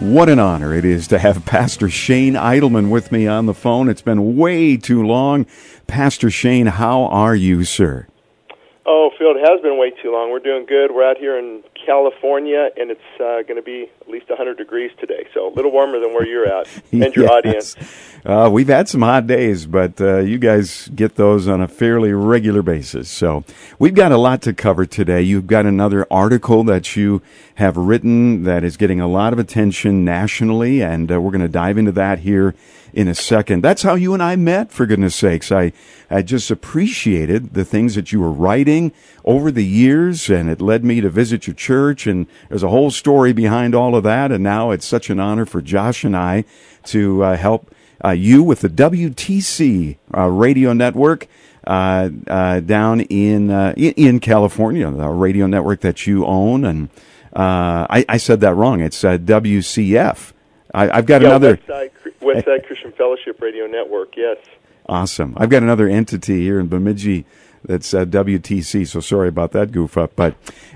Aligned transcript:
What 0.00 0.30
an 0.30 0.38
honor 0.38 0.72
it 0.74 0.84
is 0.86 1.06
to 1.08 1.18
have 1.18 1.44
Pastor 1.44 1.90
Shane 1.90 2.32
Idleman 2.34 2.88
with 2.90 3.12
me 3.12 3.26
on 3.26 3.44
the 3.44 3.52
phone. 3.52 3.88
It's 3.90 4.00
been 4.00 4.34
way 4.36 4.78
too 4.78 5.02
long. 5.06 5.44
Pastor 5.86 6.30
Shane, 6.30 6.66
how 6.66 7.04
are 7.04 7.34
you, 7.36 7.64
sir? 7.64 8.06
Oh, 8.86 9.10
Phil, 9.18 9.32
it 9.36 9.46
has 9.46 9.60
been 9.60 9.78
way 9.78 9.90
too 10.02 10.10
long. 10.12 10.30
We're 10.30 10.38
doing 10.38 10.64
good. 10.64 10.90
We're 10.90 11.08
out 11.08 11.18
here 11.18 11.38
in 11.38 11.62
California, 11.86 12.70
and 12.78 12.90
it's 12.90 13.00
uh, 13.20 13.42
going 13.42 13.56
to 13.56 13.62
be 13.62 13.90
at 14.00 14.08
least 14.08 14.30
100 14.30 14.56
degrees 14.56 14.90
today, 14.98 15.26
so 15.34 15.46
a 15.46 15.52
little 15.54 15.70
warmer 15.70 16.00
than 16.00 16.14
where 16.14 16.26
you're 16.26 16.46
at 16.48 16.66
and 16.92 17.14
your 17.14 17.26
Yes. 17.26 17.30
audience. 17.30 17.76
Uh, 18.24 18.50
we've 18.52 18.68
had 18.68 18.86
some 18.86 19.00
hot 19.00 19.26
days, 19.26 19.64
but 19.64 19.98
uh, 19.98 20.18
you 20.18 20.36
guys 20.36 20.88
get 20.94 21.16
those 21.16 21.48
on 21.48 21.62
a 21.62 21.68
fairly 21.68 22.12
regular 22.12 22.60
basis. 22.60 23.08
So 23.08 23.44
we've 23.78 23.94
got 23.94 24.12
a 24.12 24.18
lot 24.18 24.42
to 24.42 24.52
cover 24.52 24.84
today. 24.84 25.22
You've 25.22 25.46
got 25.46 25.64
another 25.64 26.06
article 26.10 26.62
that 26.64 26.96
you 26.96 27.22
have 27.54 27.78
written 27.78 28.42
that 28.42 28.62
is 28.62 28.76
getting 28.76 29.00
a 29.00 29.08
lot 29.08 29.32
of 29.32 29.38
attention 29.38 30.04
nationally, 30.04 30.82
and 30.82 31.10
uh, 31.10 31.18
we're 31.18 31.30
going 31.30 31.40
to 31.40 31.48
dive 31.48 31.78
into 31.78 31.92
that 31.92 32.18
here 32.18 32.54
in 32.92 33.08
a 33.08 33.14
second. 33.14 33.62
That's 33.62 33.82
how 33.82 33.94
you 33.94 34.12
and 34.12 34.22
I 34.22 34.36
met, 34.36 34.70
for 34.70 34.84
goodness 34.84 35.14
sakes. 35.14 35.50
I, 35.50 35.72
I 36.10 36.20
just 36.20 36.50
appreciated 36.50 37.54
the 37.54 37.64
things 37.64 37.94
that 37.94 38.12
you 38.12 38.20
were 38.20 38.32
writing 38.32 38.92
over 39.24 39.50
the 39.50 39.64
years, 39.64 40.28
and 40.28 40.50
it 40.50 40.60
led 40.60 40.84
me 40.84 41.00
to 41.00 41.08
visit 41.08 41.46
your 41.46 41.54
church, 41.54 42.06
and 42.06 42.26
there's 42.50 42.62
a 42.62 42.68
whole 42.68 42.90
story 42.90 43.32
behind 43.32 43.74
all 43.74 43.96
of 43.96 44.04
that, 44.04 44.30
and 44.30 44.44
now 44.44 44.72
it's 44.72 44.84
such 44.84 45.08
an 45.08 45.20
honor 45.20 45.46
for 45.46 45.62
Josh 45.62 46.04
and 46.04 46.14
I 46.14 46.44
to 46.84 47.24
uh, 47.24 47.36
help 47.38 47.74
uh, 48.04 48.10
you 48.10 48.42
with 48.42 48.60
the 48.60 48.68
WTC 48.68 49.96
uh, 50.16 50.28
radio 50.28 50.72
network 50.72 51.26
uh, 51.66 52.08
uh, 52.26 52.60
down 52.60 53.00
in, 53.02 53.50
uh, 53.50 53.74
in 53.76 53.92
in 53.92 54.20
California, 54.20 54.90
the 54.90 55.08
radio 55.08 55.46
network 55.46 55.80
that 55.80 56.06
you 56.06 56.24
own, 56.24 56.64
and 56.64 56.88
uh, 57.34 57.86
I, 57.88 58.04
I 58.08 58.16
said 58.16 58.40
that 58.40 58.54
wrong. 58.54 58.80
It's 58.80 59.04
uh, 59.04 59.18
WCF. 59.18 60.32
I, 60.74 60.90
I've 60.90 61.06
got 61.06 61.22
Yeah, 61.22 61.28
another 61.28 61.56
Westside, 61.58 61.90
Westside 62.20 62.66
Christian 62.66 62.92
Fellowship 62.92 63.40
Radio 63.40 63.66
Network, 63.66 64.16
yes. 64.16 64.38
awesome. 64.86 65.34
I've 65.36 65.50
got 65.50 65.62
another 65.62 65.88
entity 65.88 66.40
here 66.40 66.60
in 66.60 66.68
Bemidji 66.68 67.24
that's 67.64 67.92
uh, 67.92 68.04
WTC. 68.04 68.86
So 68.86 69.00
sorry 69.00 69.28
about 69.28 69.52
that 69.52 69.72
goof 69.72 69.98
up, 69.98 70.12
but 70.16 70.34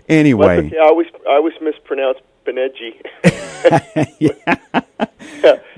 anyway. 0.09 0.67
okay. 0.67 0.79
I 0.79 0.85
always, 0.85 1.07
I 1.29 1.35
always 1.37 1.55
mispronounce 1.61 2.19
Beneji. 2.45 3.01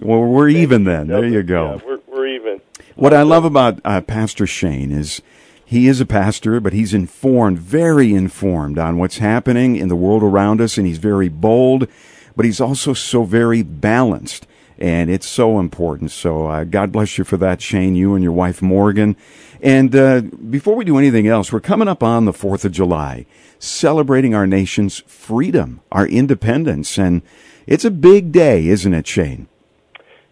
Well, 0.00 0.20
we're 0.20 0.48
even 0.48 0.84
then. 0.84 1.08
There 1.08 1.26
you 1.26 1.42
go. 1.42 1.74
Yeah, 1.74 1.86
we're, 1.86 2.00
we're 2.06 2.26
even. 2.28 2.60
What 2.96 3.12
I 3.12 3.22
love 3.22 3.44
about 3.44 3.80
uh, 3.84 4.00
Pastor 4.00 4.46
Shane 4.46 4.90
is 4.90 5.20
he 5.64 5.86
is 5.86 6.00
a 6.00 6.06
pastor, 6.06 6.58
but 6.58 6.72
he's 6.72 6.94
informed, 6.94 7.58
very 7.58 8.14
informed 8.14 8.78
on 8.78 8.96
what's 8.96 9.18
happening 9.18 9.76
in 9.76 9.88
the 9.88 9.96
world 9.96 10.22
around 10.22 10.60
us, 10.60 10.78
and 10.78 10.86
he's 10.86 10.98
very 10.98 11.28
bold, 11.28 11.86
but 12.34 12.46
he's 12.46 12.60
also 12.60 12.94
so 12.94 13.24
very 13.24 13.62
balanced. 13.62 14.46
And 14.78 15.10
it's 15.10 15.28
so 15.28 15.60
important. 15.60 16.10
So 16.10 16.46
uh, 16.46 16.64
God 16.64 16.90
bless 16.90 17.18
you 17.18 17.24
for 17.24 17.36
that, 17.36 17.60
Shane, 17.60 17.94
you 17.94 18.14
and 18.14 18.24
your 18.24 18.32
wife 18.32 18.62
Morgan. 18.62 19.14
And 19.60 19.94
uh, 19.94 20.22
before 20.22 20.74
we 20.74 20.86
do 20.86 20.96
anything 20.96 21.28
else, 21.28 21.52
we're 21.52 21.60
coming 21.60 21.86
up 21.86 22.02
on 22.02 22.24
the 22.24 22.32
4th 22.32 22.64
of 22.64 22.72
July, 22.72 23.26
celebrating 23.58 24.34
our 24.34 24.46
nation's 24.46 25.00
freedom, 25.00 25.82
our 25.92 26.06
independence. 26.06 26.98
And 26.98 27.20
it's 27.66 27.84
a 27.84 27.90
big 27.90 28.32
day, 28.32 28.68
isn't 28.68 28.94
it, 28.94 29.06
Shane? 29.06 29.48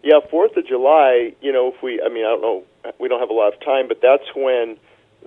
Yeah, 0.03 0.19
Fourth 0.29 0.55
of 0.57 0.65
July. 0.65 1.33
You 1.41 1.51
know, 1.51 1.73
if 1.75 1.81
we, 1.83 2.01
I 2.01 2.09
mean, 2.09 2.25
I 2.25 2.29
don't 2.29 2.41
know, 2.41 2.63
we 2.99 3.07
don't 3.09 3.19
have 3.19 3.29
a 3.29 3.33
lot 3.33 3.53
of 3.53 3.59
time, 3.59 3.87
but 3.87 3.99
that's 4.01 4.23
when 4.35 4.77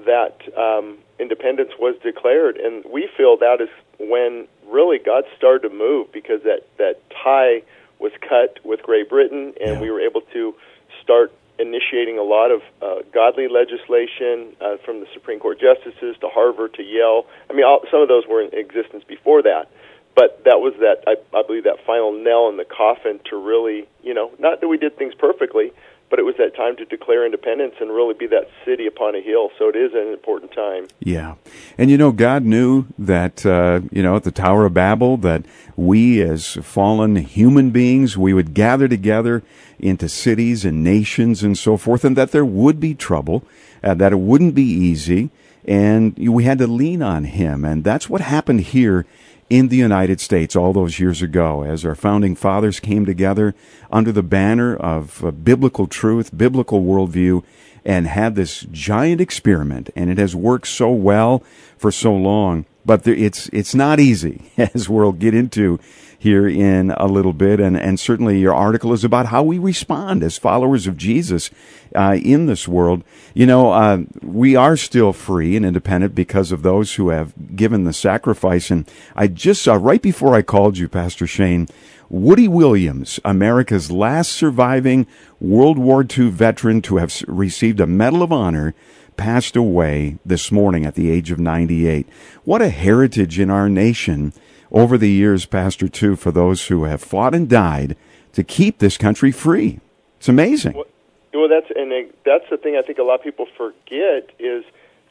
that 0.07 0.41
um, 0.57 0.99
independence 1.19 1.73
was 1.79 1.95
declared, 2.03 2.57
and 2.57 2.83
we 2.91 3.09
feel 3.17 3.37
that 3.39 3.61
is 3.61 3.69
when 3.99 4.49
really 4.69 4.99
God 4.99 5.25
started 5.37 5.69
to 5.69 5.75
move 5.75 6.11
because 6.13 6.43
that 6.45 6.63
that 6.79 6.97
tie 7.11 7.63
was 7.99 8.13
cut 8.21 8.59
with 8.65 8.83
Great 8.83 9.09
Britain, 9.11 9.53
and 9.61 9.75
Yeah. 9.77 9.81
we 9.81 9.91
were 9.91 10.01
able 10.01 10.23
to 10.33 10.55
start 11.03 11.33
initiating 11.59 12.19
a 12.19 12.23
lot 12.23 12.51
of 12.51 12.63
uh, 12.81 13.03
godly 13.13 13.47
legislation 13.47 14.57
uh, 14.61 14.79
from 14.79 15.01
the 15.01 15.07
Supreme 15.13 15.39
Court 15.39 15.61
justices 15.61 16.17
to 16.21 16.29
Harvard 16.29 16.75
to 16.75 16.83
Yale. 16.83 17.27
I 17.51 17.53
mean, 17.53 17.65
all, 17.65 17.85
some 17.91 18.01
of 18.01 18.09
those 18.09 18.27
were 18.27 18.41
in 18.41 18.53
existence 18.55 19.05
before 19.05 19.43
that, 19.43 19.69
but 20.15 20.45
that 20.45 20.61
was 20.61 20.75
that 20.81 21.05
I, 21.07 21.17
I 21.37 21.43
believe 21.43 21.65
that 21.65 21.85
final 21.87 22.13
nail 22.13 22.49
in 22.49 22.57
the 22.57 22.65
coffin 22.65 23.21
to 23.31 23.37
really, 23.37 23.89
you 24.03 24.15
know, 24.15 24.33
not 24.39 24.61
that 24.61 24.69
we 24.69 24.77
did 24.77 24.97
things 24.97 25.15
perfectly, 25.15 25.73
but 26.11 26.19
it 26.19 26.25
was 26.25 26.35
that 26.37 26.55
time 26.55 26.77
to 26.77 26.85
declare 26.85 27.25
independence 27.25 27.75
and 27.81 27.89
really 27.89 28.13
be 28.13 28.27
that 28.27 28.51
city 28.67 28.87
upon 28.87 29.15
a 29.15 29.23
hill. 29.23 29.49
So 29.59 29.71
it 29.71 29.77
is 29.77 29.95
an 29.95 30.13
important 30.13 30.53
time. 30.53 30.89
Yeah. 31.01 31.37
And 31.79 31.91
you 31.91 31.97
know, 31.97 32.13
God 32.13 32.45
knew 32.45 32.85
that, 32.99 33.47
uh, 33.47 33.81
you 33.91 34.03
know, 34.03 34.17
at 34.17 34.25
the 34.25 34.31
Tower 34.31 34.67
of 34.67 34.75
Babel, 34.75 35.17
that 35.17 35.47
we 35.75 36.21
as 36.21 36.59
fallen 36.63 37.17
human 37.17 37.71
beings, 37.71 38.19
we 38.19 38.35
would 38.35 38.53
gather 38.53 38.89
together 38.89 39.43
into 39.79 40.07
cities 40.07 40.67
and 40.67 40.85
nations 40.85 41.43
and 41.43 41.57
so 41.57 41.79
forth, 41.79 42.05
and 42.05 42.15
that 42.17 42.31
there 42.31 42.45
would 42.45 42.79
be 42.79 42.95
trouble, 42.95 43.45
uh, 43.83 43.95
that 43.95 44.13
it 44.13 44.19
wouldn't 44.19 44.55
be 44.55 44.63
easy, 44.63 45.31
and 45.65 46.17
we 46.19 46.45
had 46.45 46.59
to 46.59 46.67
lean 46.67 47.03
on 47.03 47.25
Him. 47.25 47.65
And 47.65 47.83
that's 47.83 48.11
what 48.11 48.21
happened 48.21 48.61
here 48.61 49.07
in 49.53 49.69
the 49.69 49.77
United 49.77 50.19
States 50.19 50.57
all 50.57 50.73
those 50.73 50.99
years 50.99 51.21
ago 51.21 51.63
as 51.63 51.85
our 51.85 51.95
founding 51.95 52.35
fathers 52.35 52.81
came 52.81 53.05
together 53.05 53.55
under 53.91 54.11
the 54.11 54.23
banner 54.23 54.75
of 54.75 55.23
uh, 55.23 55.31
biblical 55.31 55.87
truth, 55.87 56.35
biblical 56.35 56.83
worldview, 56.83 57.45
and 57.85 58.07
had 58.07 58.35
this 58.35 58.61
giant 58.73 59.21
experiment. 59.21 59.91
And 59.95 60.09
it 60.09 60.17
has 60.17 60.35
worked 60.35 60.69
so 60.69 60.91
well 60.91 61.43
for 61.77 61.93
so 61.93 62.15
long. 62.15 62.65
But 62.87 63.05
there, 63.05 63.15
it's, 63.15 63.49
it's 63.49 63.75
not 63.75 64.01
easy, 64.01 64.51
as 64.57 64.89
we'll 64.89 65.13
get 65.13 65.35
into 65.35 65.79
here 66.23 66.47
in 66.47 66.93
a 66.93 67.07
little 67.07 67.33
bit. 67.33 67.59
And, 67.59 67.77
and 67.77 67.99
certainly 67.99 68.39
your 68.39 68.55
article 68.55 68.93
is 68.93 69.03
about 69.03 69.27
how 69.27 69.43
we 69.43 69.59
respond 69.59 70.23
as 70.23 70.39
followers 70.39 70.87
of 70.87 70.97
Jesus 70.97 71.51
uh, 71.97 72.17
in 72.23 72.47
this 72.47 72.69
world. 72.69 73.03
You 73.35 73.45
know, 73.45 73.73
uh, 73.73 74.03
we 74.23 74.55
are 74.55 74.77
still 74.77 75.13
free 75.13 75.57
and 75.57 75.67
independent 75.67 76.15
because 76.15 76.53
of 76.53 76.63
those 76.63 76.95
who 76.95 77.09
have 77.09 77.57
given 77.57 77.83
the 77.83 77.93
sacrifice. 77.93 78.71
And 78.71 78.89
I 79.17 79.27
just 79.27 79.63
saw 79.63 79.75
right 79.75 80.01
before 80.01 80.37
I 80.37 80.43
called 80.43 80.79
you, 80.79 80.89
Pastor 80.89 81.27
Shane, 81.27 81.67
Woody 82.09 82.47
Williams, 82.47 83.19
America's 83.25 83.91
last 83.91 84.31
surviving 84.31 85.09
World 85.41 85.77
War 85.77 86.07
II 86.09 86.31
veteran 86.31 86.83
to 86.83 86.99
have 86.99 87.13
received 87.27 87.81
a 87.81 87.87
Medal 87.89 88.23
of 88.23 88.31
Honor, 88.31 88.75
passed 89.17 89.57
away 89.57 90.19
this 90.25 90.53
morning 90.53 90.87
at 90.87 90.95
the 90.95 91.11
age 91.11 91.33
of 91.33 91.41
98. 91.41 92.09
What 92.45 92.63
a 92.63 92.69
heritage 92.69 93.41
in 93.41 93.51
our 93.51 93.69
nation 93.69 94.33
over 94.73 94.97
the 94.99 95.11
years, 95.11 95.45
Pastor, 95.47 95.87
too, 95.89 96.17
for 96.17 96.31
those 96.33 96.67
who 96.67 96.85
have 96.85 97.01
fought 97.03 97.35
and 97.35 97.49
died 97.49 97.97
to 98.33 98.43
keep 98.43 98.79
this 98.79 98.97
country 98.97 99.31
free. 99.31 99.79
It's 100.19 100.29
amazing. 100.29 100.73
Well, 100.73 100.87
well, 101.35 101.49
that's 101.49 101.71
and 101.75 101.93
that's 102.25 102.45
the 102.51 102.57
thing 102.57 102.77
I 102.77 102.83
think 102.83 102.99
a 102.99 103.03
lot 103.03 103.17
of 103.17 103.23
people 103.25 103.47
forget 103.57 104.31
is 104.39 104.65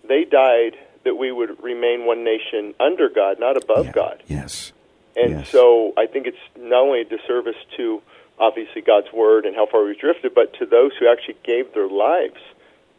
they 0.07 0.23
died 0.23 0.77
that 1.03 1.15
we 1.15 1.31
would 1.31 1.61
remain 1.63 2.05
one 2.05 2.23
nation 2.23 2.73
under 2.79 3.09
God, 3.09 3.39
not 3.39 3.57
above 3.57 3.85
Yeah. 3.87 3.91
God. 3.91 4.23
Yes. 4.27 4.71
And 5.15 5.31
Yes. 5.31 5.49
so 5.49 5.93
I 5.97 6.05
think 6.05 6.27
it's 6.27 6.37
not 6.57 6.81
only 6.83 7.01
a 7.01 7.05
disservice 7.05 7.55
to 7.77 8.01
obviously 8.39 8.81
God's 8.81 9.11
word 9.11 9.45
and 9.45 9.55
how 9.55 9.65
far 9.65 9.83
we've 9.83 9.97
drifted, 9.99 10.33
but 10.33 10.53
to 10.59 10.65
those 10.65 10.91
who 10.99 11.07
actually 11.11 11.37
gave 11.43 11.73
their 11.73 11.87
lives 11.87 12.39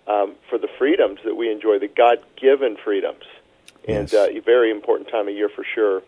um, 0.07 0.35
for 0.51 0.59
the 0.59 0.69
freedoms 0.79 1.21
that 1.25 1.37
we 1.37 1.51
enjoy, 1.51 1.79
the 1.79 1.89
God-given 1.89 2.77
freedoms. 2.77 3.25
And 3.87 4.11
Yes. 4.13 4.15
uh, 4.15 4.29
a 4.31 4.41
very 4.41 4.71
important 4.71 5.09
time 5.09 5.29
of 5.29 5.35
year 5.35 5.49
for 5.49 5.65
sure. 5.65 6.03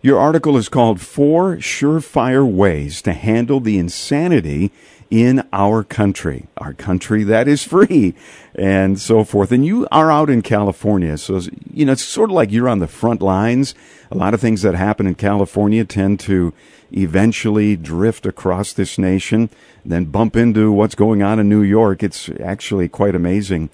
Your 0.00 0.20
article 0.20 0.56
is 0.56 0.68
called 0.68 1.00
Four 1.00 1.56
Surefire 1.56 2.48
Ways 2.48 3.02
to 3.02 3.12
Handle 3.12 3.58
the 3.58 3.78
Insanity 3.78 4.70
in 5.10 5.44
Our 5.52 5.82
Country, 5.82 6.46
our 6.56 6.72
country 6.72 7.24
that 7.24 7.48
is 7.48 7.64
free, 7.64 8.14
and 8.54 9.00
so 9.00 9.24
forth. 9.24 9.50
And 9.50 9.66
you 9.66 9.88
are 9.90 10.08
out 10.08 10.30
in 10.30 10.42
California, 10.42 11.18
so, 11.18 11.40
you 11.72 11.84
know, 11.84 11.92
it's 11.92 12.04
sort 12.04 12.30
of 12.30 12.34
like 12.34 12.52
you're 12.52 12.68
on 12.68 12.78
the 12.78 12.86
front 12.86 13.20
lines. 13.20 13.74
A 14.12 14.16
lot 14.16 14.34
of 14.34 14.40
things 14.40 14.62
that 14.62 14.76
happen 14.76 15.08
in 15.08 15.16
California 15.16 15.84
tend 15.84 16.20
to 16.20 16.54
eventually 16.92 17.74
drift 17.74 18.24
across 18.24 18.72
this 18.72 18.98
nation, 18.98 19.50
then 19.84 20.04
bump 20.04 20.36
into 20.36 20.70
what's 20.70 20.94
going 20.94 21.24
on 21.24 21.40
in 21.40 21.48
New 21.48 21.62
York. 21.62 22.04
It's 22.04 22.30
actually 22.38 22.88
quite 22.88 23.16
amazing. 23.16 23.68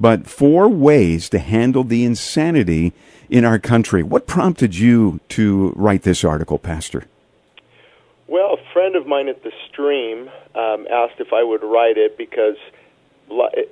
But 0.00 0.26
four 0.26 0.66
ways 0.68 1.28
to 1.28 1.38
handle 1.38 1.84
the 1.84 2.04
insanity 2.04 2.94
in 3.28 3.44
our 3.44 3.58
country. 3.58 4.02
What 4.02 4.26
prompted 4.26 4.76
you 4.76 5.20
to 5.28 5.72
write 5.76 6.02
this 6.02 6.24
article, 6.24 6.58
Pastor? 6.58 7.04
Well, 8.26 8.54
a 8.54 8.72
friend 8.72 8.96
of 8.96 9.06
mine 9.06 9.28
at 9.28 9.42
the 9.42 9.52
stream 9.68 10.30
um, 10.54 10.86
asked 10.90 11.20
if 11.20 11.32
I 11.32 11.42
would 11.42 11.62
write 11.62 11.98
it 11.98 12.16
because 12.16 12.56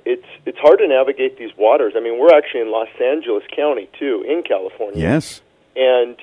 it's 0.05 0.25
it's 0.45 0.57
hard 0.59 0.79
to 0.79 0.87
navigate 0.87 1.37
these 1.37 1.51
waters. 1.57 1.93
I 1.95 1.99
mean, 1.99 2.19
we're 2.19 2.35
actually 2.35 2.61
in 2.61 2.71
Los 2.71 2.89
Angeles 3.01 3.43
County 3.55 3.89
too, 3.97 4.23
in 4.27 4.43
California. 4.43 5.01
Yes. 5.01 5.41
And 5.75 6.17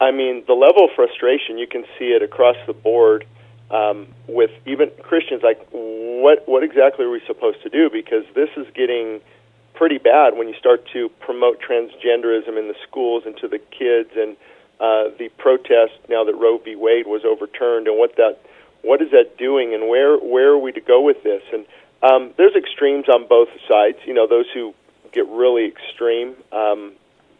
I 0.00 0.10
mean, 0.10 0.44
the 0.46 0.54
level 0.54 0.84
of 0.84 0.90
frustration 0.94 1.58
you 1.58 1.66
can 1.66 1.84
see 1.98 2.12
it 2.12 2.22
across 2.22 2.56
the 2.66 2.72
board 2.72 3.26
um, 3.70 4.08
with 4.26 4.50
even 4.66 4.90
Christians. 5.02 5.42
Like, 5.42 5.66
what 5.70 6.46
what 6.46 6.62
exactly 6.62 7.04
are 7.06 7.10
we 7.10 7.22
supposed 7.26 7.62
to 7.62 7.68
do? 7.68 7.90
Because 7.90 8.24
this 8.34 8.50
is 8.56 8.66
getting 8.74 9.20
pretty 9.82 9.98
bad 9.98 10.38
when 10.38 10.46
you 10.46 10.54
start 10.54 10.86
to 10.92 11.08
promote 11.18 11.60
transgenderism 11.60 12.56
in 12.56 12.68
the 12.68 12.74
schools 12.86 13.24
and 13.26 13.36
to 13.36 13.48
the 13.48 13.58
kids, 13.58 14.10
and 14.16 14.36
uh, 14.78 15.10
the 15.18 15.28
protest 15.38 15.94
now 16.08 16.22
that 16.22 16.36
Roe 16.36 16.58
v. 16.58 16.76
Wade 16.76 17.08
was 17.08 17.24
overturned, 17.24 17.88
and 17.88 17.98
what 17.98 18.14
that 18.14 18.38
what 18.82 19.02
is 19.02 19.10
that 19.10 19.36
doing, 19.38 19.74
and 19.74 19.88
where 19.88 20.16
where 20.18 20.50
are 20.50 20.58
we 20.58 20.70
to 20.70 20.80
go 20.80 21.02
with 21.02 21.24
this? 21.24 21.42
And 21.52 21.66
um, 22.00 22.32
there's 22.36 22.54
extremes 22.54 23.08
on 23.08 23.26
both 23.26 23.48
sides. 23.68 23.98
You 24.04 24.14
know, 24.14 24.28
those 24.28 24.46
who 24.54 24.72
get 25.10 25.26
really 25.26 25.66
extreme. 25.66 26.36
Um, 26.52 26.92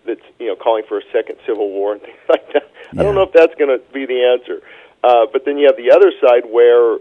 that's 0.05 0.27
you 0.41 0.49
know 0.49 0.57
calling 0.57 0.83
for 0.89 0.99
a 0.99 1.05
second 1.13 1.39
civil 1.47 1.71
war 1.71 1.93
and 1.93 2.03
things 2.03 2.19
like 2.29 2.53
that. 2.55 2.69
I 2.91 3.05
don't 3.05 3.15
know 3.15 3.23
if 3.23 3.33
that's 3.33 3.55
going 3.55 3.71
to 3.71 3.81
be 3.93 4.05
the 4.05 4.25
answer. 4.25 4.63
Uh, 5.05 5.27
but 5.33 5.45
then 5.45 5.59
you 5.59 5.69
have 5.69 5.77
the 5.77 5.93
other 5.93 6.11
side 6.21 6.51
where 6.51 6.99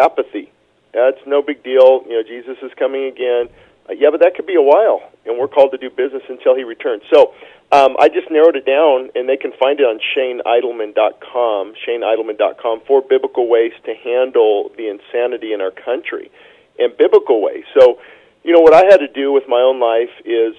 apathy. 0.00 0.52
That's 0.92 1.18
no 1.26 1.42
big 1.42 1.64
deal. 1.64 2.04
You 2.06 2.18
know, 2.18 2.22
Jesus 2.22 2.56
is 2.62 2.70
coming 2.78 3.06
again. 3.06 3.48
Uh, 3.88 3.92
yeah, 3.92 4.08
but 4.10 4.20
that 4.20 4.34
could 4.34 4.46
be 4.46 4.54
a 4.54 4.62
while, 4.62 5.02
and 5.24 5.38
we're 5.38 5.48
called 5.48 5.70
to 5.72 5.78
do 5.78 5.90
business 5.90 6.22
until 6.28 6.56
he 6.56 6.64
returns. 6.64 7.02
So 7.12 7.34
um, 7.72 7.96
I 7.98 8.08
just 8.08 8.30
narrowed 8.30 8.56
it 8.56 8.66
down, 8.66 9.10
and 9.14 9.28
they 9.28 9.36
can 9.36 9.52
find 9.58 9.78
it 9.80 9.84
on 9.84 9.98
ShaneIdleman.com, 10.16 11.74
ShaneIdleman.com, 11.86 12.80
for 12.86 13.02
biblical 13.02 13.48
ways 13.48 13.72
to 13.84 13.94
handle 13.94 14.70
the 14.76 14.88
insanity 14.88 15.52
in 15.52 15.60
our 15.60 15.70
country, 15.70 16.30
and 16.78 16.96
biblical 16.96 17.42
ways. 17.42 17.64
So, 17.78 17.98
you 18.44 18.52
know, 18.52 18.60
what 18.60 18.74
I 18.74 18.84
had 18.86 18.98
to 18.98 19.08
do 19.08 19.32
with 19.32 19.44
my 19.48 19.60
own 19.60 19.80
life 19.80 20.14
is, 20.24 20.54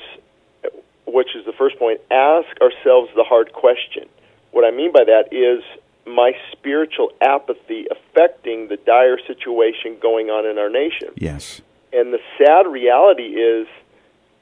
which 1.06 1.36
is 1.36 1.46
the 1.46 1.54
first 1.54 1.80
point, 1.80 2.02
ask 2.12 2.48
ourselves 2.62 3.10
the 3.16 3.24
hard 3.24 3.54
question. 3.54 4.10
What 4.52 4.66
I 4.66 4.72
mean 4.72 4.92
by 4.92 5.04
that 5.06 5.32
is 5.32 5.64
my 6.06 6.32
spiritual 6.52 7.12
apathy 7.22 7.86
affecting 7.92 8.70
the 8.70 8.78
dire 8.78 9.18
situation 9.28 9.98
going 10.02 10.30
on 10.30 10.46
in 10.46 10.58
our 10.58 10.70
nation. 10.70 11.10
Yes. 11.16 11.62
And 11.98 12.14
the 12.14 12.20
sad 12.38 12.68
reality 12.68 13.34
is, 13.42 13.68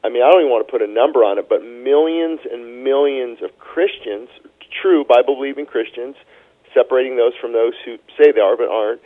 I 0.03 0.09
mean, 0.09 0.23
I 0.23 0.29
don't 0.29 0.41
even 0.41 0.51
want 0.51 0.67
to 0.67 0.71
put 0.71 0.81
a 0.81 0.91
number 0.91 1.23
on 1.23 1.39
it, 1.39 1.47
but 1.47 1.63
millions 1.63 2.41
and 2.51 2.83
millions 2.83 3.41
of 3.41 3.57
Christians, 3.57 4.27
true 4.81 5.05
Bible 5.05 5.35
believing 5.35 5.65
Christians, 5.65 6.15
separating 6.73 7.15
those 7.15 7.31
from 7.39 7.53
those 7.53 7.73
who 7.85 7.97
say 8.17 8.33
they 8.33 8.41
are 8.41 8.57
but 8.57 8.67
aren't, 8.67 9.01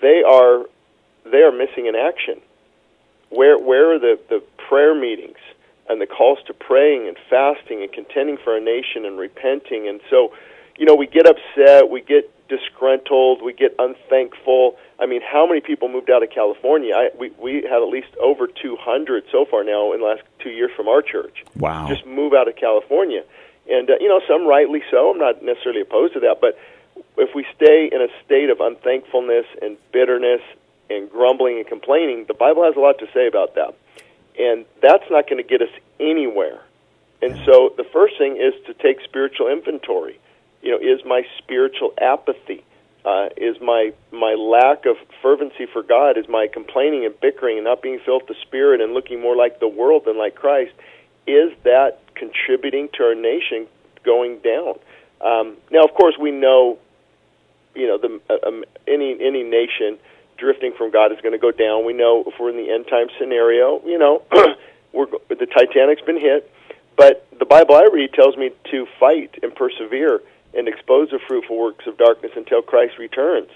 they 0.00 0.22
are 0.26 0.64
they 1.24 1.42
are 1.42 1.52
missing 1.52 1.86
in 1.86 1.94
action. 1.94 2.40
Where 3.28 3.58
where 3.58 3.94
are 3.94 3.98
the, 3.98 4.18
the 4.30 4.42
prayer 4.68 4.94
meetings 4.94 5.38
and 5.88 6.00
the 6.00 6.06
calls 6.06 6.38
to 6.46 6.54
praying 6.54 7.08
and 7.08 7.16
fasting 7.28 7.82
and 7.82 7.92
contending 7.92 8.38
for 8.42 8.54
our 8.54 8.60
nation 8.60 9.04
and 9.04 9.18
repenting? 9.18 9.86
And 9.86 10.00
so, 10.08 10.32
you 10.78 10.86
know, 10.86 10.94
we 10.94 11.06
get 11.06 11.26
upset, 11.26 11.90
we 11.90 12.00
get 12.00 12.30
disgruntled, 12.52 13.42
we 13.42 13.52
get 13.54 13.74
unthankful. 13.78 14.76
I 14.98 15.06
mean, 15.06 15.22
how 15.22 15.46
many 15.46 15.60
people 15.60 15.88
moved 15.88 16.10
out 16.10 16.22
of 16.22 16.30
California? 16.30 16.94
I, 16.94 17.10
we 17.18 17.30
we 17.38 17.62
have 17.62 17.82
at 17.82 17.88
least 17.88 18.14
over 18.20 18.46
200 18.46 19.24
so 19.32 19.46
far 19.46 19.64
now 19.64 19.92
in 19.92 20.00
the 20.00 20.06
last 20.06 20.22
two 20.38 20.50
years 20.50 20.70
from 20.76 20.86
our 20.88 21.00
church. 21.00 21.44
Wow. 21.56 21.88
Just 21.88 22.04
move 22.06 22.34
out 22.34 22.48
of 22.48 22.56
California, 22.56 23.24
and 23.70 23.88
uh, 23.88 23.94
you 24.00 24.08
know, 24.08 24.20
some 24.28 24.46
rightly 24.46 24.82
so. 24.90 25.12
I'm 25.12 25.18
not 25.18 25.42
necessarily 25.42 25.80
opposed 25.80 26.12
to 26.14 26.20
that, 26.20 26.40
but 26.40 26.58
if 27.16 27.34
we 27.34 27.46
stay 27.56 27.88
in 27.90 28.02
a 28.02 28.08
state 28.24 28.50
of 28.50 28.60
unthankfulness 28.60 29.46
and 29.62 29.78
bitterness 29.92 30.42
and 30.90 31.10
grumbling 31.10 31.56
and 31.56 31.66
complaining, 31.66 32.26
the 32.26 32.34
Bible 32.34 32.64
has 32.64 32.76
a 32.76 32.80
lot 32.80 32.98
to 32.98 33.08
say 33.14 33.26
about 33.26 33.54
that, 33.54 33.74
and 34.38 34.66
that's 34.82 35.08
not 35.10 35.28
going 35.28 35.42
to 35.42 35.48
get 35.48 35.62
us 35.62 35.72
anywhere. 35.98 36.60
And 37.22 37.40
so, 37.46 37.72
the 37.76 37.84
first 37.84 38.18
thing 38.18 38.36
is 38.36 38.52
to 38.66 38.74
take 38.74 39.00
spiritual 39.04 39.48
inventory. 39.48 40.18
You 40.62 40.70
know, 40.70 40.78
is 40.78 41.04
my 41.04 41.22
spiritual 41.38 41.92
apathy? 42.00 42.64
Uh, 43.04 43.28
is 43.36 43.60
my 43.60 43.92
my 44.12 44.34
lack 44.34 44.86
of 44.86 44.96
fervency 45.20 45.66
for 45.72 45.82
God? 45.82 46.16
Is 46.16 46.28
my 46.28 46.46
complaining 46.46 47.04
and 47.04 47.18
bickering 47.20 47.58
and 47.58 47.64
not 47.64 47.82
being 47.82 47.98
filled 48.04 48.22
with 48.22 48.36
the 48.36 48.42
Spirit 48.42 48.80
and 48.80 48.94
looking 48.94 49.20
more 49.20 49.34
like 49.34 49.58
the 49.58 49.68
world 49.68 50.04
than 50.06 50.16
like 50.16 50.36
Christ? 50.36 50.72
Is 51.26 51.52
that 51.64 51.98
contributing 52.14 52.88
to 52.94 53.02
our 53.02 53.14
nation 53.14 53.66
going 54.04 54.38
down? 54.38 54.74
Um, 55.20 55.56
now, 55.70 55.82
of 55.82 55.94
course, 55.94 56.14
we 56.20 56.30
know, 56.30 56.78
you 57.74 57.88
know, 57.88 57.98
the 57.98 58.20
uh, 58.30 58.46
um, 58.46 58.64
any 58.86 59.16
any 59.20 59.42
nation 59.42 59.98
drifting 60.38 60.72
from 60.76 60.92
God 60.92 61.10
is 61.10 61.20
going 61.22 61.32
to 61.32 61.38
go 61.38 61.50
down. 61.50 61.84
We 61.84 61.92
know 61.92 62.22
if 62.26 62.34
we're 62.38 62.50
in 62.50 62.56
the 62.56 62.70
end 62.70 62.86
time 62.88 63.08
scenario, 63.18 63.82
you 63.84 63.98
know, 63.98 64.22
we're 64.92 65.06
the 65.28 65.46
Titanic's 65.46 66.02
been 66.02 66.20
hit, 66.20 66.48
but 66.96 67.26
the 67.36 67.46
Bible 67.46 67.74
I 67.74 67.88
read 67.92 68.12
tells 68.12 68.36
me 68.36 68.50
to 68.70 68.86
fight 69.00 69.40
and 69.42 69.52
persevere 69.54 70.20
and 70.54 70.68
expose 70.68 71.10
the 71.10 71.18
fruitful 71.26 71.56
works 71.56 71.86
of 71.86 71.96
darkness 71.98 72.32
until 72.36 72.62
Christ 72.62 72.98
returns. 72.98 73.50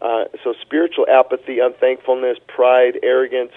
Uh, 0.00 0.24
so 0.42 0.54
spiritual 0.60 1.06
apathy, 1.08 1.60
unthankfulness, 1.60 2.38
pride, 2.48 2.98
arrogance, 3.02 3.52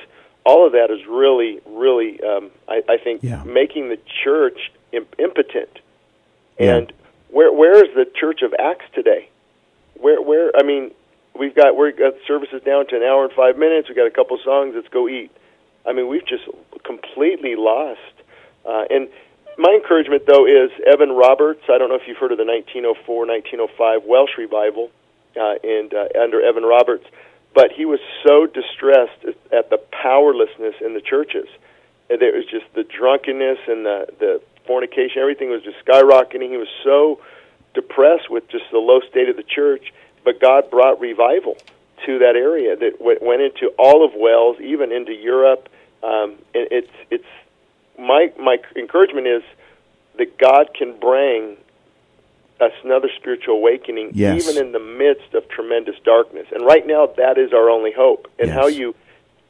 all 0.46 0.66
of 0.68 0.74
that 0.74 0.92
is 0.92 1.06
really, 1.08 1.60
really, 1.66 2.22
um, 2.22 2.52
I, 2.68 2.84
I 2.88 2.98
think, 2.98 3.24
Yeah. 3.24 3.44
making 3.44 3.90
the 3.90 3.98
church 4.24 4.72
Im- 4.92 5.08
impotent. 5.18 5.80
Yeah. 6.60 6.76
And 6.76 6.94
where 7.30 7.52
where 7.52 7.84
is 7.84 7.94
the 7.96 8.06
Church 8.06 8.44
of 8.44 8.54
Acts 8.58 8.86
today? 8.94 9.28
Where 10.00 10.22
where 10.22 10.52
I 10.56 10.64
mean, 10.64 10.92
we've 11.38 11.56
got 11.56 11.76
we've 11.76 11.98
got 11.98 12.14
services 12.28 12.62
down 12.64 12.88
to 12.88 12.96
an 12.96 13.04
hour 13.04 13.26
and 13.26 13.34
five 13.34 13.58
minutes. 13.58 13.90
We've 13.90 13.98
got 13.98 14.08
a 14.08 14.12
couple 14.12 14.38
songs. 14.46 14.74
Let's 14.76 14.88
go 14.88 15.10
eat. 15.10 15.32
I 15.86 15.92
mean, 15.94 16.08
we've 16.08 16.26
just 16.26 16.44
completely 16.86 17.56
lost. 17.56 18.00
Uh, 18.66 18.86
and 18.90 19.10
my 19.58 19.80
encouragement, 19.82 20.26
though, 20.28 20.46
is 20.46 20.72
Evan 20.86 21.12
Roberts. 21.12 21.62
I 21.70 21.78
don't 21.78 21.90
know 21.90 21.96
if 21.96 22.08
you've 22.08 22.18
heard 22.18 22.32
of 22.32 22.38
the 22.38 22.46
1904 22.46 23.26
1905 23.26 24.04
Welsh 24.06 24.38
revival, 24.38 24.92
uh, 25.40 25.56
and 25.64 25.94
uh, 25.94 26.08
under 26.20 26.42
Evan 26.42 26.64
Roberts, 26.64 27.06
but 27.54 27.72
he 27.72 27.86
was 27.86 28.00
so 28.26 28.46
distressed 28.46 29.26
at 29.52 29.70
the 29.70 29.78
powerlessness 29.92 30.76
in 30.82 30.94
the 30.94 31.02
churches. 31.02 31.48
And 32.10 32.22
there 32.22 32.34
was 32.34 32.46
just 32.46 32.66
the 32.76 32.84
drunkenness 32.84 33.60
and 33.68 33.86
the 33.86 34.08
the 34.20 34.42
fornication. 34.68 35.22
Everything 35.22 35.50
was 35.50 35.64
just 35.64 35.78
skyrocketing. 35.86 36.52
He 36.52 36.58
was 36.58 36.72
so 36.84 37.20
depressed 37.74 38.30
with 38.30 38.48
just 38.50 38.66
the 38.72 38.80
low 38.80 39.00
state 39.10 39.30
of 39.30 39.36
the 39.36 39.44
church. 39.44 39.94
But 40.24 40.40
God 40.40 40.70
brought 40.70 41.00
revival 41.00 41.58
to 42.06 42.20
that 42.20 42.36
area 42.36 42.76
that 42.76 43.02
went 43.02 43.42
into 43.42 43.74
all 43.78 44.06
of 44.06 44.12
Wales, 44.16 44.58
even 44.60 44.92
into 44.92 45.14
Europe. 45.14 45.70
Um, 46.04 46.36
and 46.54 46.68
it's 46.72 46.92
it's 47.10 47.26
my 48.00 48.32
my 48.40 48.58
encouragement 48.76 49.28
is 49.28 49.44
that 50.18 50.38
God 50.38 50.70
can 50.78 50.98
bring 51.00 51.58
us 52.62 52.72
another 52.86 53.10
spiritual 53.18 53.56
awakening, 53.56 54.12
Yes. 54.14 54.42
even 54.48 54.66
in 54.66 54.72
the 54.72 54.80
midst 54.80 55.34
of 55.34 55.48
tremendous 55.50 55.96
darkness. 56.06 56.48
And 56.54 56.66
right 56.66 56.88
now, 56.88 57.08
that 57.18 57.38
is 57.38 57.52
our 57.52 57.70
only 57.70 57.92
hope. 57.92 58.30
And 58.40 58.48
Yes. 58.48 58.56
how 58.58 58.68
you 58.68 58.96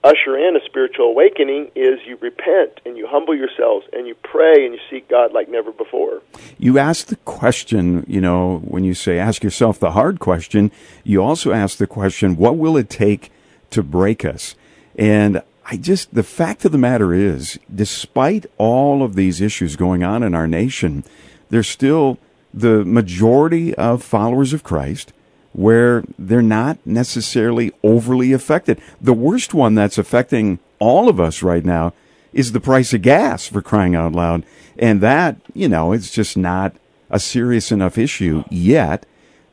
usher 0.04 0.38
in 0.38 0.56
a 0.56 0.60
spiritual 0.66 1.06
awakening 1.08 1.70
is 1.76 2.00
you 2.06 2.16
repent 2.22 2.80
and 2.86 2.96
you 2.98 3.08
humble 3.08 3.36
yourselves 3.36 3.86
and 3.94 4.08
you 4.08 4.16
pray 4.24 4.66
and 4.66 4.74
you 4.74 4.80
seek 4.90 5.08
God 5.08 5.34
like 5.34 5.50
never 5.50 5.72
before. 5.72 6.22
You 6.60 6.78
ask 6.78 7.08
the 7.08 7.16
question, 7.18 8.06
you 8.08 8.22
know, 8.22 8.62
when 8.66 8.84
you 8.84 8.94
say 8.94 9.18
ask 9.20 9.44
yourself 9.44 9.80
the 9.80 9.92
hard 9.92 10.20
question, 10.20 10.72
you 11.04 11.24
also 11.24 11.52
ask 11.52 11.78
the 11.78 11.88
question, 11.88 12.36
what 12.38 12.58
will 12.58 12.78
it 12.78 12.90
take 12.90 13.32
to 13.72 13.82
break 13.84 14.24
us? 14.26 14.56
And 14.98 15.42
I 15.66 15.78
just, 15.78 16.14
the 16.14 16.24
fact 16.24 16.64
of 16.64 16.72
the 16.72 16.78
matter 16.78 17.14
is, 17.14 17.60
despite 17.74 18.46
all 18.58 19.02
of 19.02 19.16
these 19.16 19.42
issues 19.42 19.76
going 19.76 20.04
on 20.04 20.22
in 20.22 20.36
our 20.36 20.48
nation, 20.48 21.04
there's 21.50 21.68
still 21.68 22.20
the 22.54 22.86
majority 22.86 23.74
of 23.76 24.04
followers 24.04 24.54
of 24.54 24.64
Christ 24.64 25.12
where 25.54 26.04
they're 26.20 26.42
not 26.42 26.78
necessarily 26.86 27.72
overly 27.82 28.32
affected. 28.32 28.80
The 29.02 29.14
worst 29.14 29.54
one 29.54 29.74
that's 29.74 29.98
affecting 29.98 30.60
all 30.80 31.10
of 31.10 31.20
us 31.20 31.42
right 31.42 31.66
now 31.66 31.94
is 32.32 32.52
the 32.52 32.60
price 32.60 32.94
of 32.94 33.02
gas 33.02 33.48
for 33.48 33.62
crying 33.62 33.96
out 33.96 34.12
loud. 34.12 34.46
And 34.78 35.02
that, 35.02 35.38
you 35.54 35.70
know, 35.70 35.94
it's 35.94 36.12
just 36.12 36.36
not 36.36 36.76
a 37.10 37.20
serious 37.20 37.72
enough 37.72 37.98
issue 37.98 38.44
yet 38.50 39.06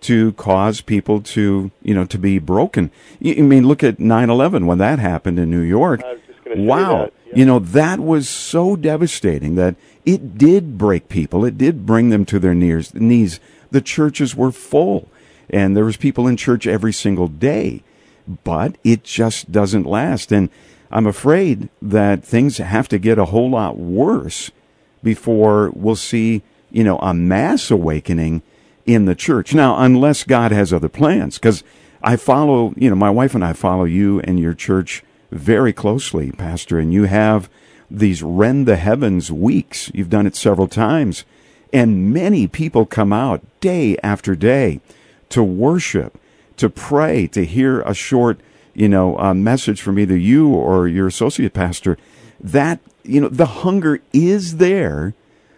to 0.03 0.33
cause 0.33 0.81
people 0.81 1.21
to, 1.21 1.71
you 1.83 1.95
know, 1.95 2.05
to 2.05 2.19
be 2.19 2.39
broken. 2.39 2.91
I 3.25 3.35
mean, 3.41 3.67
look 3.67 3.83
at 3.83 3.99
9-11 3.99 4.67
when 4.67 4.79
that 4.79 4.99
happened 4.99 5.39
in 5.39 5.51
New 5.51 5.61
York. 5.61 6.03
I 6.05 6.13
was 6.13 6.23
just 6.27 6.45
gonna 6.45 6.57
say 6.57 6.65
wow. 6.65 7.11
yeah. 7.27 7.35
You 7.35 7.47
know, 7.47 7.59
that 7.59 8.01
was 8.01 8.29
so 8.29 8.77
devastating 8.77 9.55
that 9.55 9.77
it 10.05 10.37
did 10.37 10.77
break 10.77 11.09
people. 11.09 11.45
It 11.45 11.57
did 11.57 11.87
bring 11.87 12.11
them 12.11 12.25
to 12.27 12.39
their 12.39 12.55
knees. 12.55 12.93
knees. 12.95 13.41
The 13.71 13.81
churches 13.81 14.37
were 14.37 14.53
full 14.53 15.09
and 15.49 15.77
there 15.77 15.85
was 15.85 15.97
people 15.97 16.27
in 16.27 16.37
church 16.37 16.67
every 16.67 16.93
single 16.93 17.29
day, 17.29 17.83
but 18.45 18.77
it 18.83 19.05
just 19.05 19.53
doesn't 19.53 19.85
last. 19.85 20.33
And 20.33 20.49
I'm 20.91 21.07
afraid 21.07 21.69
that 21.81 22.25
things 22.25 22.59
have 22.59 22.89
to 22.89 22.99
get 22.99 23.19
a 23.19 23.27
whole 23.27 23.51
lot 23.51 23.79
worse 23.79 24.51
before 25.03 25.71
we'll 25.75 25.97
see, 25.97 26.43
you 26.71 26.85
know, 26.85 26.99
a 26.99 27.13
mass 27.13 27.71
awakening 27.71 28.43
in 28.87 29.05
the 29.05 29.15
church. 29.15 29.55
Now, 29.55 29.79
unless 29.79 30.25
God 30.25 30.53
has 30.53 30.73
other 30.73 30.89
plans, 30.89 31.39
because 31.39 31.63
I 32.03 32.17
follow, 32.17 32.75
you 32.77 32.91
know, 32.91 32.97
my 32.97 33.11
wife 33.11 33.35
and 33.35 33.45
I 33.45 33.53
follow 33.53 33.85
you 33.85 34.21
and 34.21 34.41
your 34.41 34.55
church 34.55 35.05
very 35.31 35.73
closely, 35.73 36.33
Pastor, 36.33 36.79
and 36.79 36.93
you 36.93 37.05
have 37.05 37.49
these 37.91 38.23
rend 38.23 38.67
the 38.67 38.77
heavens 38.77 39.31
weeks. 39.31 39.91
You've 39.95 40.11
done 40.11 40.27
it 40.27 40.35
several 40.35 40.69
times. 40.69 41.25
And 41.73 42.13
many 42.13 42.47
people 42.47 42.85
come 42.85 43.13
out 43.13 43.43
day 43.61 43.97
after 44.03 44.35
day 44.35 44.81
to 45.31 45.43
worship, 45.43 46.19
to 46.57 46.69
pray, 46.69 47.27
to 47.29 47.45
hear 47.45 47.81
a 47.83 47.95
short, 47.95 48.41
you 48.75 48.89
know, 48.89 49.19
uh, 49.19 49.33
message 49.33 49.81
from 49.81 49.99
either 49.99 50.17
you 50.17 50.49
or 50.49 50.89
your 50.89 51.07
associate 51.07 51.55
pastor. 51.55 51.97
That, 52.41 52.81
you 53.05 53.21
know, 53.21 53.29
the 53.29 53.47
hunger 53.47 54.01
is 54.13 54.57
there 54.57 55.15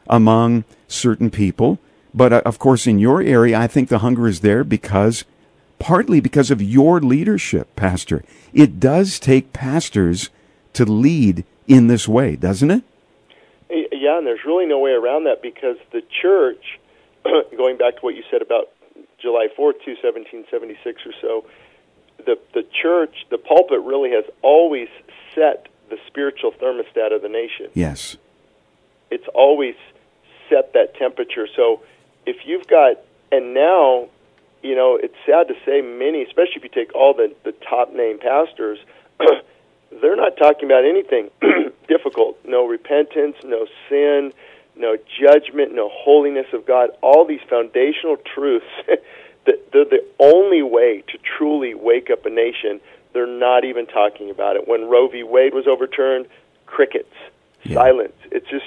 among 0.08 0.64
certain 0.86 1.30
people. 1.30 1.78
But 2.14 2.32
uh, 2.32 2.42
of 2.46 2.58
course, 2.58 2.86
in 2.86 2.98
your 2.98 3.20
area, 3.20 3.58
I 3.58 3.66
think 3.66 3.88
the 3.88 3.98
hunger 3.98 4.28
is 4.28 4.40
there 4.40 4.62
because, 4.62 5.24
partly 5.78 6.20
because 6.20 6.50
of 6.50 6.62
your 6.62 7.00
leadership, 7.00 7.74
Pastor. 7.74 8.22
It 8.52 8.78
does 8.78 9.18
take 9.18 9.52
pastors 9.52 10.30
to 10.74 10.84
lead 10.84 11.44
in 11.66 11.88
this 11.88 12.06
way, 12.06 12.36
doesn't 12.36 12.70
it? 12.70 12.84
Yeah, 13.68 14.18
and 14.18 14.26
there's 14.26 14.44
really 14.46 14.66
no 14.66 14.78
way 14.78 14.92
around 14.92 15.24
that 15.24 15.42
because 15.42 15.76
the 15.90 16.02
church, 16.22 16.78
going 17.56 17.78
back 17.78 17.96
to 17.96 18.00
what 18.02 18.14
you 18.14 18.22
said 18.30 18.42
about 18.42 18.70
July 19.20 19.48
4th, 19.58 19.80
1776 19.86 21.02
or 21.06 21.12
so, 21.20 21.46
the, 22.24 22.38
the 22.52 22.64
church, 22.82 23.26
the 23.30 23.38
pulpit 23.38 23.80
really 23.80 24.10
has 24.10 24.24
always 24.42 24.88
set 25.34 25.68
the 25.90 25.96
spiritual 26.06 26.52
thermostat 26.52 27.14
of 27.14 27.22
the 27.22 27.28
nation. 27.28 27.68
Yes. 27.74 28.16
It's 29.10 29.26
always 29.34 29.74
set 30.48 30.74
that 30.74 30.94
temperature. 30.96 31.48
So 31.56 31.82
if 32.26 32.46
you've 32.46 32.66
got, 32.66 32.96
and 33.30 33.54
now, 33.54 34.08
you 34.62 34.74
know, 34.74 34.98
it's 35.00 35.14
sad 35.26 35.48
to 35.48 35.54
say 35.64 35.80
many, 35.80 36.22
especially 36.22 36.56
if 36.56 36.62
you 36.64 36.68
take 36.70 36.94
all 36.94 37.14
the, 37.14 37.34
the 37.44 37.52
top 37.52 37.92
name 37.94 38.18
pastors, 38.18 38.78
they're 40.02 40.16
not 40.16 40.36
talking 40.36 40.64
about 40.64 40.84
anything 40.84 41.30
difficult. 41.88 42.38
No 42.44 42.66
repentance, 42.66 43.36
no 43.44 43.66
sin, 43.88 44.32
no 44.76 44.96
judgment, 45.20 45.74
no 45.74 45.88
holiness 45.92 46.46
of 46.52 46.66
God. 46.66 46.90
All 47.02 47.24
these 47.24 47.42
foundational 47.48 48.16
truths 48.16 48.66
that 49.46 49.72
they're 49.72 49.84
the 49.84 50.04
only 50.18 50.62
way 50.62 51.02
to 51.08 51.18
truly 51.18 51.74
wake 51.74 52.10
up 52.10 52.24
a 52.26 52.30
nation. 52.30 52.80
They're 53.12 53.26
not 53.26 53.64
even 53.64 53.86
talking 53.86 54.30
about 54.30 54.56
it. 54.56 54.66
When 54.66 54.88
Roe 54.88 55.08
v. 55.08 55.22
Wade 55.22 55.54
was 55.54 55.66
overturned, 55.66 56.26
crickets, 56.66 57.14
yeah. 57.62 57.74
silence. 57.74 58.16
It's 58.32 58.48
just 58.48 58.64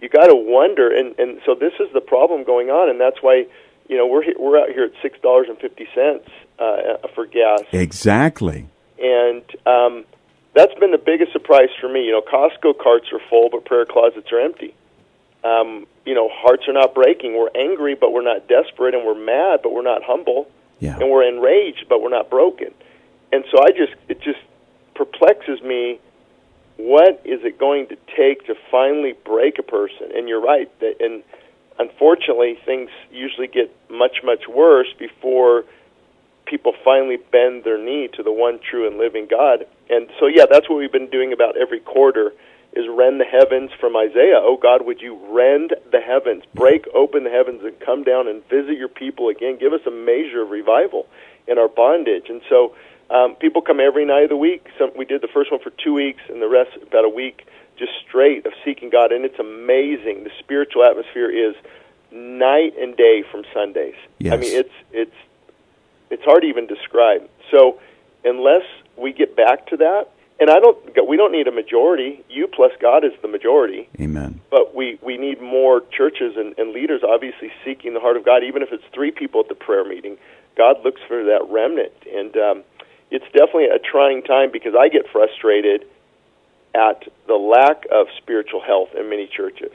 you 0.00 0.08
got 0.08 0.26
to 0.26 0.34
wonder, 0.34 0.90
and 0.94 1.18
and 1.18 1.40
so 1.44 1.54
this 1.54 1.72
is 1.80 1.92
the 1.92 2.00
problem 2.00 2.44
going 2.44 2.70
on, 2.70 2.88
and 2.88 3.00
that's 3.00 3.22
why 3.22 3.46
you 3.88 3.96
know 3.96 4.06
we're 4.06 4.24
we're 4.38 4.58
out 4.58 4.70
here 4.70 4.84
at 4.84 4.92
six 5.02 5.18
dollars 5.20 5.46
and 5.48 5.58
fifty 5.58 5.88
cents 5.94 6.28
uh, 6.58 7.08
for 7.14 7.26
gas. 7.26 7.62
Exactly. 7.72 8.68
And 8.98 9.42
um, 9.66 10.04
that's 10.54 10.74
been 10.74 10.90
the 10.90 10.98
biggest 10.98 11.32
surprise 11.32 11.70
for 11.80 11.88
me. 11.88 12.04
You 12.04 12.12
know, 12.12 12.22
Costco 12.22 12.78
carts 12.78 13.06
are 13.12 13.20
full, 13.30 13.48
but 13.50 13.64
prayer 13.64 13.86
closets 13.86 14.30
are 14.32 14.40
empty. 14.40 14.74
Um, 15.42 15.86
you 16.04 16.14
know, 16.14 16.28
hearts 16.30 16.68
are 16.68 16.74
not 16.74 16.94
breaking. 16.94 17.36
We're 17.36 17.50
angry, 17.54 17.94
but 17.94 18.12
we're 18.12 18.22
not 18.22 18.46
desperate, 18.48 18.94
and 18.94 19.06
we're 19.06 19.14
mad, 19.14 19.60
but 19.62 19.72
we're 19.72 19.82
not 19.82 20.02
humble, 20.02 20.50
yeah. 20.80 20.98
and 20.98 21.10
we're 21.10 21.26
enraged, 21.26 21.86
but 21.88 22.02
we're 22.02 22.10
not 22.10 22.28
broken. 22.28 22.72
And 23.32 23.44
so 23.50 23.62
I 23.62 23.70
just 23.70 23.94
it 24.08 24.20
just 24.20 24.40
perplexes 24.94 25.62
me. 25.62 25.98
What 26.82 27.20
is 27.24 27.40
it 27.44 27.58
going 27.58 27.88
to 27.88 27.96
take 28.16 28.46
to 28.46 28.54
finally 28.70 29.14
break 29.24 29.58
a 29.58 29.62
person? 29.62 30.10
And 30.14 30.28
you're 30.28 30.40
right. 30.40 30.68
That, 30.80 30.96
and 31.00 31.22
unfortunately, 31.78 32.58
things 32.64 32.90
usually 33.10 33.46
get 33.46 33.74
much 33.90 34.18
much 34.24 34.48
worse 34.48 34.88
before 34.98 35.64
people 36.46 36.72
finally 36.84 37.16
bend 37.16 37.64
their 37.64 37.78
knee 37.78 38.08
to 38.14 38.22
the 38.22 38.32
one 38.32 38.58
true 38.58 38.86
and 38.86 38.98
living 38.98 39.26
God. 39.30 39.66
And 39.88 40.08
so, 40.18 40.26
yeah, 40.26 40.46
that's 40.50 40.68
what 40.68 40.76
we've 40.76 40.92
been 40.92 41.10
doing 41.10 41.32
about 41.32 41.56
every 41.56 41.80
quarter 41.80 42.32
is 42.72 42.86
rend 42.88 43.20
the 43.20 43.24
heavens 43.24 43.70
from 43.80 43.96
Isaiah. 43.96 44.38
Oh 44.38 44.56
God, 44.60 44.86
would 44.86 45.00
you 45.00 45.18
rend 45.30 45.74
the 45.90 46.00
heavens, 46.00 46.44
break 46.54 46.86
open 46.94 47.24
the 47.24 47.30
heavens, 47.30 47.62
and 47.64 47.78
come 47.80 48.04
down 48.04 48.28
and 48.28 48.46
visit 48.48 48.76
your 48.76 48.88
people 48.88 49.28
again? 49.28 49.58
Give 49.58 49.72
us 49.72 49.80
a 49.86 49.90
measure 49.90 50.42
of 50.42 50.50
revival 50.50 51.06
in 51.46 51.58
our 51.58 51.68
bondage. 51.68 52.28
And 52.28 52.40
so, 52.48 52.74
um, 53.10 53.34
people 53.36 53.62
come 53.62 53.80
every 53.80 54.04
night 54.04 54.24
of 54.24 54.30
the 54.30 54.36
week. 54.36 54.66
Some, 54.78 54.90
we 54.96 55.04
did 55.04 55.20
the 55.20 55.28
first 55.28 55.50
one 55.50 55.60
for 55.60 55.70
two 55.70 55.94
weeks, 55.94 56.20
and 56.28 56.40
the 56.40 56.48
rest 56.48 56.70
about 56.82 57.04
a 57.04 57.08
week 57.08 57.46
just 57.78 57.92
straight 58.06 58.46
of 58.46 58.52
seeking 58.64 58.90
God. 58.90 59.10
And 59.10 59.24
it's 59.24 59.38
amazing. 59.38 60.24
The 60.24 60.30
spiritual 60.38 60.84
atmosphere 60.84 61.30
is 61.30 61.56
night 62.12 62.74
and 62.78 62.96
day 62.96 63.24
from 63.30 63.44
Sundays. 63.52 63.94
Yes. 64.18 64.34
I 64.34 64.36
mean, 64.36 64.56
it's 64.56 64.74
it's 64.92 65.16
it's 66.10 66.22
hard 66.24 66.42
to 66.42 66.48
even 66.48 66.66
describe. 66.66 67.28
So 67.50 67.80
unless 68.24 68.64
we 68.96 69.12
get 69.12 69.36
back 69.36 69.66
to 69.68 69.76
that, 69.78 70.08
and 70.38 70.50
I 70.50 70.58
don't, 70.58 71.06
we 71.06 71.16
don't 71.16 71.32
need 71.32 71.46
a 71.48 71.52
majority. 71.52 72.24
You 72.28 72.46
plus 72.46 72.72
God 72.80 73.04
is 73.04 73.12
the 73.22 73.28
majority. 73.28 73.88
Amen. 74.00 74.40
But 74.50 74.74
we 74.74 74.98
we 75.02 75.16
need 75.18 75.40
more 75.40 75.82
churches 75.96 76.34
and, 76.36 76.58
and 76.58 76.72
leaders, 76.72 77.02
obviously 77.06 77.50
seeking 77.64 77.94
the 77.94 78.00
heart 78.00 78.16
of 78.16 78.24
God. 78.24 78.42
Even 78.44 78.62
if 78.62 78.72
it's 78.72 78.84
three 78.94 79.10
people 79.10 79.40
at 79.40 79.48
the 79.48 79.54
prayer 79.54 79.84
meeting, 79.84 80.16
God 80.56 80.76
looks 80.84 81.00
for 81.06 81.24
that 81.24 81.46
remnant, 81.48 81.92
and 82.12 82.36
um, 82.36 82.64
it's 83.10 83.24
definitely 83.26 83.66
a 83.66 83.78
trying 83.78 84.22
time 84.22 84.50
because 84.52 84.74
I 84.78 84.88
get 84.88 85.08
frustrated 85.10 85.86
at 86.74 87.08
the 87.26 87.34
lack 87.34 87.84
of 87.90 88.06
spiritual 88.16 88.60
health 88.60 88.90
in 88.94 89.10
many 89.10 89.26
churches, 89.26 89.72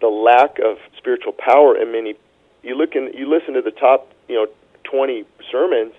the 0.00 0.08
lack 0.08 0.58
of 0.58 0.78
spiritual 0.96 1.32
power 1.32 1.76
in 1.76 1.92
many. 1.92 2.14
You 2.62 2.74
look 2.74 2.94
and 2.94 3.14
you 3.14 3.28
listen 3.28 3.54
to 3.54 3.62
the 3.62 3.70
top, 3.70 4.10
you 4.28 4.34
know, 4.34 4.46
20 4.84 5.24
sermons, 5.50 5.92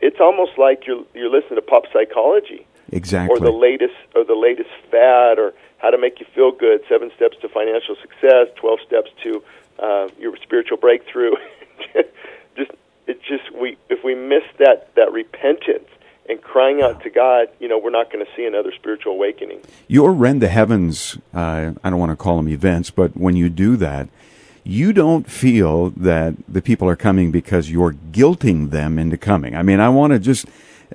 it's 0.00 0.20
almost 0.20 0.58
like 0.58 0.86
you're 0.86 1.04
you're 1.14 1.30
listening 1.30 1.56
to 1.56 1.62
pop 1.62 1.84
psychology. 1.92 2.66
Exactly. 2.92 3.36
Or 3.36 3.38
the 3.38 3.52
latest 3.52 3.94
or 4.14 4.24
the 4.24 4.34
latest 4.34 4.70
fad 4.90 5.38
or 5.38 5.52
how 5.78 5.90
to 5.90 5.98
make 5.98 6.20
you 6.20 6.26
feel 6.34 6.52
good, 6.52 6.80
seven 6.88 7.10
steps 7.16 7.36
to 7.42 7.48
financial 7.48 7.96
success, 7.96 8.48
12 8.56 8.78
steps 8.86 9.10
to 9.22 9.42
uh, 9.78 10.08
your 10.18 10.36
spiritual 10.38 10.76
breakthrough. 10.76 11.34
just 12.56 12.70
it 13.10 13.20
just 13.22 13.52
we 13.60 13.76
if 13.88 14.02
we 14.04 14.14
miss 14.14 14.44
that 14.58 14.94
that 14.94 15.12
repentance 15.12 15.88
and 16.28 16.40
crying 16.40 16.80
out 16.80 17.02
to 17.02 17.10
God, 17.10 17.48
you 17.58 17.66
know, 17.68 17.76
we're 17.76 17.90
not 17.90 18.12
going 18.12 18.24
to 18.24 18.30
see 18.36 18.46
another 18.46 18.72
spiritual 18.72 19.12
awakening. 19.12 19.60
Your 19.88 20.12
rend 20.12 20.40
the 20.40 20.48
heavens, 20.48 21.18
uh, 21.34 21.72
I 21.82 21.90
don't 21.90 21.98
want 21.98 22.12
to 22.12 22.16
call 22.16 22.36
them 22.36 22.48
events, 22.48 22.90
but 22.90 23.16
when 23.16 23.34
you 23.34 23.50
do 23.50 23.76
that, 23.78 24.08
you 24.62 24.92
don't 24.92 25.28
feel 25.28 25.90
that 25.90 26.34
the 26.48 26.62
people 26.62 26.88
are 26.88 26.96
coming 26.96 27.32
because 27.32 27.70
you're 27.70 27.94
guilting 28.12 28.70
them 28.70 28.98
into 28.98 29.16
coming. 29.16 29.56
I 29.56 29.62
mean, 29.62 29.80
I 29.80 29.88
want 29.88 30.12
to 30.12 30.20
just 30.20 30.46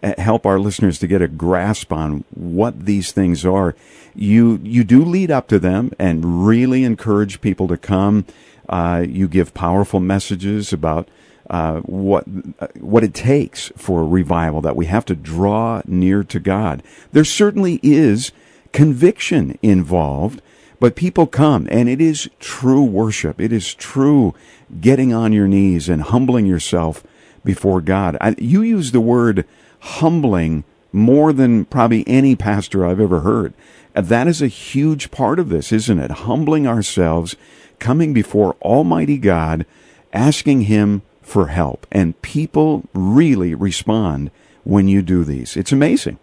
uh, 0.02 0.14
help 0.18 0.46
our 0.46 0.60
listeners 0.60 1.00
to 1.00 1.08
get 1.08 1.22
a 1.22 1.28
grasp 1.28 1.92
on 1.92 2.24
what 2.34 2.86
these 2.86 3.12
things 3.12 3.46
are. 3.46 3.76
You 4.16 4.62
you 4.64 4.86
do 4.86 5.04
lead 5.04 5.32
up 5.32 5.50
to 5.50 5.60
them 5.60 5.92
and 6.00 6.48
really 6.48 6.86
encourage 6.86 7.42
people 7.42 7.68
to 7.68 7.78
come. 7.78 8.26
Uh, 8.70 9.06
you 9.08 9.28
give 9.28 9.54
powerful 9.54 10.00
messages 10.00 10.72
about 10.72 11.10
uh, 11.50 11.80
what 11.82 12.26
uh, 12.60 12.68
what 12.80 13.04
it 13.04 13.14
takes 13.14 13.72
for 13.78 14.06
revival. 14.06 14.62
That 14.62 14.76
we 14.76 14.86
have 14.86 15.06
to 15.06 15.16
draw 15.16 15.82
near 15.86 16.24
to 16.24 16.40
God. 16.40 16.84
There 17.12 17.24
certainly 17.24 17.80
is 17.84 18.32
conviction 18.72 19.58
involved 19.62 20.42
but 20.80 20.96
people 20.96 21.28
come, 21.28 21.68
and 21.72 21.88
it 21.88 22.02
is 22.02 22.30
true 22.40 22.84
worship. 22.84 23.40
It 23.40 23.52
is 23.54 23.74
true 23.74 24.36
getting 24.82 25.14
on 25.14 25.32
your 25.32 25.48
knees 25.48 25.88
and 25.90 26.02
humbling 26.02 26.46
yourself 26.46 27.04
before 27.44 27.82
God. 27.82 28.18
I, 28.20 28.36
you 28.38 28.62
use 28.62 28.92
the 28.92 29.02
word 29.02 29.46
humbling 29.80 30.64
more 30.92 31.34
than 31.34 31.66
probably 31.66 32.08
any 32.08 32.36
pastor 32.36 32.86
I've 32.86 33.00
ever 33.00 33.22
heard. 33.22 33.54
That 33.94 34.28
is 34.28 34.42
a 34.42 34.48
huge 34.48 35.12
part 35.12 35.40
of 35.40 35.50
this, 35.50 35.72
isn't 35.72 36.00
it? 36.00 36.12
Humbling 36.12 36.68
ourselves, 36.68 37.36
coming 37.80 38.14
before 38.14 38.56
Almighty 38.62 39.18
God, 39.18 39.66
asking 40.12 40.62
Him 40.62 41.02
for 41.26 41.48
help. 41.48 41.88
And 41.92 42.20
people 42.22 42.84
really 42.94 43.54
respond 43.56 44.32
when 44.64 44.88
you 44.88 45.02
do 45.02 45.24
these. 45.24 45.58
It's 45.58 45.72
amazing. 45.72 46.20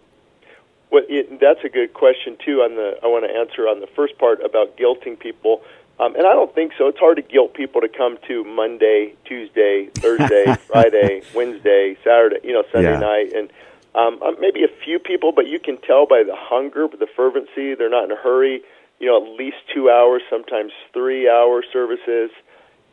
Well, 0.91 1.03
it, 1.09 1.39
that's 1.39 1.63
a 1.63 1.69
good 1.69 1.93
question 1.93 2.37
too. 2.43 2.61
On 2.61 2.75
the, 2.75 2.97
I 3.03 3.07
want 3.07 3.25
to 3.25 3.31
answer 3.35 3.67
on 3.67 3.81
the 3.81 3.87
first 3.95 4.17
part 4.17 4.43
about 4.43 4.77
guilting 4.77 5.19
people, 5.19 5.61
um, 5.99 6.15
and 6.15 6.25
I 6.25 6.33
don't 6.33 6.53
think 6.53 6.73
so. 6.77 6.87
It's 6.87 6.99
hard 6.99 7.17
to 7.17 7.21
guilt 7.23 7.53
people 7.53 7.81
to 7.81 7.87
come 7.87 8.17
to 8.27 8.43
Monday, 8.43 9.13
Tuesday, 9.25 9.89
Thursday, 10.01 10.55
Friday, 10.67 11.23
Wednesday, 11.33 11.97
Saturday, 12.03 12.37
you 12.43 12.53
know, 12.53 12.63
Sunday 12.71 12.93
Yeah. 12.93 12.99
night, 12.99 13.33
and 13.33 13.49
um, 13.95 14.19
uh, 14.23 14.31
maybe 14.39 14.63
a 14.63 14.71
few 14.83 14.99
people, 14.99 15.31
but 15.31 15.47
you 15.47 15.59
can 15.59 15.77
tell 15.77 16.05
by 16.05 16.23
the 16.23 16.35
hunger, 16.35 16.87
the 16.87 17.07
fervency. 17.15 17.75
They're 17.75 17.89
not 17.89 18.05
in 18.05 18.11
a 18.11 18.15
hurry. 18.15 18.61
You 18.99 19.07
know, 19.07 19.17
at 19.25 19.37
least 19.37 19.57
two 19.73 19.89
hours, 19.89 20.21
sometimes 20.29 20.71
three-hour 20.93 21.63
services, 21.73 22.29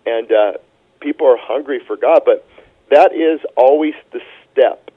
and 0.06 0.32
uh, 0.32 0.52
people 1.00 1.26
are 1.26 1.38
hungry 1.38 1.80
for 1.86 1.96
God. 1.96 2.22
But 2.24 2.46
that 2.90 3.12
is 3.12 3.40
always 3.56 3.94
the 4.12 4.20
step. 4.52 4.90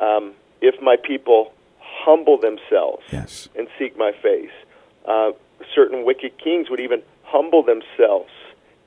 Um, 0.00 0.34
if 0.60 0.80
my 0.80 0.96
people 0.96 1.52
humble 1.80 2.38
themselves 2.38 3.02
Yes. 3.12 3.48
and 3.56 3.68
seek 3.78 3.96
my 3.98 4.12
face. 4.12 4.50
Uh, 5.04 5.32
certain 5.74 6.04
wicked 6.04 6.38
kings 6.38 6.70
would 6.70 6.80
even 6.80 7.02
humble 7.24 7.62
themselves, 7.62 8.30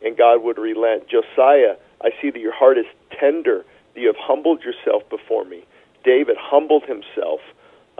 and 0.03 0.17
God 0.17 0.43
would 0.43 0.57
relent. 0.57 1.07
Josiah 1.07 1.75
I 2.03 2.09
see 2.21 2.31
that 2.31 2.39
your 2.39 2.53
heart 2.53 2.77
is 2.77 2.85
tender, 3.19 3.63
that 3.93 4.01
you 4.01 4.07
have 4.07 4.17
humbled 4.17 4.63
yourself 4.63 5.07
before 5.09 5.45
me. 5.45 5.63
David 6.03 6.35
humbled 6.39 6.83
himself. 6.83 7.41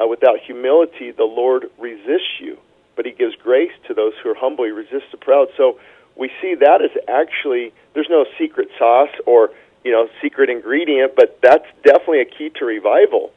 Uh, 0.01 0.07
without 0.07 0.39
humility, 0.39 1.11
the 1.11 1.23
Lord 1.25 1.69
resists 1.77 2.39
you, 2.39 2.57
but 2.95 3.05
he 3.05 3.11
gives 3.11 3.35
grace 3.35 3.71
to 3.87 3.93
those 3.93 4.13
who 4.23 4.29
are 4.31 4.35
humble. 4.35 4.65
He 4.65 4.71
resists 4.71 5.11
the 5.11 5.17
proud. 5.17 5.49
So 5.55 5.79
we 6.15 6.31
see 6.41 6.55
that 6.55 6.81
as 6.81 6.91
actually, 7.07 7.73
there's 7.93 8.09
no 8.09 8.25
secret 8.37 8.69
sauce 8.77 9.13
or 9.25 9.51
you 9.83 9.91
know 9.91 10.07
secret 10.21 10.49
ingredient, 10.49 11.15
but 11.15 11.39
that's 11.41 11.65
definitely 11.83 12.21
a 12.21 12.25
key 12.25 12.49
to 12.59 12.65
revival. 12.65 13.31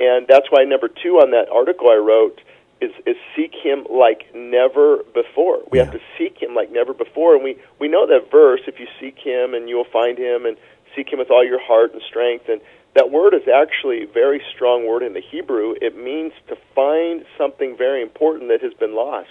And 0.00 0.26
that's 0.26 0.50
why 0.50 0.64
number 0.64 0.88
two 0.88 1.16
on 1.18 1.30
that 1.30 1.48
article 1.50 1.88
I 1.88 1.96
wrote 1.96 2.40
is, 2.80 2.90
is 3.06 3.16
seek 3.36 3.54
him 3.54 3.86
like 3.88 4.34
never 4.34 5.04
before. 5.14 5.60
We 5.70 5.78
Yeah. 5.78 5.84
have 5.84 5.92
to 5.94 6.00
seek 6.18 6.42
him 6.42 6.54
like 6.54 6.72
never 6.72 6.92
before. 6.92 7.34
And 7.36 7.44
we, 7.44 7.56
we 7.78 7.86
know 7.88 8.06
that 8.06 8.30
verse, 8.30 8.62
if 8.66 8.80
you 8.80 8.88
seek 8.98 9.18
him 9.18 9.54
and 9.54 9.68
you 9.68 9.76
will 9.76 9.92
find 9.92 10.18
him 10.18 10.46
and 10.46 10.56
seek 10.96 11.12
him 11.12 11.20
with 11.20 11.30
all 11.30 11.44
your 11.44 11.60
heart 11.60 11.92
and 11.92 12.02
strength. 12.02 12.48
And 12.48 12.60
that 12.94 13.10
word 13.10 13.34
is 13.34 13.46
actually 13.46 14.02
a 14.02 14.06
very 14.06 14.42
strong 14.54 14.86
word 14.86 15.02
in 15.02 15.12
the 15.12 15.20
Hebrew. 15.20 15.74
It 15.80 15.96
means 15.96 16.32
to 16.48 16.56
find 16.74 17.24
something 17.38 17.76
very 17.76 18.02
important 18.02 18.48
that 18.48 18.60
has 18.62 18.74
been 18.74 18.94
lost. 18.94 19.28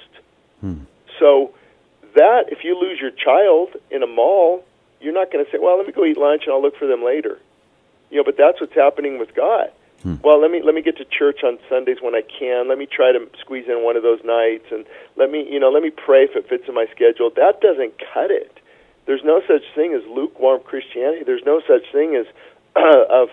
Hmm. 0.61 0.83
So 1.19 1.53
that, 2.15 2.45
if 2.51 2.63
you 2.63 2.79
lose 2.79 2.99
your 2.99 3.11
child 3.11 3.69
in 3.89 4.03
a 4.03 4.07
mall, 4.07 4.63
you're 4.99 5.13
not 5.13 5.31
going 5.31 5.43
to 5.43 5.51
say, 5.51 5.57
well, 5.59 5.77
let 5.77 5.87
me 5.87 5.93
go 5.93 6.05
eat 6.05 6.17
lunch 6.17 6.43
and 6.45 6.53
I'll 6.53 6.61
look 6.61 6.77
for 6.77 6.87
them 6.87 7.03
later. 7.03 7.39
You 8.09 8.17
know, 8.17 8.23
but 8.23 8.37
that's 8.37 8.59
what's 8.59 8.75
happening 8.75 9.19
with 9.19 9.33
God. 9.33 9.71
Hmm. 10.03 10.15
Well, 10.23 10.41
let 10.41 10.49
me 10.49 10.61
let 10.63 10.73
me 10.73 10.81
get 10.81 10.97
to 10.97 11.05
church 11.05 11.43
on 11.43 11.59
Sundays 11.69 11.97
when 12.01 12.15
I 12.15 12.21
can. 12.21 12.67
Let 12.67 12.77
me 12.77 12.87
try 12.87 13.11
to 13.11 13.29
squeeze 13.39 13.67
in 13.67 13.83
one 13.83 13.95
of 13.95 14.03
those 14.03 14.19
nights, 14.23 14.65
and 14.71 14.85
let 15.15 15.29
me 15.29 15.47
you 15.47 15.59
know 15.59 15.69
let 15.69 15.83
me 15.83 15.91
pray 15.91 16.23
if 16.23 16.35
it 16.35 16.49
fits 16.49 16.67
in 16.67 16.73
my 16.73 16.87
schedule. 16.91 17.29
That 17.35 17.61
doesn't 17.61 17.93
cut 18.13 18.31
it. 18.31 18.57
There's 19.05 19.23
no 19.23 19.41
such 19.47 19.63
thing 19.75 19.93
as 19.93 20.01
lukewarm 20.09 20.61
Christianity. 20.61 21.23
There's 21.23 21.45
no 21.45 21.61
such 21.67 21.91
thing 21.91 22.15
as 22.15 22.25
of 22.75 23.29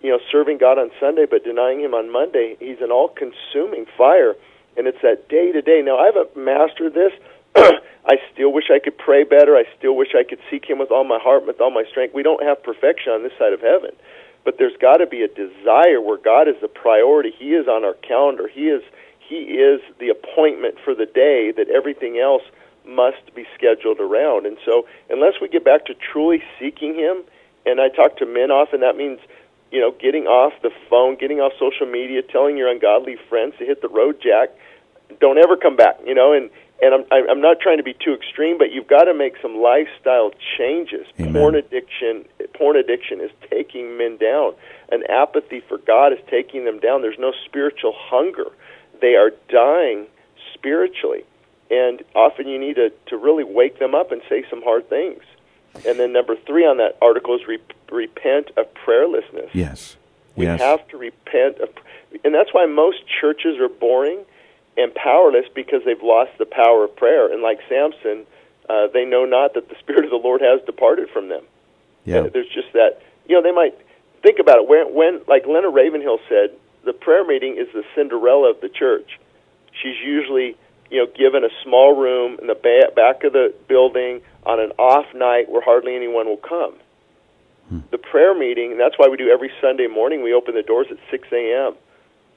you 0.00 0.10
know 0.10 0.20
serving 0.30 0.58
God 0.58 0.78
on 0.78 0.90
Sunday 1.00 1.26
but 1.28 1.42
denying 1.42 1.80
Him 1.80 1.94
on 1.94 2.10
Monday. 2.10 2.56
He's 2.60 2.80
an 2.80 2.92
all-consuming 2.92 3.86
fire, 3.98 4.34
and 4.76 4.86
it's 4.86 5.02
that 5.02 5.28
day 5.28 5.50
to 5.50 5.60
day. 5.60 5.82
Now 5.84 5.98
I 5.98 6.06
haven't 6.06 6.36
mastered 6.36 6.94
this. 6.94 7.12
I 7.56 8.16
still 8.32 8.52
wish 8.52 8.70
I 8.70 8.78
could 8.78 8.98
pray 8.98 9.24
better. 9.24 9.56
I 9.56 9.64
still 9.78 9.96
wish 9.96 10.14
I 10.18 10.24
could 10.24 10.40
seek 10.50 10.68
Him 10.68 10.78
with 10.78 10.90
all 10.90 11.04
my 11.04 11.18
heart, 11.18 11.46
with 11.46 11.60
all 11.60 11.70
my 11.70 11.84
strength. 11.90 12.14
We 12.14 12.22
don't 12.22 12.42
have 12.42 12.62
perfection 12.62 13.12
on 13.12 13.22
this 13.22 13.32
side 13.38 13.52
of 13.52 13.60
heaven 13.60 13.90
but 14.44 14.58
there's 14.58 14.76
got 14.80 14.96
to 14.98 15.06
be 15.06 15.22
a 15.22 15.28
desire 15.28 16.00
where 16.00 16.18
God 16.18 16.48
is 16.48 16.56
the 16.60 16.68
priority. 16.68 17.32
He 17.36 17.54
is 17.54 17.68
on 17.68 17.84
our 17.84 17.94
calendar. 17.94 18.48
He 18.48 18.66
is 18.66 18.82
he 19.20 19.36
is 19.36 19.80
the 19.98 20.08
appointment 20.08 20.76
for 20.84 20.94
the 20.94 21.06
day 21.06 21.52
that 21.52 21.68
everything 21.70 22.18
else 22.18 22.42
must 22.84 23.34
be 23.34 23.46
scheduled 23.54 24.00
around. 24.00 24.46
And 24.46 24.58
so, 24.64 24.86
unless 25.08 25.34
we 25.40 25.48
get 25.48 25.64
back 25.64 25.86
to 25.86 25.94
truly 25.94 26.42
seeking 26.58 26.94
Him, 26.94 27.22
and 27.64 27.80
I 27.80 27.88
talk 27.88 28.18
to 28.18 28.26
men 28.26 28.50
often, 28.50 28.80
that 28.80 28.96
means 28.96 29.20
you 29.70 29.80
know 29.80 29.92
getting 29.92 30.26
off 30.26 30.52
the 30.62 30.70
phone, 30.90 31.16
getting 31.16 31.40
off 31.40 31.52
social 31.58 31.86
media, 31.86 32.22
telling 32.22 32.56
your 32.56 32.68
ungodly 32.68 33.16
friends 33.28 33.54
to 33.58 33.64
hit 33.64 33.80
the 33.80 33.88
road, 33.88 34.20
Jack. 34.20 34.50
Don't 35.20 35.38
ever 35.38 35.56
come 35.56 35.76
back. 35.76 35.98
You 36.04 36.14
know, 36.14 36.32
and 36.32 36.50
and 36.82 36.94
I'm 36.94 37.04
I'm 37.30 37.40
not 37.40 37.60
trying 37.60 37.78
to 37.78 37.84
be 37.84 37.94
too 37.94 38.12
extreme, 38.12 38.58
but 38.58 38.72
you've 38.72 38.88
got 38.88 39.04
to 39.04 39.14
make 39.14 39.34
some 39.40 39.56
lifestyle 39.56 40.32
changes. 40.58 41.06
Amen. 41.18 41.32
Porn 41.32 41.54
addiction, 41.54 42.24
porn 42.54 42.76
addiction 42.76 43.20
is 43.20 43.30
taking 43.48 43.96
men 43.96 44.16
down. 44.16 44.54
An 44.90 45.04
apathy 45.08 45.60
for 45.60 45.78
God 45.78 46.12
is 46.12 46.18
taking 46.28 46.64
them 46.64 46.80
down. 46.80 47.00
There's 47.00 47.18
no 47.18 47.32
spiritual 47.46 47.94
hunger. 47.96 48.50
They 49.00 49.14
are 49.14 49.30
dying 49.48 50.06
spiritually, 50.52 51.24
and 51.70 52.02
often 52.16 52.48
you 52.48 52.58
need 52.58 52.74
to 52.74 52.90
to 53.06 53.16
really 53.16 53.44
wake 53.44 53.78
them 53.78 53.94
up 53.94 54.10
and 54.10 54.20
say 54.28 54.44
some 54.50 54.62
hard 54.62 54.88
things. 54.88 55.22
And 55.86 55.98
then 55.98 56.12
number 56.12 56.36
three 56.36 56.66
on 56.66 56.76
that 56.78 56.98
article 57.00 57.34
is 57.34 57.46
re- 57.46 57.58
repent 57.90 58.50
of 58.58 58.66
prayerlessness. 58.74 59.48
Yes. 59.54 59.96
We 60.36 60.44
yes. 60.44 60.60
have 60.60 60.86
to 60.88 60.98
repent 60.98 61.58
of, 61.60 61.70
and 62.24 62.34
that's 62.34 62.52
why 62.52 62.66
most 62.66 62.98
churches 63.20 63.58
are 63.58 63.68
boring 63.68 64.24
and 64.76 64.94
powerless 64.94 65.46
because 65.54 65.82
they've 65.84 66.02
lost 66.02 66.30
the 66.38 66.46
power 66.46 66.84
of 66.84 66.96
prayer. 66.96 67.32
And 67.32 67.42
like 67.42 67.58
Samson, 67.68 68.26
uh, 68.68 68.88
they 68.92 69.04
know 69.04 69.24
not 69.24 69.54
that 69.54 69.68
the 69.68 69.76
Spirit 69.80 70.04
of 70.04 70.10
the 70.10 70.16
Lord 70.22 70.40
has 70.40 70.60
departed 70.64 71.08
from 71.10 71.28
them. 71.28 71.44
yeah. 72.04 72.22
There's 72.32 72.48
just 72.48 72.72
that, 72.72 73.02
you 73.28 73.36
know, 73.36 73.42
they 73.42 73.52
might 73.52 73.76
think 74.22 74.38
about 74.38 74.58
it. 74.58 74.68
When, 74.68 74.94
when, 74.94 75.20
like 75.28 75.46
Leonard 75.46 75.74
Ravenhill 75.74 76.18
said, 76.28 76.56
the 76.84 76.92
prayer 76.92 77.24
meeting 77.24 77.56
is 77.58 77.68
the 77.72 77.84
Cinderella 77.94 78.50
of 78.50 78.60
the 78.60 78.68
church. 78.68 79.18
She's 79.80 79.96
usually, 80.04 80.56
you 80.90 80.98
know, 80.98 81.06
given 81.16 81.44
a 81.44 81.50
small 81.62 81.94
room 81.94 82.38
in 82.40 82.46
the 82.48 82.54
ba- 82.54 82.92
back 82.94 83.24
of 83.24 83.32
the 83.32 83.54
building 83.68 84.20
on 84.44 84.58
an 84.58 84.72
off 84.78 85.06
night 85.14 85.48
where 85.48 85.62
hardly 85.62 85.94
anyone 85.94 86.26
will 86.26 86.36
come. 86.42 86.74
The 87.90 87.96
prayer 87.98 88.34
meeting, 88.34 88.72
and 88.72 88.80
that's 88.80 88.98
why 88.98 89.08
we 89.08 89.16
do 89.16 89.30
every 89.30 89.50
Sunday 89.60 89.86
morning. 89.86 90.22
We 90.22 90.34
open 90.34 90.54
the 90.54 90.62
doors 90.62 90.88
at 90.90 90.98
6 91.10 91.28
a.m. 91.32 91.74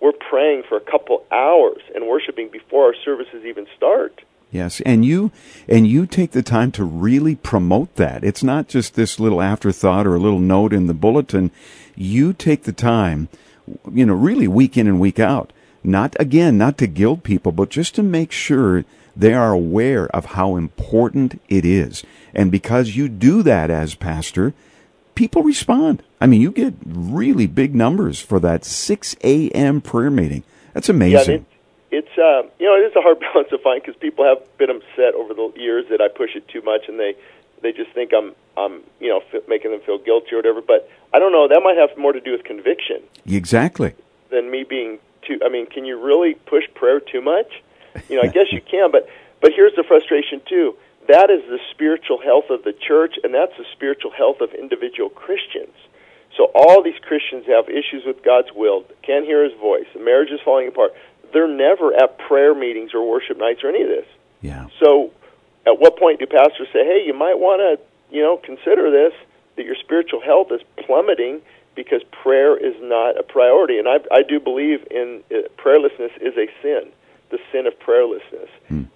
We're 0.02 0.14
praying 0.14 0.64
for 0.68 0.78
a 0.78 0.82
couple 0.82 1.26
hours 1.32 1.82
and 1.94 2.08
worshiping 2.08 2.50
before 2.52 2.86
our 2.86 2.96
services 3.04 3.46
even 3.46 3.68
start. 3.76 4.22
Yes, 4.52 4.80
and 4.86 5.04
you 5.04 5.32
and 5.68 5.88
you 5.88 6.06
take 6.06 6.32
the 6.32 6.44
time 6.44 6.72
to 6.74 6.84
really 6.84 7.36
promote 7.36 7.96
that. 7.96 8.24
It's 8.24 8.44
not 8.44 8.68
just 8.68 8.96
this 8.96 9.20
little 9.20 9.42
afterthought 9.42 10.08
or 10.08 10.16
a 10.16 10.20
little 10.20 10.40
note 10.40 10.72
in 10.72 10.88
the 10.88 10.94
bulletin. 10.94 11.52
You 11.96 12.32
take 12.32 12.64
the 12.64 12.72
time, 12.72 13.28
you 13.92 14.06
know, 14.06 14.14
really 14.14 14.48
week 14.48 14.78
in 14.78 14.88
and 14.88 15.00
week 15.00 15.20
out. 15.20 15.52
Not 15.84 16.16
again, 16.20 16.58
not 16.58 16.78
to 16.78 16.88
guilt 16.88 17.24
people, 17.24 17.52
but 17.52 17.70
just 17.70 17.96
to 17.96 18.04
make 18.04 18.32
sure 18.32 18.86
they 19.16 19.34
are 19.34 19.52
aware 19.52 20.08
of 20.16 20.26
how 20.26 20.56
important 20.56 21.42
it 21.50 21.66
is. 21.66 22.04
And 22.34 22.52
because 22.52 22.96
you 22.96 23.10
do 23.10 23.44
that 23.44 23.70
as 23.70 23.96
pastor, 23.96 24.54
people 25.16 25.44
respond. 25.44 26.04
I 26.26 26.28
mean, 26.28 26.42
you 26.42 26.50
get 26.50 26.74
really 26.84 27.46
big 27.46 27.76
numbers 27.76 28.20
for 28.20 28.40
that 28.40 28.66
6 28.66 29.16
a.m. 29.24 29.80
prayer 29.80 30.10
meeting. 30.10 30.44
That's 30.74 30.90
amazing. 30.90 31.36
and 31.36 31.46
it, 31.92 32.08
it's 32.08 32.18
uh, 32.18 32.50
you 32.58 32.66
know 32.66 32.74
it 32.74 32.90
is 32.90 32.96
a 32.96 33.02
hard 33.02 33.20
balance 33.34 33.50
to 33.52 33.60
find 33.60 33.80
because 33.80 33.96
people 33.98 34.26
have 34.26 34.42
been 34.58 34.72
upset 34.72 35.14
over 35.14 35.36
the 35.36 35.54
years 35.56 35.86
that 35.92 36.02
I 36.02 36.08
push 36.08 36.36
it 36.36 36.48
too 36.48 36.64
much, 36.64 36.88
and 36.88 37.00
they 37.00 37.14
they 37.62 37.72
just 37.72 37.92
think 37.92 38.12
I'm 38.12 38.34
I'm 38.58 38.82
you 39.00 39.10
know 39.10 39.22
f- 39.32 39.48
making 39.48 39.70
them 39.70 39.82
feel 39.82 40.00
guilty 40.00 40.34
or 40.34 40.38
whatever. 40.38 40.62
But 40.62 40.90
I 41.14 41.20
don't 41.20 41.32
know. 41.32 41.48
That 41.48 41.62
might 41.64 41.78
have 41.78 41.96
more 41.96 42.12
to 42.12 42.20
do 42.20 42.32
with 42.32 42.44
conviction 42.44 43.04
exactly. 43.28 43.94
than 44.32 44.50
me 44.50 44.64
being 44.64 44.98
too. 45.28 45.40
I 45.46 45.50
mean, 45.50 45.68
can 45.68 45.86
you 45.86 46.04
really 46.04 46.34
push 46.34 46.64
prayer 46.74 47.02
too 47.02 47.22
much? 47.22 47.62
You 48.10 48.16
know, 48.16 48.24
I 48.24 48.34
guess 48.34 48.48
you 48.52 48.62
can, 48.72 48.90
but 48.90 49.08
but 49.42 49.52
here's 49.56 49.76
the 49.76 49.84
frustration 49.84 50.42
too. 50.50 50.76
That 51.08 51.30
is 51.30 51.48
the 51.48 51.60
spiritual 51.70 52.20
health 52.20 52.50
of 52.50 52.64
the 52.64 52.74
church, 52.74 53.14
and 53.24 53.32
that's 53.32 53.56
the 53.60 53.66
spiritual 53.74 54.10
health 54.10 54.42
of 54.42 54.56
individual 54.56 55.12
Christians. 55.12 55.76
So 56.38 56.52
all 56.54 56.84
these 56.84 57.00
Christians 57.02 57.46
have 57.48 57.70
issues 57.70 58.04
with 58.06 58.24
God's 58.24 58.50
will, 58.54 58.84
can't 59.04 59.26
hear 59.26 59.44
His 59.44 59.58
voice, 59.60 59.86
the 59.94 60.00
marriage 60.00 60.32
is 60.32 60.40
falling 60.44 60.68
apart. 60.68 60.94
They're 61.34 61.48
never 61.48 61.94
at 61.94 62.18
prayer 62.18 62.54
meetings 62.54 62.94
or 62.94 63.10
worship 63.10 63.38
nights 63.38 63.64
or 63.64 63.70
any 63.70 63.82
of 63.82 63.90
this. 63.90 64.06
Yeah. 64.42 64.68
So, 64.80 65.12
at 65.66 65.80
what 65.80 65.98
point 65.98 66.20
do 66.20 66.28
pastors 66.28 66.68
say, 66.72 66.86
"Hey, 66.86 67.04
you 67.06 67.14
might 67.14 67.40
want 67.40 67.60
to, 67.62 67.80
you 68.16 68.22
know, 68.22 68.38
consider 68.38 68.92
this 68.92 69.14
that 69.56 69.66
your 69.66 69.76
spiritual 69.76 70.22
health 70.22 70.52
is 70.52 70.62
plummeting 70.78 71.42
because 71.74 72.04
prayer 72.12 72.56
is 72.56 72.76
not 72.82 73.18
a 73.18 73.24
priority?" 73.24 73.80
And 73.80 73.88
I, 73.88 74.00
I 74.12 74.22
do 74.22 74.40
believe 74.40 74.86
in 74.92 75.24
uh, 75.32 75.48
prayerlessness 75.58 76.12
is 76.22 76.38
a 76.38 76.48
sin, 76.62 76.92
the 77.32 77.40
sin 77.52 77.66
of 77.66 77.80
prayerlessness, 77.80 78.50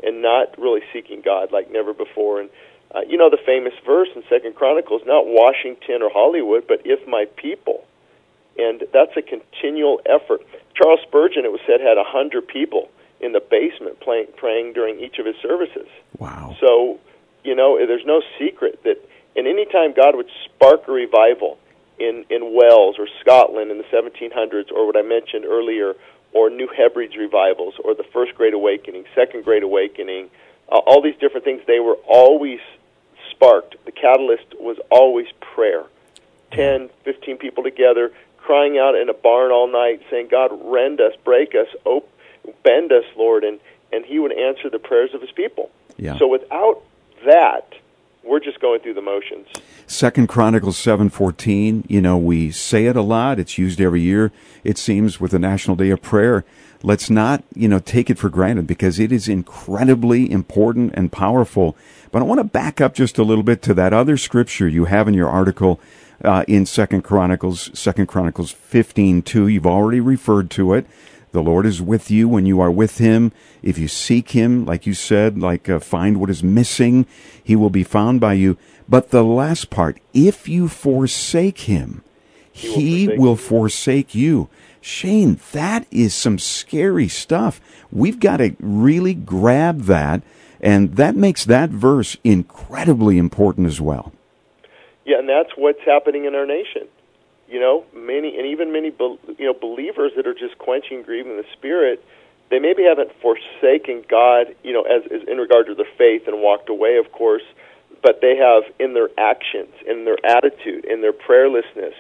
and 0.04 0.21
not 0.21 0.58
really 0.58 0.82
seeking 0.93 1.21
God 1.21 1.52
like 1.52 1.71
never 1.71 1.93
before. 1.93 2.39
And 2.41 2.49
uh, 2.93 3.02
you 3.08 3.17
know 3.17 3.30
the 3.30 3.39
famous 3.45 3.73
verse 3.86 4.10
in 4.15 4.23
Second 4.30 4.56
Chronicles, 4.56 5.02
not 5.06 5.25
Washington 5.25 6.02
or 6.02 6.10
Hollywood, 6.12 6.65
but 6.67 6.82
if 6.86 7.08
my 7.08 7.25
people 7.36 7.86
and 8.60 8.84
that's 8.91 9.15
a 9.15 9.21
continual 9.21 10.02
effort. 10.06 10.41
Charles 10.75 10.99
Spurgeon, 11.04 11.45
it 11.45 11.52
was 11.52 11.62
said, 11.65 11.80
had 11.80 11.97
a 11.97 12.04
hundred 12.04 12.47
people 12.47 12.89
in 13.21 13.32
the 13.32 13.39
basement 13.39 13.99
playing, 14.02 14.28
praying 14.36 14.73
during 14.73 14.99
each 14.99 15.17
of 15.17 15.25
his 15.25 15.36
services. 15.41 15.88
Wow. 16.17 16.56
So, 16.60 16.99
you 17.43 17.56
know, 17.56 17.78
there's 17.86 18.06
no 18.06 18.21
secret 18.38 18.84
that, 18.84 18.97
and 19.36 19.47
any 19.47 19.65
time 19.65 19.93
God 19.93 20.15
would 20.15 20.30
spark 20.45 20.88
a 20.88 20.91
revival 20.91 21.58
in 21.97 22.25
in 22.30 22.54
Wales 22.54 22.95
or 22.99 23.08
Scotland 23.21 23.71
in 23.71 23.78
the 23.78 23.84
1700s, 23.86 24.71
or 24.71 24.86
what 24.86 24.97
I 24.97 25.02
mentioned 25.02 25.45
earlier, 25.45 25.95
or 26.34 26.49
New 26.49 26.67
Hebrides 26.67 27.15
revivals, 27.15 27.75
or 27.84 27.95
the 27.95 28.06
First 28.12 28.36
Great 28.36 28.54
Awakening, 28.54 29.06
Second 29.15 29.43
Great 29.43 29.63
Awakening, 29.63 30.30
uh, 30.69 30.78
all 30.78 31.02
these 31.02 31.17
different 31.19 31.45
things, 31.45 31.62
they 31.65 31.80
were 31.80 31.97
always 32.08 32.60
sparked. 33.39 33.75
The 33.86 33.91
catalyst 33.91 34.60
was 34.60 34.78
always 34.91 35.28
prayer. 35.39 35.84
10, 36.52 36.89
15 37.04 37.38
people 37.38 37.63
together, 37.63 38.12
crying 38.38 38.78
out 38.78 38.95
in 38.95 39.08
a 39.08 39.13
barn 39.13 39.52
all 39.52 39.71
night, 39.71 40.02
saying, 40.10 40.28
God, 40.30 40.52
rend 40.63 40.99
us, 40.99 41.13
break 41.23 41.54
us, 41.56 41.67
op- 41.86 42.10
bend 42.63 42.91
us, 42.91 43.06
Lord, 43.15 43.43
and, 43.43 43.60
and 43.93 44.06
He 44.06 44.19
would 44.19 44.32
answer 44.34 44.69
the 44.69 44.80
prayers 44.80 45.13
of 45.13 45.21
His 45.21 45.32
people. 45.32 45.69
Yeah. 45.97 46.17
So 46.17 46.28
without 46.28 46.82
that, 47.25 47.73
we're 48.23 48.39
just 48.39 48.60
going 48.60 48.82
through 48.82 48.95
the 48.95 49.02
motions. 49.02 49.47
Second 49.88 50.28
Chronicles 50.28 50.78
seven 50.78 51.10
fourteen. 51.10 51.84
You 51.88 52.02
know, 52.02 52.17
we 52.17 52.52
say 52.52 52.86
it 52.86 52.95
a 52.95 53.02
lot. 53.02 53.39
It's 53.39 53.58
used 53.58 53.82
every 53.82 54.02
year. 54.02 54.32
It 54.63 54.78
seems 54.78 55.19
with 55.19 55.32
the 55.32 55.39
National 55.39 55.75
Day 55.75 55.89
of 55.89 56.02
Prayer. 56.02 56.45
Let's 56.82 57.10
not, 57.10 57.44
you 57.54 57.68
know, 57.68 57.80
take 57.80 58.10
it 58.10 58.18
for 58.18 58.30
granted 58.30 58.65
because 58.65 59.00
it 59.00 59.12
is 59.12 59.28
incredibly 59.28 60.32
important 60.32 60.94
and 60.96 61.12
powerful. 61.12 61.76
But 62.12 62.22
I 62.22 62.26
want 62.26 62.39
to 62.39 62.46
back 62.46 62.80
up 62.80 62.94
just 62.94 63.18
a 63.18 63.24
little 63.24 63.44
bit 63.44 63.62
to 63.63 63.74
that 63.74 63.92
other 63.92 64.15
scripture 64.15 64.68
you 64.68 64.86
have 64.86 65.08
in 65.08 65.13
your 65.13 65.28
article 65.28 65.80
uh, 66.24 66.46
in 66.48 66.65
Second 66.65 67.02
Chronicles, 67.04 67.70
Second 67.78 68.08
Chronicles 68.08 68.52
fifteen 68.52 69.22
two. 69.22 69.48
You've 69.48 69.68
already 69.68 70.00
referred 70.00 70.50
to 70.52 70.74
it. 70.74 70.86
The 71.32 71.44
Lord 71.44 71.65
is 71.65 71.82
with 71.82 72.10
you 72.10 72.28
when 72.28 72.46
you 72.46 72.60
are 72.62 72.72
with 72.72 72.98
Him. 72.98 73.34
If 73.62 73.78
you 73.78 73.88
seek 73.88 74.32
Him, 74.32 74.65
like 74.65 74.88
you 74.88 74.94
said, 74.94 75.38
like 75.38 75.70
uh, 75.70 75.80
find 75.80 76.20
what 76.20 76.30
is 76.30 76.44
missing, 76.44 77.06
He 77.44 77.56
will 77.56 77.70
be 77.70 77.84
found 77.84 78.20
by 78.22 78.34
you. 78.34 78.58
But 78.88 79.12
the 79.12 79.24
last 79.24 79.70
part, 79.70 80.00
if 80.13 80.48
you 80.48 80.68
forsake 80.68 81.60
Him, 81.60 82.04
He, 82.52 83.06
forsake 83.06 83.20
will 83.20 83.36
forsake 83.36 84.15
you. 84.15 84.50
Shane, 84.82 85.39
that 85.52 85.86
is 85.92 86.13
some 86.13 86.39
scary 86.39 87.08
stuff. 87.08 87.60
We've 87.92 88.20
got 88.20 88.38
to 88.38 88.56
really 88.60 89.13
grab 89.13 89.82
that, 89.84 90.22
and 90.62 90.96
that 90.96 91.15
makes 91.15 91.46
that 91.46 91.70
verse 91.70 92.18
incredibly 92.24 93.18
important 93.18 93.68
as 93.68 93.82
well. 93.82 94.12
Yeah, 95.06 95.20
and 95.20 95.28
that's 95.28 95.52
what's 95.56 95.82
happening 95.86 96.26
in 96.26 96.36
our 96.36 96.46
nation. 96.46 96.88
You 97.50 97.60
know, 97.60 97.84
many 97.96 98.38
and 98.38 98.46
even 98.46 98.72
many 98.72 98.94
you 99.38 99.46
know 99.46 99.54
believers 99.54 100.12
that 100.15 100.28
are 100.28 100.36
just 100.36 100.58
quenching 100.60 101.02
grieving 101.02 101.38
the 101.38 101.46
spirit. 101.54 102.04
They 102.52 102.60
maybe 102.60 102.84
haven't 102.84 103.12
forsaken 103.22 104.06
God, 104.10 104.56
you 104.63 104.74
know, 104.74 104.82
as, 104.82 105.04
as 105.12 105.28
in 105.28 105.38
regard 105.38 105.68
to 105.68 105.76
their 105.76 105.89
faith 105.98 106.28
and 106.28 106.42
walked 106.42 106.70
away, 106.70 106.98
of 106.98 107.12
course, 107.12 107.44
but 108.02 108.22
they 108.22 108.36
have 108.38 108.63
in 108.80 108.94
their 108.94 109.10
actions, 109.18 109.74
in 109.88 110.06
their 110.06 110.18
attitude, 110.26 110.86
in 110.86 111.02
their 111.02 111.13
prayerlessness. 111.13 111.94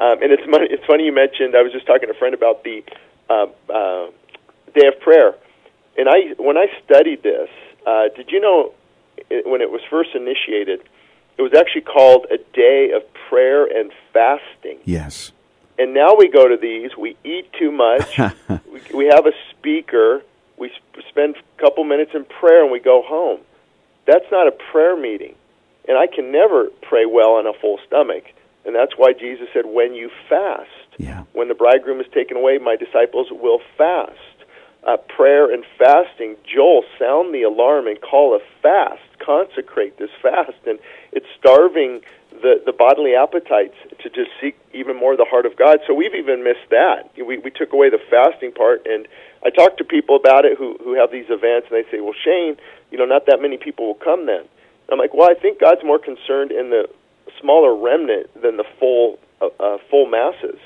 Um, 0.00 0.22
and 0.22 0.32
it's 0.32 0.42
funny, 0.50 0.66
it's 0.70 0.84
funny 0.86 1.04
you 1.04 1.12
mentioned. 1.12 1.54
I 1.54 1.62
was 1.62 1.72
just 1.72 1.86
talking 1.86 2.08
to 2.08 2.14
a 2.14 2.18
friend 2.18 2.34
about 2.34 2.64
the 2.64 2.82
uh, 3.28 3.46
uh, 3.68 4.10
day 4.74 4.86
of 4.88 4.98
prayer, 5.00 5.34
and 5.98 6.08
I 6.08 6.34
when 6.38 6.56
I 6.56 6.66
studied 6.82 7.22
this, 7.22 7.50
uh, 7.86 8.08
did 8.16 8.30
you 8.30 8.40
know 8.40 8.72
it, 9.28 9.46
when 9.46 9.60
it 9.60 9.70
was 9.70 9.82
first 9.90 10.10
initiated? 10.14 10.80
It 11.36 11.42
was 11.42 11.52
actually 11.54 11.82
called 11.82 12.26
a 12.30 12.38
day 12.54 12.92
of 12.94 13.02
prayer 13.28 13.64
and 13.64 13.92
fasting. 14.12 14.78
Yes. 14.84 15.32
And 15.78 15.94
now 15.94 16.14
we 16.14 16.28
go 16.28 16.46
to 16.48 16.56
these, 16.56 16.94
we 16.96 17.16
eat 17.24 17.50
too 17.58 17.72
much, 17.72 18.18
we, 18.70 18.82
we 18.92 19.06
have 19.06 19.24
a 19.24 19.32
speaker, 19.50 20.22
we 20.58 20.70
sp- 20.76 21.00
spend 21.08 21.36
a 21.36 21.60
couple 21.60 21.84
minutes 21.84 22.10
in 22.14 22.26
prayer, 22.26 22.62
and 22.62 22.70
we 22.70 22.80
go 22.80 23.02
home. 23.02 23.40
That's 24.06 24.26
not 24.30 24.46
a 24.46 24.50
prayer 24.50 24.96
meeting. 24.96 25.34
And 25.88 25.96
I 25.96 26.06
can 26.06 26.30
never 26.30 26.66
pray 26.82 27.06
well 27.06 27.32
on 27.36 27.46
a 27.46 27.54
full 27.54 27.78
stomach. 27.86 28.24
And 28.64 28.74
that's 28.74 28.92
why 28.96 29.12
Jesus 29.12 29.48
said, 29.52 29.64
when 29.66 29.94
you 29.94 30.10
fast, 30.28 30.68
Yeah. 30.98 31.24
when 31.32 31.48
the 31.48 31.54
bridegroom 31.54 32.00
is 32.00 32.06
taken 32.12 32.36
away, 32.36 32.58
my 32.58 32.76
disciples 32.76 33.28
will 33.30 33.60
fast. 33.78 34.18
Uh, 34.82 34.96
prayer 34.96 35.52
and 35.52 35.64
fasting. 35.78 36.36
Joel, 36.44 36.84
sound 36.98 37.34
the 37.34 37.42
alarm 37.42 37.86
and 37.86 38.00
call 38.00 38.34
a 38.34 38.40
fast. 38.62 39.02
Consecrate 39.18 39.98
this 39.98 40.10
fast. 40.22 40.56
And 40.66 40.78
it's 41.12 41.26
starving 41.38 42.00
the, 42.30 42.62
the 42.64 42.72
bodily 42.72 43.14
appetites 43.14 43.76
to 44.02 44.08
just 44.08 44.30
seek 44.40 44.56
even 44.72 44.96
more 44.96 45.16
the 45.16 45.26
heart 45.26 45.44
of 45.44 45.56
God. 45.56 45.80
So 45.86 45.92
we've 45.92 46.14
even 46.14 46.42
missed 46.42 46.70
that. 46.70 47.10
We, 47.16 47.38
we 47.38 47.50
took 47.50 47.72
away 47.72 47.90
the 47.90 48.00
fasting 48.10 48.52
part. 48.52 48.86
And 48.86 49.06
I 49.44 49.50
talk 49.50 49.76
to 49.78 49.84
people 49.84 50.16
about 50.16 50.44
it 50.44 50.56
who, 50.56 50.76
who 50.82 50.94
have 50.94 51.10
these 51.10 51.26
events, 51.28 51.68
and 51.70 51.76
they 51.84 51.90
say, 51.90 52.00
well, 52.00 52.14
Shane, 52.24 52.56
you 52.90 52.96
know, 52.98 53.04
not 53.06 53.26
that 53.26 53.42
many 53.42 53.58
people 53.58 53.86
will 53.86 53.94
come 54.00 54.26
then. 54.26 54.44
I'm 54.90 54.98
like, 54.98 55.14
well, 55.14 55.30
I 55.30 55.34
think 55.34 55.60
God's 55.60 55.84
more 55.84 55.98
concerned 55.98 56.50
in 56.52 56.70
the 56.70 56.88
smaller 57.40 57.74
remnant 57.74 58.30
than 58.40 58.56
the 58.56 58.64
full 58.78 59.18
uh, 59.40 59.48
uh, 59.58 59.78
full 59.90 60.06
masses 60.06 60.58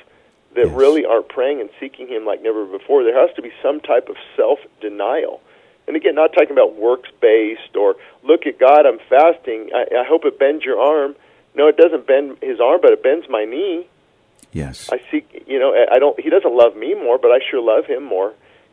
that 0.54 0.66
Yes. 0.66 0.74
really 0.74 1.04
aren't 1.04 1.28
praying 1.28 1.60
and 1.60 1.70
seeking 1.80 2.08
Him 2.08 2.24
like 2.24 2.42
never 2.42 2.64
before. 2.64 3.02
There 3.04 3.18
has 3.26 3.34
to 3.36 3.42
be 3.42 3.52
some 3.62 3.80
type 3.80 4.08
of 4.08 4.16
self 4.36 4.58
denial. 4.80 5.40
And 5.86 5.96
again, 5.96 6.14
not 6.14 6.32
talking 6.32 6.52
about 6.52 6.76
works 6.76 7.10
based 7.20 7.76
or 7.76 7.96
look 8.22 8.46
at 8.46 8.58
God, 8.58 8.86
I'm 8.86 8.98
fasting. 9.10 9.70
I, 9.74 10.00
I 10.00 10.04
hope 10.04 10.24
it 10.24 10.38
bends 10.38 10.64
your 10.64 10.80
arm. 10.80 11.14
No, 11.54 11.68
it 11.68 11.76
doesn't 11.76 12.06
bend 12.06 12.38
His 12.42 12.60
arm, 12.60 12.80
but 12.82 12.92
it 12.92 13.02
bends 13.02 13.28
my 13.28 13.44
knee. 13.44 13.86
Yes. 14.52 14.88
I 14.92 15.00
seek, 15.10 15.44
you 15.46 15.58
know, 15.58 15.74
I 15.90 15.98
don't. 15.98 16.18
He 16.18 16.30
doesn't 16.30 16.54
love 16.54 16.76
me 16.76 16.94
more, 16.94 17.18
but 17.18 17.32
I 17.32 17.38
sure 17.50 17.60
love 17.60 17.86
Him 17.86 18.04
more. 18.04 18.32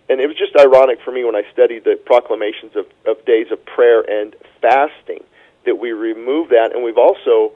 And 0.09 0.19
it 0.19 0.27
was 0.27 0.37
just 0.37 0.55
ironic 0.55 0.99
for 1.03 1.11
me 1.11 1.23
when 1.23 1.35
I 1.35 1.43
studied 1.53 1.83
the 1.83 1.95
proclamations 2.05 2.75
of, 2.75 2.85
of 3.05 3.23
days 3.25 3.47
of 3.51 3.63
prayer 3.65 4.01
and 4.01 4.35
fasting 4.61 5.23
that 5.65 5.79
we 5.79 5.91
remove 5.91 6.49
that, 6.49 6.71
and 6.73 6.83
we've 6.83 6.97
also 6.97 7.53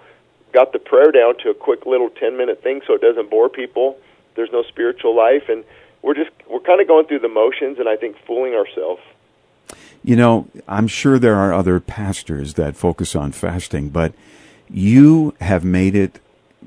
got 0.55 0.71
the 0.71 0.79
prayer 0.79 1.11
down 1.11 1.37
to 1.39 1.49
a 1.49 1.53
quick 1.53 1.85
little 1.85 2.09
ten 2.09 2.37
minute 2.37 2.63
thing, 2.63 2.81
so 2.87 2.93
it 2.95 3.01
doesn't 3.01 3.29
bore 3.29 3.49
people. 3.49 3.99
There's 4.35 4.51
no 4.51 4.63
spiritual 4.63 5.15
life, 5.15 5.49
and 5.49 5.63
we're 6.01 6.15
just 6.15 6.31
we're 6.49 6.61
kind 6.61 6.81
of 6.81 6.87
going 6.87 7.05
through 7.05 7.19
the 7.19 7.29
motions, 7.29 7.77
and 7.77 7.87
I 7.87 7.97
think 7.97 8.17
fooling 8.25 8.53
ourselves. 8.53 9.01
You 10.03 10.15
know, 10.15 10.47
I'm 10.67 10.87
sure 10.87 11.19
there 11.19 11.35
are 11.35 11.53
other 11.53 11.79
pastors 11.79 12.53
that 12.53 12.75
focus 12.75 13.15
on 13.15 13.31
fasting, 13.31 13.89
but 13.89 14.13
you 14.69 15.33
have 15.41 15.63
made 15.63 15.95
it 15.95 16.19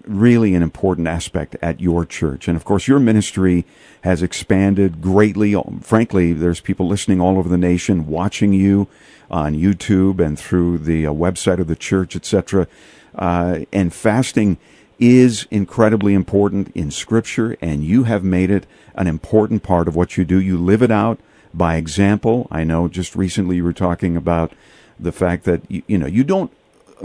really 0.07 0.55
an 0.55 0.63
important 0.63 1.07
aspect 1.09 1.57
at 1.63 1.81
your 1.81 2.05
church. 2.05 2.49
And 2.49 2.57
of 2.57 2.65
course, 2.65 2.89
your 2.89 2.99
ministry 2.99 3.65
has 4.03 4.23
expanded 4.23 5.01
greatly. 5.01 5.55
Frankly, 5.81 6.33
there's 6.33 6.61
people 6.61 6.87
listening 6.87 7.21
all 7.21 7.39
over 7.39 7.49
the 7.49 7.59
nation 7.59 8.07
watching 8.07 8.53
you 8.53 8.89
on 9.31 9.55
YouTube 9.55 10.25
and 10.25 10.39
through 10.39 10.79
the 10.79 11.07
uh, 11.07 11.13
website 11.13 11.59
of 11.59 11.67
the 11.67 11.77
church, 11.77 12.17
etc. 12.17 12.67
Uh, 13.15 13.61
and 13.73 13.93
fasting 13.93 14.59
is 14.99 15.47
incredibly 15.51 16.15
important 16.15 16.71
in 16.75 16.91
Scripture, 16.91 17.57
and 17.61 17.85
you 17.85 18.05
have 18.05 18.25
made 18.25 18.51
it 18.51 18.67
an 18.95 19.07
important 19.07 19.63
part 19.63 19.87
of 19.89 19.95
what 19.95 20.17
you 20.17 20.25
do. 20.25 20.41
You 20.41 20.59
live 20.59 20.83
it 20.83 20.91
out 20.91 21.21
by 21.55 21.77
example. 21.77 22.49
I 22.51 22.65
know 22.65 22.89
just 22.89 23.15
recently 23.15 23.57
you 23.57 23.65
were 23.65 23.73
talking 23.73 24.17
about 24.17 24.53
the 24.99 25.13
fact 25.13 25.45
that 25.45 25.63
you, 25.71 25.83
you 25.87 25.99
know 25.99 26.07
you 26.07 26.25
don't 26.25 26.51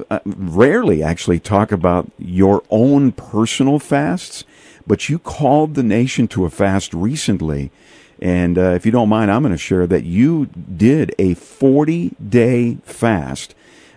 uh, 0.10 0.20
rarely 0.26 1.04
actually 1.04 1.40
talk 1.40 1.72
about 1.72 2.12
your 2.18 2.64
own 2.70 3.12
personal 3.12 3.78
fasts, 3.80 4.44
but 4.88 5.08
you 5.08 5.20
called 5.20 5.76
the 5.76 5.84
nation 5.84 6.28
to 6.30 6.46
a 6.46 6.50
fast 6.50 6.94
recently. 6.94 7.72
And 8.20 8.58
uh, 8.58 8.72
if 8.72 8.86
you 8.86 8.92
don't 8.92 9.10
mind, 9.10 9.30
I'm 9.30 9.42
going 9.44 9.52
to 9.52 9.58
share 9.58 9.86
that 9.88 10.04
you 10.04 10.48
did 10.48 11.14
a 11.20 11.34
40 11.36 12.16
day 12.28 12.78
fast 12.84 13.54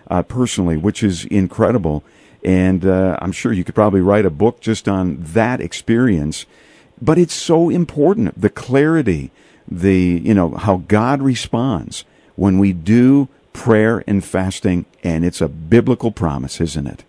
uh, 0.09 0.23
personally, 0.23 0.77
which 0.77 1.03
is 1.03 1.25
incredible. 1.25 2.03
And 2.43 2.85
uh, 2.85 3.17
I'm 3.21 3.31
sure 3.31 3.51
you 3.51 3.63
could 3.63 3.75
probably 3.75 4.01
write 4.01 4.25
a 4.25 4.29
book 4.29 4.61
just 4.61 4.87
on 4.87 5.17
that 5.19 5.59
experience. 5.61 6.45
But 7.01 7.17
it's 7.17 7.33
so 7.33 7.69
important 7.69 8.39
the 8.39 8.49
clarity, 8.49 9.31
the, 9.67 10.21
you 10.23 10.33
know, 10.33 10.51
how 10.51 10.77
God 10.87 11.21
responds 11.21 12.05
when 12.35 12.59
we 12.59 12.73
do 12.73 13.27
prayer 13.53 14.03
and 14.05 14.23
fasting, 14.23 14.85
and 15.03 15.25
it's 15.25 15.41
a 15.41 15.47
biblical 15.47 16.11
promise, 16.11 16.61
isn't 16.61 16.87
it? 16.87 17.03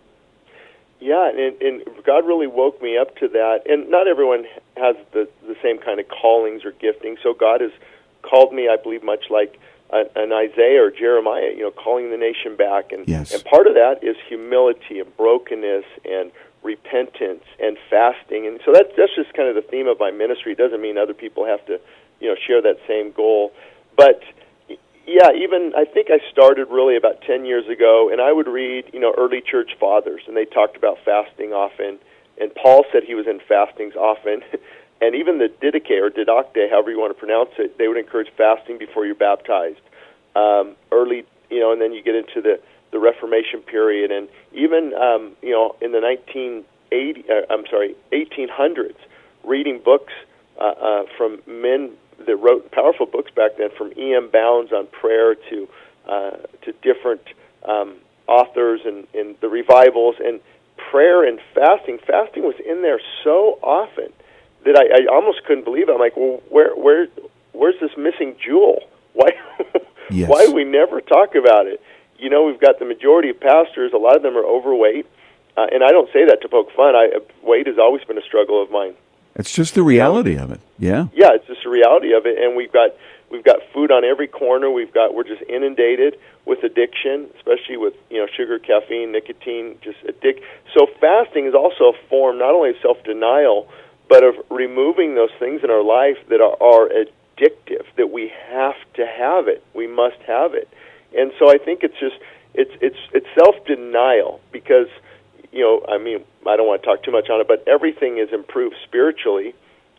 Yeah, 0.99 1.29
and, 1.29 1.61
and 1.63 2.05
God 2.05 2.27
really 2.27 2.47
woke 2.47 2.83
me 2.83 2.97
up 2.97 3.17
to 3.19 3.29
that. 3.29 3.63
And 3.67 3.91
not 3.91 4.09
everyone 4.09 4.47
has 4.77 4.97
the 5.13 5.29
the 5.47 5.57
same 5.63 5.79
kind 5.79 6.01
of 6.01 6.09
callings 6.09 6.65
or 6.65 6.73
gifting. 6.73 7.17
So 7.23 7.35
God 7.35 7.61
has 7.61 7.71
called 8.23 8.53
me, 8.53 8.69
I 8.69 8.77
believe, 8.77 9.03
much 9.03 9.31
like 9.31 9.61
an, 9.91 10.33
Isaiah 10.33 10.83
or 10.85 10.91
Jeremiah. 10.91 11.53
You 11.55 11.63
know, 11.65 11.71
calling 11.71 12.11
the 12.11 12.17
nation 12.17 12.57
back, 12.57 12.93
and 12.93 13.09
Yes. 13.09 13.33
and 13.33 13.45
part 13.45 13.67
of 13.67 13.75
that 13.75 14.03
is 14.03 14.17
humility 14.29 15.01
and 15.01 15.17
brokenness 15.17 15.85
and 16.05 16.31
repentance 16.63 17.45
and 17.61 17.77
fasting. 17.89 18.47
And 18.47 18.61
so 18.65 18.73
that's 18.73 18.91
that's 18.97 19.15
just 19.15 19.33
kind 19.35 19.49
of 19.49 19.55
the 19.55 19.63
theme 19.63 19.87
of 19.87 19.99
my 19.99 20.11
ministry. 20.11 20.53
It 20.53 20.59
doesn't 20.59 20.81
mean 20.81 20.99
other 20.99 21.15
people 21.15 21.45
have 21.47 21.65
to, 21.67 21.81
you 22.21 22.29
know, 22.29 22.37
share 22.47 22.61
that 22.63 22.79
same 22.87 23.13
goal, 23.13 23.53
but 23.97 24.23
yeah, 25.09 25.33
even 25.33 25.73
I 25.75 25.87
think 25.87 26.09
I 26.11 26.21
started 26.31 26.69
really 26.71 26.95
about 26.95 27.23
10 27.23 27.47
years 27.47 27.67
ago, 27.67 28.11
and 28.13 28.21
I 28.21 28.31
would 28.31 28.47
read, 28.47 28.91
you 28.93 29.01
know, 29.01 29.15
early 29.17 29.41
church 29.41 29.71
fathers, 29.81 30.21
and 30.29 30.37
they 30.37 30.45
talked 30.45 30.77
about 30.77 30.99
fasting 31.03 31.53
often. 31.55 31.99
And 32.39 32.55
Paul 32.55 32.85
said 32.93 33.05
he 33.05 33.15
was 33.15 33.27
in 33.27 33.41
fastings 33.49 33.97
often. 33.97 34.43
And 35.01 35.15
even 35.15 35.39
the 35.39 35.49
Didache 35.49 36.01
or 36.01 36.11
Didacte, 36.11 36.71
however 36.71 36.91
you 36.91 36.99
want 36.99 37.15
to 37.15 37.19
pronounce 37.19 37.51
it, 37.59 37.79
they 37.79 37.87
would 37.89 37.97
encourage 37.97 38.29
fasting 38.37 38.79
before 38.79 39.07
you're 39.07 39.15
baptized. 39.15 39.81
Um, 40.35 40.75
early, 40.91 41.25
you 41.51 41.61
know, 41.61 41.73
and 41.73 41.81
then 41.81 41.93
you 41.93 42.03
get 42.03 42.15
into 42.15 42.41
the, 42.41 42.61
the 42.91 42.99
Reformation 42.99 43.61
period. 43.61 44.11
And 44.11 44.29
even, 44.53 44.93
um, 44.95 45.37
you 45.43 45.51
know, 45.51 45.77
in 45.81 45.93
the 45.93 46.01
1980, 46.01 47.25
uh, 47.31 47.53
I'm 47.53 47.65
sorry, 47.71 47.95
1800s, 48.13 48.97
reading 49.45 49.81
books 49.85 50.13
uh, 50.61 50.65
uh, 50.65 51.03
from 51.17 51.41
men 51.47 51.93
that 52.27 52.37
wrote 52.37 52.71
powerful 52.73 53.07
books 53.07 53.31
back 53.31 53.53
then, 53.59 53.71
from 53.77 53.93
E.M. 53.97 54.29
Bounds 54.33 54.73
on 54.73 54.87
prayer 54.89 55.37
to 55.51 55.69
uh, 56.09 56.37
to 56.63 56.73
different 56.83 57.21
um, 57.65 57.97
authors 58.27 58.81
and, 58.85 59.07
and 59.15 59.37
the 59.41 59.49
revivals 59.49 60.17
and 60.25 60.41
prayer 60.91 61.23
and 61.23 61.39
fasting. 61.55 61.99
Fasting 62.07 62.45
was 62.45 62.55
in 62.67 62.83
there 62.83 63.01
so 63.23 63.59
often 63.63 64.11
that 64.65 64.77
I, 64.77 65.03
I 65.03 65.15
almost 65.15 65.45
couldn't 65.45 65.65
believe 65.65 65.89
it. 65.89 65.93
I'm 65.93 65.99
like, 65.99 66.17
well, 66.17 66.43
where 66.49 66.75
where 66.75 67.09
where's 67.53 67.77
this 67.81 67.91
missing 67.97 68.37
jewel? 68.45 68.81
Why 69.15 69.31
Yes. 70.11 70.29
why 70.31 70.47
do 70.47 70.55
we 70.55 70.65
never 70.65 71.01
talk 71.03 71.35
about 71.35 71.67
it? 71.67 71.83
you 72.19 72.29
know, 72.29 72.45
we've 72.45 72.61
got 72.61 72.79
the 72.79 72.85
majority 72.85 73.31
of 73.31 73.41
pastors. 73.41 73.93
A 73.95 73.97
lot 73.97 74.17
of 74.17 74.23
them 74.23 74.37
are 74.37 74.45
overweight, 74.45 75.07
uh, 75.57 75.67
and 75.73 75.83
I 75.85 75.89
don't 75.89 76.13
say 76.13 76.27
that 76.27 76.43
to 76.43 76.49
poke 76.49 76.71
fun. 76.75 76.95
I, 76.95 77.11
weight 77.43 77.67
has 77.67 77.79
always 77.79 78.05
been 78.05 78.19
a 78.19 78.23
struggle 78.23 78.63
of 78.63 78.71
mine. 78.71 78.95
It's 79.37 79.53
just 79.53 79.75
the 79.75 79.83
reality 79.83 80.37
of 80.37 80.51
it. 80.51 80.61
Yeah. 80.79 81.07
Yeah, 81.15 81.35
it's 81.35 81.47
just 81.47 81.63
the 81.63 81.71
reality 81.71 82.13
of 82.13 82.27
it, 82.27 82.39
and 82.39 82.57
we've 82.57 82.73
got 82.73 82.91
we've 83.31 83.45
got 83.45 83.61
food 83.73 83.93
on 83.93 84.05
every 84.05 84.27
corner. 84.27 84.71
We've 84.71 84.93
got 84.93 85.15
we're 85.15 85.25
just 85.25 85.43
inundated 85.49 86.19
with 86.45 86.65
addiction, 86.65 87.31
especially 87.37 87.77
with 87.77 87.95
you 88.11 88.19
know 88.19 88.27
sugar, 88.37 88.59
caffeine, 88.59 89.13
nicotine, 89.13 89.79
just 89.81 89.99
addict. 90.09 90.41
So 90.75 90.89
fasting 91.01 91.47
is 91.47 91.55
also 91.55 91.91
a 91.91 92.09
form 92.09 92.39
not 92.39 92.53
only 92.53 92.71
of 92.71 92.77
self 92.83 93.03
denial, 93.05 93.69
but 94.09 94.25
of 94.25 94.35
removing 94.51 95.15
those 95.15 95.31
things 95.39 95.63
in 95.63 95.71
our 95.71 95.83
life 95.85 96.17
that 96.29 96.41
are, 96.41 96.57
are 96.63 96.89
addictive. 96.89 97.85
That 97.97 98.11
we 98.11 98.33
have 98.51 98.75
to 98.95 99.07
have 99.07 99.49
it. 99.49 99.63
We 99.75 99.87
must 99.87 100.19
have 100.27 100.55
it. 100.55 100.69
And 101.17 101.33
so 101.39 101.51
I 101.51 101.59
think 101.59 101.83
it's 101.83 101.99
just 101.99 102.17
it's 102.55 102.73
it's 102.81 102.99
it's 103.13 103.27
self 103.39 103.55
denial 103.67 104.41
because 104.53 104.89
you 105.53 105.61
know 105.61 105.85
I 105.89 105.99
mean 105.99 106.25
I 106.47 106.57
don't 106.57 106.67
want 106.67 106.83
to 106.83 106.87
talk 106.87 107.03
too 107.03 107.13
much 107.13 107.31
on 107.31 107.41
it, 107.41 107.49
but 107.49 107.65
everything 107.67 108.19
is 108.19 108.33
improved 108.33 108.77
spiritually 108.85 109.55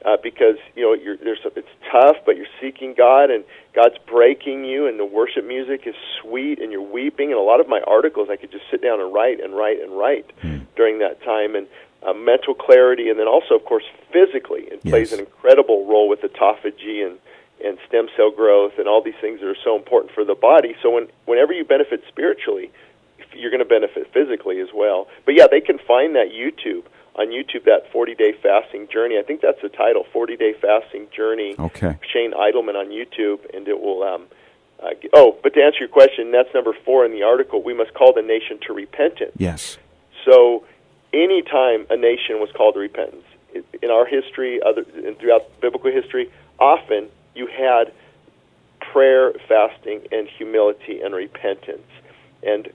uh, 0.06 0.18
because 0.22 0.56
you 0.76 0.84
know 0.84 0.94
you're, 0.94 1.18
there's 1.18 1.40
it's 1.56 1.68
tough, 1.92 2.18
but 2.26 2.38
you're 2.38 2.52
seeking 2.62 2.94
God 2.98 3.30
and 3.30 3.44
God's 3.74 3.96
breaking 4.08 4.66
you, 4.66 4.88
and 4.88 5.00
the 5.00 5.06
worship 5.06 5.46
music 5.46 5.82
is 5.86 5.96
sweet, 6.22 6.60
and 6.62 6.72
you're 6.72 6.82
weeping. 6.82 7.32
And 7.32 7.40
a 7.40 7.44
lot 7.44 7.60
of 7.60 7.68
my 7.68 7.82
articles, 7.88 8.30
I 8.32 8.36
could 8.36 8.52
just 8.52 8.66
sit 8.72 8.82
down 8.82 9.00
and 9.00 9.14
write 9.14 9.40
and 9.40 9.54
write 9.56 9.82
and 9.82 9.98
write 9.98 10.32
Hmm. 10.42 10.60
during 10.76 11.00
that 11.00 11.22
time, 11.24 11.56
and 11.56 11.68
uh, 12.08 12.14
mental 12.14 12.54
clarity, 12.54 13.10
and 13.10 13.20
then 13.20 13.28
also, 13.28 13.56
of 13.56 13.66
course, 13.66 13.84
physically, 14.12 14.62
it 14.62 14.82
plays 14.84 15.12
an 15.12 15.20
incredible 15.20 15.86
role 15.86 16.08
with 16.08 16.22
autophagy 16.22 17.06
and 17.06 17.18
and 17.64 17.78
stem 17.88 18.08
cell 18.16 18.32
growth 18.32 18.72
and 18.78 18.88
all 18.88 19.02
these 19.02 19.20
things 19.20 19.42
that 19.42 19.48
are 19.48 19.64
so 19.66 19.76
important 19.76 20.14
for 20.14 20.24
the 20.24 20.36
body. 20.36 20.76
So 20.82 20.92
when 20.92 21.08
whenever 21.26 21.52
you 21.52 21.66
benefit 21.66 22.04
spiritually, 22.08 22.72
you're 23.34 23.52
going 23.52 23.60
to 23.60 23.66
benefit 23.66 24.12
physically 24.14 24.62
as 24.62 24.70
well. 24.74 25.08
But 25.26 25.36
yeah, 25.36 25.48
they 25.50 25.62
can 25.62 25.78
find 25.78 26.16
that 26.16 26.32
YouTube 26.32 26.86
on 27.16 27.28
YouTube 27.28 27.66
that 27.66 27.92
40 27.92 28.16
day 28.16 28.34
fasting 28.42 28.88
journey. 28.92 29.18
I 29.20 29.24
think 29.24 29.42
that's 29.42 29.62
the 29.62 29.70
title, 29.70 30.06
40 30.12 30.38
day 30.38 30.54
fasting 30.54 31.08
journey. 31.16 31.56
Okay. 31.60 31.98
Shane 32.14 32.32
Idleman 32.32 32.76
on 32.76 32.90
YouTube, 32.90 33.40
and 33.54 33.68
it 33.68 33.80
will. 33.80 34.04
Um, 34.04 34.28
uh, 34.82 34.92
oh, 35.14 35.38
but 35.44 35.54
to 35.54 35.62
answer 35.62 35.80
your 35.80 35.90
question, 35.90 36.32
that's 36.32 36.48
number 36.54 36.74
four 36.86 37.06
in 37.06 37.12
the 37.12 37.24
article. 37.24 37.62
We 37.62 37.74
must 37.74 37.94
call 37.94 38.14
the 38.14 38.22
nation 38.22 38.60
to 38.68 38.74
repentance. 38.74 39.34
Yes. 39.36 39.78
So, 40.24 40.64
anytime 41.14 41.86
a 41.90 41.98
nation 41.98 42.40
was 42.40 42.50
called 42.56 42.76
to 42.76 42.80
repentance 42.80 43.24
in 43.82 43.90
our 43.90 44.06
history, 44.06 44.60
other 44.66 44.86
and 45.06 45.18
throughout 45.18 45.44
biblical 45.62 45.92
history, 45.92 46.30
often 46.60 47.10
you 47.36 47.48
had 47.48 47.92
prayer, 48.94 49.34
fasting, 49.48 50.02
and 50.12 50.28
humility 50.28 51.00
and 51.02 51.14
repentance. 51.16 51.88
And 52.44 52.70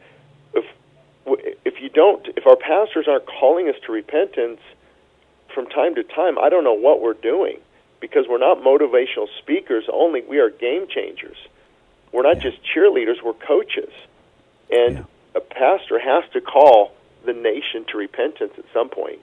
if 0.54 0.64
if 1.64 1.80
you 1.80 1.88
don't, 1.88 2.26
if 2.36 2.46
our 2.46 2.56
pastors 2.56 3.06
aren't 3.08 3.26
calling 3.26 3.68
us 3.68 3.76
to 3.86 3.92
repentance 3.92 4.60
from 5.54 5.66
time 5.66 5.94
to 5.94 6.02
time, 6.02 6.38
I 6.38 6.50
don't 6.50 6.64
know 6.64 6.74
what 6.74 7.00
we're 7.00 7.14
doing 7.14 7.58
because 8.00 8.26
we're 8.28 8.38
not 8.38 8.58
motivational 8.58 9.28
speakers 9.40 9.84
only. 9.92 10.22
We 10.28 10.38
are 10.38 10.50
game 10.50 10.86
changers. 10.88 11.36
We're 12.12 12.22
not 12.22 12.40
just 12.42 12.58
cheerleaders. 12.74 13.22
We're 13.24 13.32
coaches, 13.34 13.92
and 14.70 14.98
Yeah. 14.98 15.02
a 15.36 15.40
pastor 15.40 15.98
has 15.98 16.24
to 16.32 16.40
call 16.40 16.92
the 17.24 17.32
nation 17.32 17.84
to 17.90 17.98
repentance 17.98 18.52
at 18.58 18.64
some 18.72 18.88
point. 18.88 19.20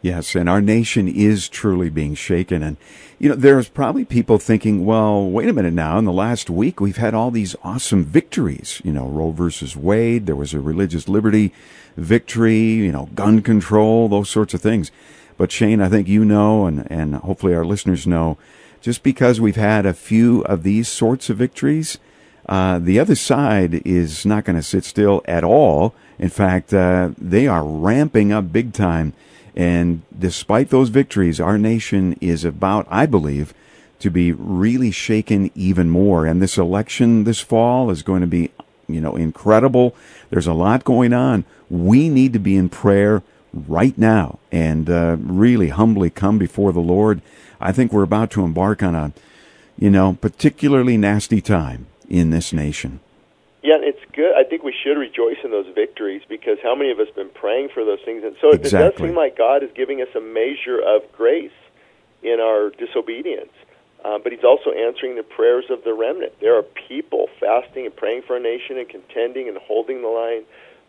Yes, 0.00 0.36
and 0.36 0.48
our 0.48 0.60
nation 0.60 1.08
is 1.08 1.48
truly 1.48 1.90
being 1.90 2.14
shaken. 2.14 2.62
And, 2.62 2.76
you 3.18 3.28
know, 3.28 3.34
there's 3.34 3.68
probably 3.68 4.04
people 4.04 4.38
thinking, 4.38 4.86
well, 4.86 5.28
wait 5.28 5.48
a 5.48 5.52
minute 5.52 5.72
now. 5.72 5.98
In 5.98 6.04
the 6.04 6.12
last 6.12 6.48
week, 6.48 6.80
we've 6.80 6.98
had 6.98 7.14
all 7.14 7.32
these 7.32 7.56
awesome 7.64 8.04
victories. 8.04 8.80
You 8.84 8.92
know, 8.92 9.08
Roe 9.08 9.32
versus 9.32 9.76
Wade, 9.76 10.26
there 10.26 10.36
was 10.36 10.54
a 10.54 10.60
religious 10.60 11.08
liberty 11.08 11.52
victory, 11.96 12.58
you 12.58 12.92
know, 12.92 13.08
gun 13.16 13.42
control, 13.42 14.08
those 14.08 14.30
sorts 14.30 14.54
of 14.54 14.60
things. 14.60 14.92
But 15.36 15.50
Shane, 15.50 15.80
I 15.80 15.88
think 15.88 16.06
you 16.06 16.24
know, 16.24 16.66
and, 16.66 16.88
and 16.90 17.16
hopefully 17.16 17.54
our 17.54 17.64
listeners 17.64 18.06
know, 18.06 18.38
just 18.80 19.02
because 19.02 19.40
we've 19.40 19.56
had 19.56 19.84
a 19.84 19.94
few 19.94 20.42
of 20.42 20.62
these 20.62 20.86
sorts 20.86 21.28
of 21.28 21.38
victories, 21.38 21.98
uh, 22.48 22.78
the 22.78 22.98
other 22.98 23.14
side 23.14 23.86
is 23.86 24.24
not 24.24 24.44
going 24.44 24.56
to 24.56 24.62
sit 24.62 24.84
still 24.84 25.22
at 25.26 25.44
all. 25.44 25.94
In 26.18 26.30
fact, 26.30 26.72
uh, 26.72 27.10
they 27.18 27.46
are 27.46 27.64
ramping 27.64 28.32
up 28.32 28.52
big 28.52 28.72
time. 28.72 29.12
And 29.54 30.02
despite 30.16 30.70
those 30.70 30.88
victories, 30.88 31.40
our 31.40 31.58
nation 31.58 32.16
is 32.20 32.44
about, 32.44 32.86
I 32.90 33.06
believe, 33.06 33.52
to 33.98 34.10
be 34.10 34.32
really 34.32 34.90
shaken 34.90 35.50
even 35.54 35.90
more. 35.90 36.24
And 36.24 36.40
this 36.40 36.56
election 36.56 37.24
this 37.24 37.40
fall 37.40 37.90
is 37.90 38.02
going 38.02 38.22
to 38.22 38.26
be, 38.26 38.50
you 38.88 39.00
know, 39.00 39.16
incredible. 39.16 39.94
There's 40.30 40.46
a 40.46 40.54
lot 40.54 40.84
going 40.84 41.12
on. 41.12 41.44
We 41.68 42.08
need 42.08 42.32
to 42.32 42.38
be 42.38 42.56
in 42.56 42.68
prayer 42.68 43.22
right 43.52 43.96
now 43.98 44.38
and 44.50 44.88
uh, 44.88 45.16
really 45.20 45.68
humbly 45.68 46.08
come 46.08 46.38
before 46.38 46.72
the 46.72 46.80
Lord. 46.80 47.20
I 47.60 47.72
think 47.72 47.92
we're 47.92 48.02
about 48.04 48.30
to 48.32 48.44
embark 48.44 48.82
on 48.82 48.94
a, 48.94 49.12
you 49.76 49.90
know, 49.90 50.16
particularly 50.20 50.96
nasty 50.96 51.40
time 51.40 51.86
in 52.08 52.30
this 52.30 52.52
nation. 52.52 53.00
Yeah, 53.62 53.78
it's 53.80 54.00
good. 54.12 54.34
I 54.36 54.44
think 54.44 54.62
we 54.62 54.72
should 54.72 54.96
rejoice 54.96 55.38
in 55.42 55.50
those 55.50 55.66
victories 55.74 56.22
because 56.28 56.58
how 56.62 56.74
many 56.74 56.90
of 56.90 57.00
us 57.00 57.08
have 57.08 57.16
been 57.16 57.30
praying 57.30 57.70
for 57.74 57.84
those 57.84 57.98
things? 58.04 58.22
And 58.22 58.36
so 58.40 58.52
it 58.52 58.62
does 58.62 58.96
seem 58.96 59.16
like 59.16 59.36
God 59.36 59.62
is 59.62 59.70
giving 59.74 60.00
us 60.00 60.08
a 60.14 60.20
measure 60.20 60.78
of 60.78 61.02
grace 61.12 61.50
in 62.22 62.38
our 62.40 62.70
disobedience. 62.70 63.52
Uh, 64.04 64.18
but 64.22 64.30
He's 64.30 64.44
also 64.44 64.70
answering 64.70 65.16
the 65.16 65.24
prayers 65.24 65.64
of 65.70 65.82
the 65.82 65.92
remnant. 65.92 66.32
There 66.40 66.56
are 66.56 66.62
people 66.62 67.26
fasting 67.40 67.84
and 67.84 67.94
praying 67.94 68.22
for 68.22 68.36
a 68.36 68.40
nation 68.40 68.78
and 68.78 68.88
contending 68.88 69.48
and 69.48 69.58
holding 69.58 70.02
the 70.02 70.08
line. 70.08 70.44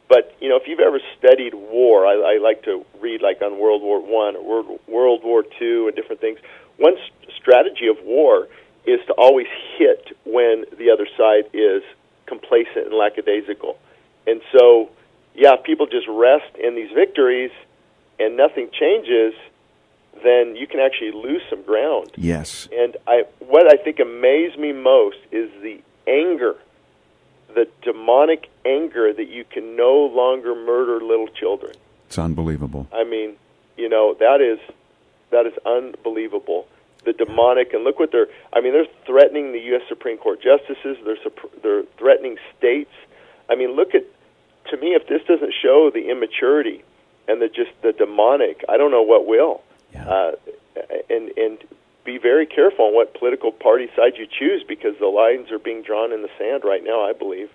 But 0.07 0.35
you 0.39 0.47
know, 0.47 0.57
if 0.57 0.67
you've 0.67 0.79
ever 0.79 0.99
studied 1.17 1.55
war, 1.55 2.05
I, 2.05 2.35
I 2.35 2.37
like 2.37 2.63
to 2.63 2.85
read 3.01 3.21
like 3.21 3.41
on 3.41 3.59
World 3.59 3.81
War 3.81 3.99
One 3.99 4.35
or 4.35 4.43
World, 4.43 4.79
World 4.87 5.21
War 5.23 5.43
Two 5.57 5.87
and 5.87 5.95
different 5.95 6.21
things. 6.21 6.39
One 6.77 6.95
st- 6.95 7.33
strategy 7.35 7.87
of 7.87 7.97
war 8.05 8.47
is 8.89 9.05
to 9.07 9.13
always 9.13 9.47
hit 9.77 10.17
when 10.25 10.65
the 10.77 10.89
other 10.91 11.07
side 11.17 11.45
is 11.53 11.83
complacent 12.25 12.87
and 12.87 12.93
lackadaisical. 12.93 13.77
And 14.27 14.41
so, 14.51 14.89
yeah, 15.33 15.55
people 15.55 15.87
just 15.87 16.07
rest 16.07 16.55
in 16.55 16.75
these 16.75 16.91
victories 16.91 17.51
and 18.19 18.37
nothing 18.37 18.69
changes, 18.71 19.33
then 20.23 20.55
you 20.55 20.67
can 20.67 20.79
actually 20.79 21.11
lose 21.11 21.41
some 21.49 21.63
ground. 21.63 22.11
Yes. 22.15 22.67
And 22.71 22.97
I, 23.07 23.23
what 23.39 23.67
I 23.67 23.81
think 23.81 23.99
amazed 23.99 24.59
me 24.59 24.73
most 24.73 25.17
is 25.31 25.49
the 25.61 25.81
anger, 26.07 26.55
the 27.55 27.67
demonic 27.81 28.49
anger 28.65 29.13
that 29.13 29.29
you 29.29 29.45
can 29.45 29.75
no 29.75 30.11
longer 30.13 30.53
murder 30.53 31.03
little 31.03 31.27
children. 31.27 31.73
It's 32.07 32.17
unbelievable. 32.17 32.87
I 32.93 33.03
mean, 33.03 33.35
you 33.77 33.87
know, 33.87 34.15
that 34.19 34.41
is 34.41 34.59
that 35.31 35.45
is 35.45 35.53
unbelievable. 35.65 36.67
The 37.09 37.25
demonic, 37.25 37.73
and 37.73 37.83
look 37.83 37.99
what 37.99 38.11
they're. 38.11 38.27
I 38.53 38.61
mean, 38.61 38.73
they're 38.73 38.85
threatening 39.05 39.51
the 39.51 39.59
U.S. 39.71 39.81
Supreme 39.87 40.17
Court 40.17 40.41
justices. 40.41 40.97
They're 41.03 41.17
they're 41.63 41.83
threatening 41.97 42.37
states. 42.57 42.91
I 43.49 43.55
mean, 43.55 43.75
look 43.75 43.95
at 43.95 44.03
to 44.69 44.77
me 44.77 44.89
if 44.89 45.07
this 45.07 45.21
doesn't 45.27 45.53
show 45.59 45.89
the 45.91 46.09
immaturity 46.09 46.83
and 47.27 47.41
the 47.41 47.47
just 47.47 47.71
the 47.81 47.93
demonic, 47.93 48.63
I 48.69 48.77
don't 48.77 48.91
know 48.91 49.01
what 49.01 49.25
will. 49.25 49.61
Yeah. 49.93 50.07
Uh, 50.07 50.31
and 51.09 51.31
and 51.37 51.57
be 52.05 52.17
very 52.17 52.45
careful 52.45 52.85
on 52.85 52.93
what 52.93 53.13
political 53.13 53.51
party 53.51 53.89
side 53.95 54.13
you 54.17 54.27
choose 54.27 54.63
because 54.67 54.97
the 54.99 55.07
lines 55.07 55.51
are 55.51 55.59
being 55.59 55.81
drawn 55.81 56.11
in 56.11 56.21
the 56.21 56.29
sand 56.37 56.63
right 56.63 56.83
now. 56.83 57.01
I 57.01 57.13
believe. 57.13 57.49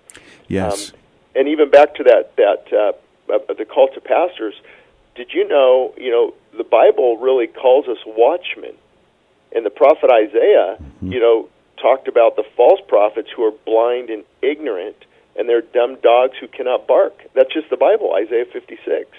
Yes. 0.47 0.91
Um, 0.91 0.97
and 1.35 1.47
even 1.47 1.69
back 1.69 1.95
to 1.95 2.03
that 2.03 2.35
that 2.35 2.73
uh, 2.73 3.33
uh, 3.33 3.53
the 3.57 3.65
call 3.65 3.87
to 3.93 4.01
pastors. 4.01 4.55
Did 5.15 5.33
you 5.33 5.47
know? 5.47 5.93
You 5.97 6.11
know, 6.11 6.33
the 6.57 6.63
Bible 6.63 7.17
really 7.17 7.47
calls 7.47 7.87
us 7.87 7.97
watchmen, 8.05 8.75
and 9.55 9.65
the 9.65 9.71
prophet 9.71 10.11
Isaiah, 10.11 10.77
you 11.01 11.19
know, 11.19 11.49
talked 11.81 12.07
about 12.07 12.35
the 12.35 12.43
false 12.55 12.81
prophets 12.87 13.29
who 13.35 13.43
are 13.43 13.51
blind 13.65 14.09
and 14.09 14.23
ignorant, 14.41 14.97
and 15.35 15.49
they're 15.49 15.61
dumb 15.61 15.97
dogs 16.01 16.35
who 16.39 16.47
cannot 16.47 16.87
bark. 16.87 17.13
That's 17.33 17.53
just 17.53 17.69
the 17.69 17.77
Bible, 17.77 18.13
Isaiah 18.13 18.45
fifty 18.45 18.77
six. 18.85 19.09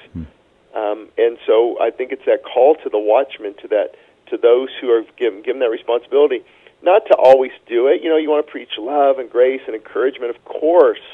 Um, 0.74 1.08
and 1.16 1.38
so 1.46 1.80
I 1.80 1.90
think 1.90 2.12
it's 2.12 2.26
that 2.26 2.44
call 2.44 2.76
to 2.76 2.88
the 2.90 2.98
watchmen, 2.98 3.54
to 3.62 3.68
that 3.68 3.94
to 4.30 4.36
those 4.36 4.68
who 4.80 4.90
are 4.90 5.04
given 5.16 5.42
given 5.42 5.60
that 5.60 5.70
responsibility, 5.70 6.44
not 6.82 7.06
to 7.06 7.14
always 7.16 7.52
do 7.66 7.86
it. 7.88 8.02
You 8.02 8.10
know, 8.10 8.16
you 8.16 8.30
want 8.30 8.44
to 8.46 8.50
preach 8.50 8.76
love 8.78 9.18
and 9.18 9.30
grace 9.30 9.62
and 9.66 9.74
encouragement, 9.74 10.36
of 10.36 10.44
course, 10.44 11.06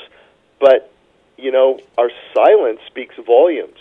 but 0.58 0.92
you 1.37 1.50
know, 1.50 1.80
our 1.98 2.11
silence 2.35 2.80
speaks 2.87 3.14
volumes. 3.24 3.78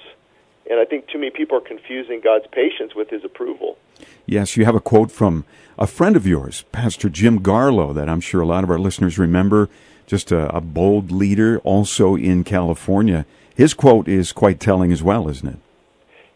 And 0.70 0.80
I 0.80 0.86
think 0.86 1.08
too 1.08 1.18
many 1.18 1.32
people 1.32 1.58
are 1.58 1.62
confusing 1.62 2.22
God's 2.24 2.46
patience 2.52 2.96
with 2.96 3.10
His 3.10 3.24
approval. 3.24 3.78
Yes, 4.26 4.56
you 4.56 4.66
have 4.66 4.76
a 4.76 4.80
quote 4.80 5.12
from 5.12 5.46
a 5.78 5.88
friend 5.88 6.16
of 6.16 6.26
yours, 6.26 6.64
Pastor 6.72 7.10
Jim 7.10 7.40
Garlow, 7.40 7.94
that 7.94 8.08
I'm 8.08 8.22
sure 8.22 8.42
a 8.42 8.46
lot 8.46 8.64
of 8.64 8.70
our 8.70 8.80
listeners 8.80 9.18
remember. 9.18 9.70
Just 10.08 10.32
a, 10.32 10.54
a 10.56 10.62
bold 10.62 11.12
leader, 11.12 11.60
also 11.60 12.16
in 12.16 12.44
California. 12.44 13.26
His 13.56 13.74
quote 13.74 14.08
is 14.08 14.32
quite 14.32 14.60
telling 14.60 14.92
as 14.92 15.02
well, 15.02 15.30
isn't 15.30 15.48
it? 15.48 15.60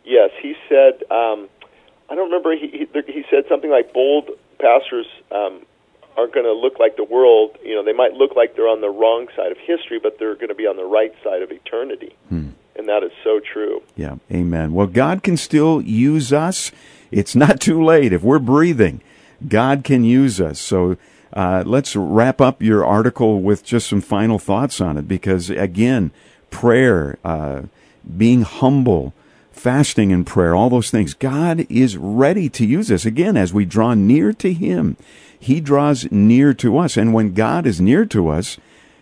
Yes, 0.05 0.31
he 0.41 0.55
said. 0.69 1.03
Um, 1.11 1.49
I 2.09 2.15
don't 2.15 2.31
remember. 2.31 2.55
He, 2.55 2.67
he 2.67 3.01
he 3.11 3.25
said 3.29 3.45
something 3.49 3.69
like, 3.69 3.93
"Bold 3.93 4.29
pastors 4.59 5.07
um, 5.31 5.65
aren't 6.17 6.33
going 6.33 6.45
to 6.45 6.53
look 6.53 6.79
like 6.79 6.97
the 6.97 7.03
world. 7.03 7.57
You 7.63 7.75
know, 7.75 7.83
they 7.83 7.93
might 7.93 8.13
look 8.13 8.35
like 8.35 8.55
they're 8.55 8.67
on 8.67 8.81
the 8.81 8.89
wrong 8.89 9.27
side 9.35 9.51
of 9.51 9.57
history, 9.57 9.99
but 10.01 10.17
they're 10.19 10.35
going 10.35 10.49
to 10.49 10.55
be 10.55 10.67
on 10.67 10.77
the 10.77 10.85
right 10.85 11.13
side 11.23 11.41
of 11.41 11.51
eternity. 11.51 12.15
Hmm. 12.29 12.49
And 12.75 12.89
that 12.89 13.03
is 13.03 13.11
so 13.23 13.39
true. 13.39 13.81
Yeah, 13.95 14.15
amen. 14.31 14.73
Well, 14.73 14.87
God 14.87 15.23
can 15.23 15.37
still 15.37 15.81
use 15.81 16.33
us. 16.33 16.71
It's 17.11 17.35
not 17.35 17.61
too 17.61 17.83
late. 17.83 18.11
If 18.11 18.21
we're 18.21 18.39
breathing, 18.39 19.01
God 19.47 19.83
can 19.83 20.03
use 20.03 20.41
us. 20.41 20.59
So 20.59 20.97
uh, 21.33 21.63
let's 21.65 21.95
wrap 21.95 22.41
up 22.41 22.61
your 22.61 22.85
article 22.85 23.41
with 23.41 23.63
just 23.63 23.87
some 23.87 24.01
final 24.01 24.39
thoughts 24.39 24.81
on 24.81 24.97
it 24.97 25.07
because, 25.07 25.49
again, 25.49 26.11
prayer, 26.49 27.17
uh, 27.23 27.63
being 28.17 28.43
humble, 28.43 29.13
fasting 29.51 30.11
and 30.11 30.27
prayer, 30.27 30.55
all 30.55 30.69
those 30.69 30.91
things, 30.91 31.13
God 31.13 31.65
is 31.69 31.97
ready 31.97 32.49
to 32.49 32.65
use 32.65 32.91
us. 32.91 33.05
Again, 33.05 33.35
as 33.37 33.53
we 33.53 33.65
draw 33.65 33.93
near 33.93 34.31
to 34.33 34.53
Him, 34.53 34.97
He 35.37 35.59
draws 35.59 36.09
near 36.11 36.53
to 36.55 36.77
us. 36.77 36.97
And 36.97 37.13
when 37.13 37.33
God 37.33 37.65
is 37.65 37.81
near 37.81 38.05
to 38.07 38.29
us, 38.29 38.57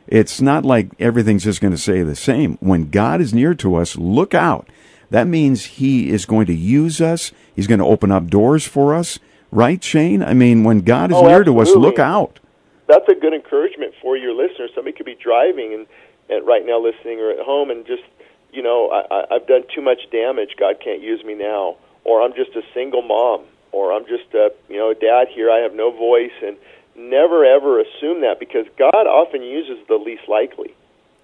it's 0.08 0.42
not 0.42 0.66
like 0.66 0.90
everything's 1.00 1.44
just 1.44 1.62
going 1.62 1.72
to 1.74 1.78
stay 1.78 2.02
the 2.04 2.16
same. 2.16 2.58
When 2.60 2.90
God 2.90 3.22
is 3.22 3.34
near 3.34 3.54
to 3.56 3.76
us, 3.76 3.96
look 3.96 4.34
out. 4.34 4.68
That 5.10 5.28
means 5.28 5.66
He 5.66 6.10
is 6.10 6.26
going 6.26 6.46
to 6.48 6.54
use 6.54 7.00
us. 7.00 7.32
He's 7.56 7.68
going 7.68 7.80
to 7.80 7.86
open 7.86 8.12
up 8.12 8.28
doors 8.28 8.66
for 8.66 8.96
us. 8.96 9.20
Right, 9.52 9.84
Shane? 9.84 10.24
I 10.24 10.34
mean, 10.34 10.64
when 10.64 10.80
God 10.80 11.12
is 11.12 11.18
Oh, 11.18 11.28
near 11.28 11.44
to 11.44 11.60
us, 11.60 11.70
look 11.76 12.00
out. 12.00 12.40
That's 12.88 13.08
a 13.08 13.14
good 13.16 13.34
encouragement 13.34 13.94
for 14.02 14.18
your 14.18 14.34
listeners. 14.34 14.72
Somebody 14.74 14.98
could 14.98 15.06
be 15.06 15.16
driving 15.16 15.74
and, 15.74 15.88
and 16.30 16.46
right 16.46 16.66
now 16.66 16.80
listening 16.80 17.20
or 17.20 17.32
at 17.32 17.40
home 17.40 17.70
and 17.70 17.86
just, 17.86 18.04
you 18.52 18.64
know, 18.64 18.90
I, 18.90 19.06
I, 19.14 19.36
I've 19.36 19.48
done 19.48 19.64
too 19.74 19.82
much 19.82 20.10
damage. 20.12 20.56
God 20.60 20.78
can't 20.84 21.02
use 21.02 21.24
me 21.24 21.36
now. 21.36 21.78
Or 22.04 22.22
I'm 22.22 22.34
just 22.34 22.56
a 22.56 22.62
single 22.74 23.04
mom. 23.04 23.46
Or 23.72 23.94
I'm 23.94 24.06
just 24.06 24.34
a, 24.34 24.52
you 24.70 24.78
know, 24.78 24.90
a 24.92 24.96
dad 24.96 25.28
here. 25.34 25.50
I 25.50 25.60
have 25.60 25.74
no 25.74 25.92
voice. 25.92 26.34
And 26.44 26.58
never 26.96 27.46
ever 27.46 27.80
assume 27.80 28.22
that 28.22 28.40
because 28.40 28.66
God 28.78 29.08
often 29.08 29.42
uses 29.42 29.78
the 29.88 29.96
least 29.96 30.28
likely. 30.28 30.74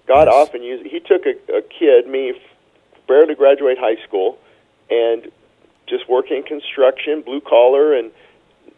God 0.06 0.26
Yes. 0.26 0.34
often 0.34 0.62
uses. 0.62 0.90
He 0.90 1.00
took 1.00 1.24
a, 1.26 1.34
a 1.54 1.62
kid, 1.62 2.08
me, 2.08 2.34
barely 3.06 3.34
graduate 3.34 3.78
high 3.78 3.96
school, 4.06 4.38
and 4.90 5.30
just 5.86 6.08
working 6.08 6.42
construction, 6.42 7.22
blue 7.22 7.40
collar, 7.40 7.94
and 7.94 8.10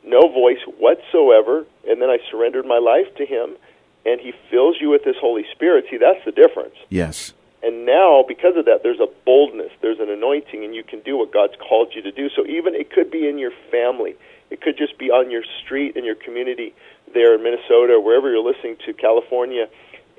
no 0.05 0.29
voice 0.29 0.61
whatsoever. 0.79 1.65
And 1.89 2.01
then 2.03 2.11
I 2.11 2.19
surrendered 2.31 2.67
my 2.67 2.79
life 2.79 3.15
to 3.17 3.27
Him, 3.27 3.57
and 4.05 4.21
He 4.21 4.33
fills 4.51 4.77
you 4.81 4.91
with 4.91 5.05
His 5.05 5.17
Holy 5.21 5.45
Spirit. 5.53 5.87
See, 5.91 5.97
that's 5.97 6.25
the 6.25 6.33
difference. 6.33 6.75
Yes. 6.89 7.33
And 7.63 7.87
now, 7.87 8.25
because 8.27 8.57
of 8.57 8.65
that, 8.65 8.83
there's 8.83 8.99
a 8.99 9.07
boldness, 9.25 9.71
there's 9.81 10.01
an 10.01 10.11
anointing, 10.11 10.65
and 10.65 10.75
you 10.75 10.83
can 10.83 11.01
do 11.01 11.17
what 11.17 11.33
God's 11.33 11.55
called 11.57 11.93
you 11.95 12.03
to 12.03 12.11
do. 12.11 12.29
So 12.35 12.45
even 12.45 12.75
it 12.75 12.91
could 12.91 13.11
be 13.11 13.29
in 13.29 13.39
your 13.39 13.53
family, 13.71 14.17
it 14.53 14.61
could 14.61 14.77
just 14.77 14.99
be 14.99 15.11
on 15.11 15.31
your 15.31 15.43
street 15.65 15.97
in 15.97 16.05
your 16.05 16.15
community 16.15 16.75
there 17.15 17.35
in 17.35 17.43
Minnesota, 17.43 17.99
wherever 18.01 18.31
you're 18.31 18.45
listening 18.45 18.77
to, 18.87 18.93
California, 18.93 19.67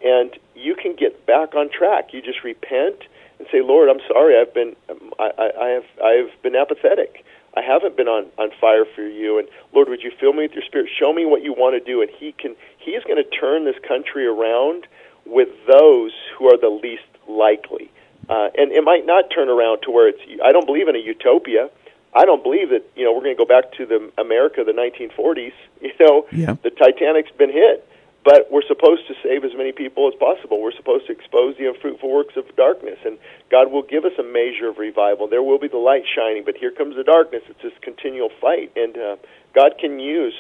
and 0.03 0.31
you 0.55 0.75
can 0.75 0.95
get 0.95 1.25
back 1.25 1.55
on 1.55 1.69
track. 1.69 2.13
You 2.13 2.21
just 2.21 2.43
repent 2.43 3.03
and 3.37 3.47
say, 3.51 3.61
"Lord, 3.61 3.89
I'm 3.89 4.01
sorry. 4.07 4.39
I've 4.39 4.53
been, 4.53 4.75
I, 5.19 5.31
I, 5.37 5.51
I 5.65 5.67
have, 5.69 5.85
I've 6.03 6.41
been 6.41 6.55
apathetic. 6.55 7.23
I 7.55 7.61
haven't 7.61 7.95
been 7.95 8.07
on 8.07 8.25
on 8.37 8.49
fire 8.59 8.85
for 8.95 9.07
you. 9.07 9.37
And 9.39 9.47
Lord, 9.71 9.87
would 9.89 10.01
you 10.01 10.11
fill 10.19 10.33
me 10.33 10.43
with 10.43 10.53
your 10.53 10.63
Spirit? 10.63 10.89
Show 10.99 11.13
me 11.13 11.25
what 11.25 11.43
you 11.43 11.53
want 11.53 11.75
to 11.77 11.83
do." 11.91 12.01
And 12.01 12.09
He 12.09 12.33
can. 12.33 12.55
He's 12.79 13.03
going 13.03 13.21
to 13.23 13.29
turn 13.29 13.65
this 13.65 13.77
country 13.87 14.25
around 14.25 14.87
with 15.25 15.49
those 15.67 16.11
who 16.37 16.51
are 16.51 16.57
the 16.57 16.69
least 16.69 17.03
likely. 17.27 17.89
Uh, 18.29 18.49
and 18.57 18.71
it 18.71 18.83
might 18.83 19.05
not 19.05 19.25
turn 19.33 19.49
around 19.49 19.81
to 19.83 19.91
where 19.91 20.09
it's. 20.09 20.21
I 20.43 20.51
don't 20.51 20.65
believe 20.65 20.87
in 20.87 20.95
a 20.95 20.99
utopia. 20.99 21.69
I 22.15 22.25
don't 22.25 22.43
believe 22.43 22.69
that 22.69 22.83
you 22.95 23.03
know 23.03 23.11
we're 23.13 23.23
going 23.23 23.35
to 23.35 23.43
go 23.43 23.47
back 23.47 23.71
to 23.77 23.85
the 23.85 24.11
America 24.21 24.61
of 24.61 24.67
the 24.67 24.73
1940s. 24.73 25.53
You 25.83 25.91
know, 25.99 26.25
Yeah. 26.31 26.55
the 26.63 26.69
Titanic's 26.69 27.31
been 27.37 27.51
hit, 27.51 27.85
but 28.23 28.49
we're 28.49 28.63
supposed 28.65 29.05
to 29.09 29.15
save 29.21 29.43
as 29.43 29.51
many 29.53 29.73
people 29.73 30.07
as 30.07 30.15
possible. 30.15 30.61
We're 30.61 30.71
supposed 30.71 31.07
to 31.07 31.11
expose 31.11 31.57
the 31.57 31.67
unfruitful 31.67 32.09
works 32.09 32.37
of 32.37 32.45
darkness, 32.55 32.97
and 33.05 33.17
God 33.51 33.69
will 33.69 33.81
give 33.83 34.05
us 34.05 34.13
a 34.17 34.23
measure 34.23 34.69
of 34.69 34.77
revival. 34.77 35.27
There 35.27 35.43
will 35.43 35.59
be 35.59 35.67
the 35.67 35.77
light 35.83 36.05
shining, 36.07 36.43
but 36.45 36.55
here 36.55 36.71
comes 36.71 36.95
the 36.95 37.03
darkness. 37.03 37.43
It's 37.49 37.61
this 37.61 37.73
continual 37.81 38.29
fight, 38.39 38.71
and 38.77 38.97
uh, 38.97 39.15
God 39.53 39.75
can 39.77 39.99
use 39.99 40.33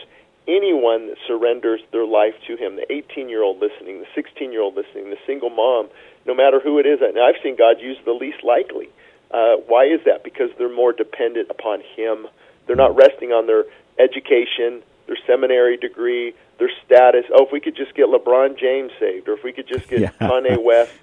anyone 0.47 1.07
that 1.07 1.17
surrenders 1.27 1.81
their 1.91 2.05
life 2.05 2.35
to 2.47 2.55
Him. 2.55 2.77
The 2.77 2.87
18-year-old 2.87 3.59
listening, 3.59 3.99
the 3.99 4.21
16-year-old 4.21 4.75
listening, 4.75 5.09
the 5.09 5.19
single 5.27 5.49
mom, 5.49 5.89
no 6.25 6.33
matter 6.33 6.59
who 6.59 6.79
it 6.79 6.85
is. 6.85 6.99
And 7.01 7.17
I've 7.19 7.35
seen 7.43 7.55
God 7.57 7.81
use 7.81 7.97
the 8.05 8.11
least 8.13 8.43
likely. 8.43 8.87
Uh, 9.33 9.55
why 9.67 9.85
is 9.85 9.99
that? 10.05 10.23
Because 10.23 10.49
they're 10.57 10.73
more 10.73 10.93
dependent 10.93 11.49
upon 11.49 11.81
Him. 11.95 12.27
They're 12.67 12.75
not 12.75 12.95
resting 12.95 13.31
on 13.31 13.47
their 13.47 13.65
education, 13.99 14.83
their 15.07 15.17
seminary 15.27 15.75
degree, 15.77 16.33
their 16.59 16.69
status. 16.85 17.25
Oh, 17.33 17.45
if 17.45 17.51
we 17.51 17.59
could 17.59 17.75
just 17.75 17.95
get 17.95 18.07
LeBron 18.07 18.57
James 18.59 18.91
saved, 18.99 19.27
or 19.27 19.33
if 19.33 19.43
we 19.43 19.51
could 19.51 19.67
just 19.67 19.87
get 19.89 19.99
Yeah. 19.99 20.11
Kanye 20.21 20.63
West 20.63 20.93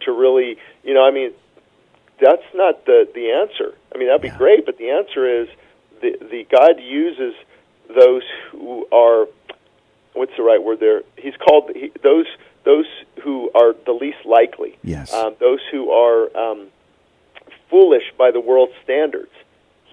to 0.00 0.12
really, 0.12 0.58
you 0.84 0.94
know, 0.94 1.04
I 1.06 1.10
mean, 1.12 1.30
that's 2.20 2.42
not 2.54 2.84
the 2.86 3.08
the 3.14 3.30
answer. 3.30 3.74
I 3.94 3.98
mean, 3.98 4.08
that'd 4.08 4.20
be 4.22 4.28
Yeah. 4.28 4.38
great, 4.38 4.66
but 4.66 4.78
the 4.78 4.90
answer 4.90 5.42
is 5.42 5.48
the 6.00 6.16
the 6.20 6.44
God 6.50 6.80
uses 6.80 7.34
those 7.94 8.22
who 8.50 8.86
are 8.90 9.26
what's 10.14 10.32
the 10.36 10.42
right 10.42 10.62
word 10.62 10.80
there? 10.80 11.02
He's 11.16 11.36
called 11.36 11.70
he, 11.74 11.92
those 12.02 12.26
those 12.64 12.86
who 13.22 13.50
are 13.54 13.74
the 13.84 13.92
least 13.92 14.24
likely. 14.24 14.76
Yes. 14.82 15.12
Um, 15.14 15.34
those 15.38 15.60
who 15.70 15.90
are 15.92 16.36
um, 16.36 16.66
foolish 17.70 18.12
by 18.18 18.30
the 18.30 18.40
world's 18.40 18.74
standards. 18.82 19.30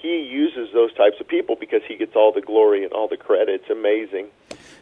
He 0.01 0.21
uses 0.21 0.73
those 0.73 0.93
types 0.93 1.19
of 1.19 1.27
people 1.27 1.55
because 1.55 1.81
he 1.87 1.95
gets 1.95 2.15
all 2.15 2.31
the 2.31 2.41
glory 2.41 2.83
and 2.83 2.91
all 2.93 3.07
the 3.07 3.17
credit. 3.17 3.61
It's 3.61 3.69
amazing. 3.69 4.27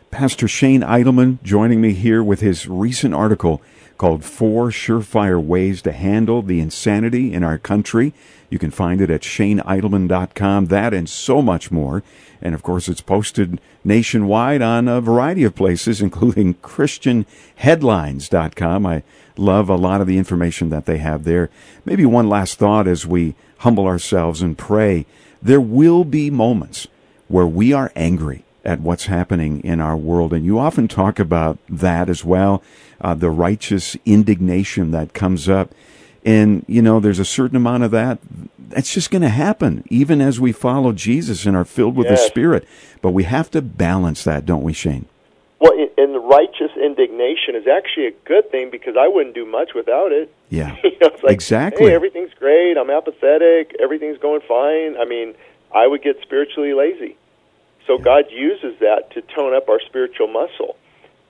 Pastor 0.09 0.47
Shane 0.47 0.81
Idleman 0.81 1.41
joining 1.43 1.79
me 1.79 1.93
here 1.93 2.23
with 2.23 2.41
his 2.41 2.67
recent 2.67 3.13
article 3.13 3.61
called 4.01 4.25
Four 4.25 4.69
Surefire 4.69 5.39
Ways 5.39 5.83
to 5.83 5.91
Handle 5.91 6.41
the 6.41 6.59
Insanity 6.59 7.31
in 7.31 7.43
Our 7.43 7.59
Country. 7.59 8.15
You 8.49 8.57
can 8.57 8.71
find 8.71 8.99
it 8.99 9.11
at 9.11 9.21
shaneidleman.com, 9.21 10.65
that 10.65 10.91
and 10.91 11.07
so 11.07 11.43
much 11.43 11.69
more. 11.69 12.01
And 12.41 12.55
of 12.55 12.63
course, 12.63 12.89
it's 12.89 13.01
posted 13.01 13.61
nationwide 13.83 14.63
on 14.63 14.87
a 14.87 15.01
variety 15.01 15.43
of 15.43 15.53
places, 15.53 16.01
including 16.01 16.55
ChristianHeadlines.com. 16.55 18.85
I 18.87 19.03
love 19.37 19.69
a 19.69 19.75
lot 19.75 20.01
of 20.01 20.07
the 20.07 20.17
information 20.17 20.69
that 20.69 20.87
they 20.87 20.97
have 20.97 21.23
there. 21.23 21.51
Maybe 21.85 22.03
one 22.03 22.27
last 22.27 22.57
thought 22.57 22.87
as 22.87 23.05
we 23.05 23.35
humble 23.59 23.85
ourselves 23.85 24.41
and 24.41 24.57
pray. 24.57 25.05
There 25.43 25.61
will 25.61 26.05
be 26.05 26.31
moments 26.31 26.87
where 27.27 27.45
we 27.45 27.71
are 27.71 27.91
angry 27.95 28.45
at 28.63 28.79
what's 28.79 29.05
happening 29.05 29.61
in 29.61 29.81
our 29.81 29.97
world. 29.97 30.33
And 30.33 30.45
you 30.45 30.59
often 30.59 30.87
talk 30.87 31.19
about 31.19 31.57
that 31.67 32.09
as 32.09 32.23
well, 32.23 32.61
uh, 32.99 33.13
the 33.13 33.29
righteous 33.29 33.97
indignation 34.05 34.91
that 34.91 35.13
comes 35.13 35.49
up. 35.49 35.71
And, 36.23 36.63
you 36.67 36.81
know, 36.81 36.99
there's 36.99 37.19
a 37.19 37.25
certain 37.25 37.57
amount 37.57 37.83
of 37.83 37.91
that. 37.91 38.19
That's 38.59 38.93
just 38.93 39.09
going 39.09 39.23
to 39.23 39.29
happen, 39.29 39.83
even 39.89 40.21
as 40.21 40.39
we 40.39 40.51
follow 40.51 40.91
Jesus 40.91 41.45
and 41.45 41.57
are 41.57 41.65
filled 41.65 41.95
with 41.95 42.07
the 42.07 42.17
Spirit. 42.17 42.67
But 43.01 43.11
we 43.11 43.23
have 43.23 43.49
to 43.51 43.61
balance 43.61 44.23
that, 44.23 44.45
don't 44.45 44.61
we, 44.61 44.71
Shane? 44.73 45.07
Well, 45.59 45.73
and 45.97 46.13
the 46.13 46.19
righteous 46.19 46.71
indignation 46.77 47.55
is 47.55 47.67
actually 47.67 48.07
a 48.07 48.11
good 48.25 48.49
thing 48.51 48.69
because 48.71 48.95
I 48.99 49.07
wouldn't 49.07 49.35
do 49.35 49.45
much 49.45 49.71
without 49.75 50.11
it. 50.11 50.33
Yeah. 50.51 50.75
you 50.83 50.97
know, 50.99 51.09
like, 51.23 51.31
Exactly. 51.31 51.87
Hey, 51.87 51.95
everything's 51.95 52.33
great. 52.33 52.75
I'm 52.77 52.89
apathetic. 52.89 53.73
Everything's 53.79 54.17
going 54.17 54.41
fine. 54.41 54.97
I 54.97 55.05
mean, 55.05 55.33
I 55.73 55.87
would 55.87 56.03
get 56.03 56.17
spiritually 56.21 56.73
lazy. 56.73 57.15
So 57.87 57.97
God 57.97 58.25
uses 58.31 58.79
that 58.79 59.11
to 59.11 59.21
tone 59.21 59.55
up 59.55 59.69
our 59.69 59.79
spiritual 59.79 60.27
muscle. 60.27 60.77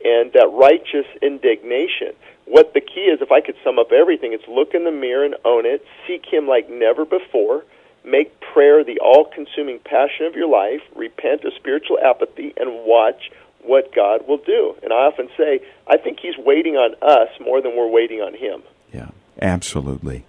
And 0.04 0.34
that 0.34 0.50
righteous 0.52 1.06
indignation. 1.22 2.14
What 2.46 2.74
the 2.74 2.82
key 2.82 3.02
is, 3.02 3.22
if 3.22 3.32
I 3.32 3.40
could 3.40 3.56
sum 3.64 3.78
up 3.78 3.92
everything, 3.92 4.34
it's 4.34 4.48
look 4.48 4.74
in 4.74 4.84
the 4.84 4.92
mirror 4.92 5.24
and 5.24 5.36
own 5.46 5.66
it, 5.66 5.86
seek 6.08 6.26
Him 6.26 6.48
like 6.48 6.70
never 6.70 7.06
before, 7.06 7.64
make 8.04 8.40
prayer 8.40 8.84
the 8.84 9.00
all 9.00 9.26
consuming 9.26 9.78
passion 9.80 10.26
of 10.26 10.36
your 10.36 10.48
life, 10.48 10.82
repent 10.96 11.44
of 11.44 11.54
spiritual 11.54 12.00
apathy, 12.00 12.52
and 12.58 12.84
watch 12.84 13.32
what 13.62 13.94
God 13.94 14.28
will 14.28 14.38
do. 14.40 14.76
And 14.82 14.92
I 14.92 15.06
often 15.06 15.30
say, 15.38 15.62
I 15.88 15.98
think 15.98 16.20
He's 16.20 16.38
waiting 16.38 16.78
on 16.78 16.96
us 17.02 17.30
more 17.40 17.62
than 17.62 17.78
we're 17.78 17.88
waiting 17.88 18.22
on 18.22 18.34
Him. 18.34 18.64
Yeah, 18.92 19.10
absolutely. 19.40 20.26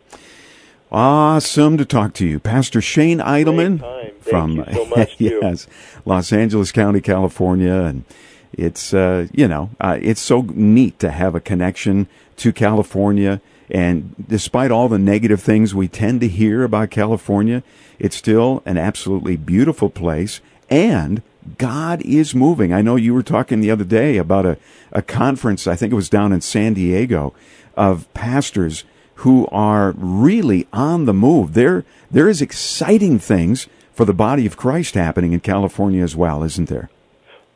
Awesome 0.94 1.78
to 1.78 1.86
talk 1.86 2.12
to 2.14 2.26
you, 2.26 2.38
Pastor 2.38 2.82
Shane 2.82 3.18
Idleman 3.18 3.80
from 4.20 4.62
so 4.70 5.06
yes, 5.18 5.66
Los 6.04 6.34
Angeles 6.34 6.70
County, 6.70 7.00
California, 7.00 7.72
and 7.72 8.04
it's 8.52 8.92
uh, 8.92 9.26
you 9.32 9.48
know 9.48 9.70
uh, 9.80 9.98
it's 10.02 10.20
so 10.20 10.42
neat 10.52 10.98
to 10.98 11.10
have 11.10 11.34
a 11.34 11.40
connection 11.40 12.08
to 12.36 12.52
California. 12.52 13.40
And 13.70 14.14
despite 14.28 14.70
all 14.70 14.90
the 14.90 14.98
negative 14.98 15.40
things 15.40 15.74
we 15.74 15.88
tend 15.88 16.20
to 16.20 16.28
hear 16.28 16.62
about 16.62 16.90
California, 16.90 17.62
it's 17.98 18.16
still 18.16 18.62
an 18.66 18.76
absolutely 18.76 19.38
beautiful 19.38 19.88
place. 19.88 20.42
And 20.68 21.22
God 21.56 22.02
is 22.02 22.34
moving. 22.34 22.70
I 22.70 22.82
know 22.82 22.96
you 22.96 23.14
were 23.14 23.22
talking 23.22 23.62
the 23.62 23.70
other 23.70 23.84
day 23.84 24.18
about 24.18 24.44
a, 24.44 24.58
a 24.92 25.00
conference, 25.00 25.66
I 25.66 25.74
think 25.74 25.90
it 25.90 25.96
was 25.96 26.10
down 26.10 26.34
in 26.34 26.42
San 26.42 26.74
Diego, 26.74 27.32
of 27.78 28.12
pastors 28.12 28.84
who 29.16 29.46
are 29.52 29.92
really 29.96 30.66
on 30.72 31.04
the 31.04 31.14
move. 31.14 31.54
There, 31.54 31.84
there 32.10 32.28
is 32.28 32.42
exciting 32.42 33.18
things 33.18 33.68
for 33.92 34.04
the 34.04 34.14
body 34.14 34.46
of 34.46 34.56
Christ 34.56 34.94
happening 34.94 35.32
in 35.32 35.40
California 35.40 36.02
as 36.02 36.16
well, 36.16 36.42
isn't 36.42 36.68
there? 36.68 36.90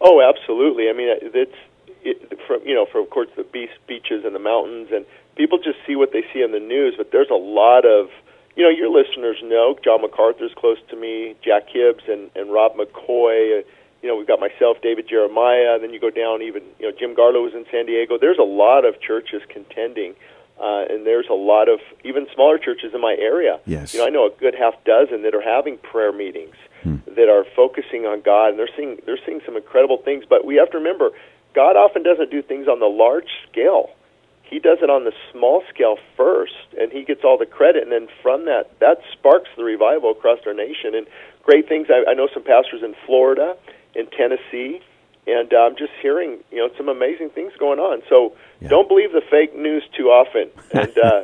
Oh, 0.00 0.20
absolutely. 0.20 0.88
I 0.88 0.92
mean, 0.92 1.08
it's 1.10 1.56
it, 2.02 2.38
from 2.46 2.60
you 2.64 2.74
know, 2.74 2.86
from 2.86 3.02
of 3.02 3.10
course 3.10 3.28
the 3.36 3.44
beach, 3.44 3.70
beaches 3.86 4.24
and 4.24 4.34
the 4.34 4.38
mountains, 4.40 4.88
and 4.92 5.04
people 5.34 5.58
just 5.58 5.78
see 5.86 5.96
what 5.96 6.12
they 6.12 6.22
see 6.32 6.42
in 6.42 6.52
the 6.52 6.60
news. 6.60 6.94
But 6.96 7.10
there's 7.10 7.30
a 7.30 7.34
lot 7.34 7.84
of 7.84 8.10
you 8.56 8.62
know, 8.62 8.70
your 8.70 8.88
listeners 8.88 9.36
know 9.42 9.76
John 9.84 10.00
MacArthur's 10.00 10.54
close 10.56 10.78
to 10.88 10.96
me, 10.96 11.36
Jack 11.44 11.64
Hibbs 11.68 12.04
and 12.08 12.30
and 12.34 12.52
Rob 12.52 12.76
McCoy. 12.76 13.60
Uh, 13.60 13.62
you 14.02 14.08
know, 14.08 14.16
we've 14.16 14.26
got 14.26 14.40
myself, 14.40 14.76
David 14.82 15.08
Jeremiah. 15.08 15.78
Then 15.80 15.92
you 15.92 16.00
go 16.00 16.10
down 16.10 16.42
even 16.42 16.62
you 16.78 16.90
know 16.90 16.96
Jim 16.98 17.14
Garlow 17.14 17.42
was 17.42 17.54
in 17.54 17.66
San 17.70 17.86
Diego. 17.86 18.18
There's 18.18 18.38
a 18.38 18.42
lot 18.42 18.84
of 18.84 19.00
churches 19.00 19.42
contending. 19.48 20.14
Uh, 20.60 20.84
and 20.88 21.06
there's 21.06 21.26
a 21.30 21.34
lot 21.34 21.68
of 21.68 21.80
even 22.04 22.26
smaller 22.34 22.56
churches 22.58 22.94
in 22.94 23.00
my 23.00 23.14
area. 23.18 23.60
Yes. 23.66 23.92
You 23.92 24.00
know, 24.00 24.06
I 24.06 24.10
know 24.10 24.26
a 24.26 24.30
good 24.30 24.54
half 24.54 24.72
dozen 24.84 25.22
that 25.22 25.34
are 25.34 25.42
having 25.42 25.78
prayer 25.78 26.12
meetings 26.12 26.54
Hmm. 26.82 26.96
that 27.16 27.28
are 27.28 27.44
focusing 27.56 28.06
on 28.06 28.20
God, 28.20 28.50
and 28.50 28.58
they're 28.58 28.68
seeing 28.76 29.00
they're 29.06 29.18
seeing 29.24 29.40
some 29.44 29.56
incredible 29.56 29.96
things. 29.98 30.24
But 30.28 30.44
we 30.44 30.56
have 30.56 30.70
to 30.70 30.78
remember, 30.78 31.10
God 31.54 31.74
often 31.76 32.02
doesn't 32.02 32.30
do 32.30 32.42
things 32.42 32.68
on 32.68 32.80
the 32.80 32.86
large 32.86 33.28
scale. 33.50 33.90
He 34.42 34.60
does 34.60 34.78
it 34.82 34.88
on 34.90 35.04
the 35.04 35.12
small 35.32 35.62
scale 35.72 35.96
first, 36.16 36.54
and 36.78 36.92
he 36.92 37.02
gets 37.02 37.24
all 37.24 37.36
the 37.38 37.46
credit. 37.46 37.82
And 37.82 37.90
then 37.90 38.08
from 38.22 38.44
that, 38.44 38.78
that 38.78 39.00
sparks 39.12 39.48
the 39.56 39.64
revival 39.64 40.10
across 40.12 40.38
our 40.46 40.54
nation. 40.54 40.94
And 40.94 41.06
great 41.42 41.66
things. 41.68 41.88
I, 41.90 42.04
I 42.10 42.14
know 42.14 42.28
some 42.32 42.44
pastors 42.44 42.82
in 42.82 42.94
Florida, 43.06 43.56
in 43.94 44.06
Tennessee, 44.06 44.80
and 45.26 45.52
uh, 45.52 45.56
I'm 45.58 45.76
just 45.76 45.92
hearing 46.02 46.38
you 46.50 46.58
know 46.58 46.68
some 46.76 46.88
amazing 46.88 47.30
things 47.30 47.52
going 47.58 47.78
on. 47.78 48.02
So 48.08 48.32
Yeah. 48.60 48.68
don't 48.68 48.88
believe 48.88 49.12
the 49.12 49.22
fake 49.30 49.54
news 49.56 49.84
too 49.96 50.08
often, 50.08 50.50
and, 50.72 50.96
uh, 50.98 51.22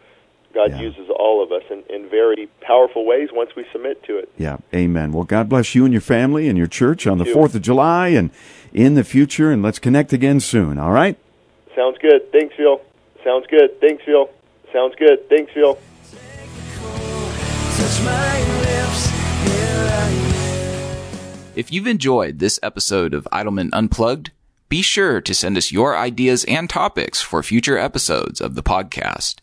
God 0.54 0.72
Yeah. 0.72 0.82
uses 0.82 1.10
all 1.10 1.42
of 1.42 1.52
us 1.52 1.64
in, 1.70 1.84
in 1.90 2.10
very 2.10 2.48
powerful 2.62 3.06
ways 3.06 3.30
once 3.32 3.56
we 3.56 3.66
submit 3.72 4.04
to 4.04 4.18
it. 4.18 4.30
Yeah, 4.38 4.58
amen. 4.74 5.12
Well, 5.14 5.24
God 5.24 5.48
bless 5.50 5.74
you 5.76 5.86
and 5.86 5.94
your 5.94 6.02
family 6.02 6.48
and 6.50 6.58
your 6.58 6.68
church 6.68 7.08
on 7.08 7.18
the 7.18 7.26
you. 7.26 7.34
4th 7.34 7.56
of 7.56 7.62
July 7.62 8.10
and 8.10 8.32
in 8.74 8.96
the 8.96 9.04
future, 9.04 9.52
and 9.52 9.62
let's 9.64 9.80
connect 9.80 10.12
again 10.14 10.40
soon, 10.40 10.78
all 10.78 10.92
right? 10.92 11.18
Sounds 11.76 11.98
good. 12.00 12.32
Thanks, 12.32 12.54
Phil. 12.56 12.82
Sounds 13.24 13.46
good. 13.48 13.80
Thanks, 13.80 14.04
Phil. 14.06 14.30
Sounds 14.74 14.96
good. 14.96 15.28
Thanks, 15.30 15.52
Phil. 15.54 15.78
If 21.54 21.70
you've 21.72 21.88
enjoyed 21.88 22.40
this 22.40 22.60
episode 22.64 23.14
of 23.14 23.28
Idleman 23.32 23.70
Unplugged, 23.74 24.32
be 24.70 24.82
sure 24.82 25.20
to 25.20 25.34
send 25.34 25.58
us 25.58 25.70
your 25.70 25.98
ideas 25.98 26.46
and 26.46 26.70
topics 26.70 27.22
for 27.22 27.44
future 27.44 27.78
episodes 27.78 28.40
of 28.40 28.56
the 28.56 28.64
podcast. 28.64 29.40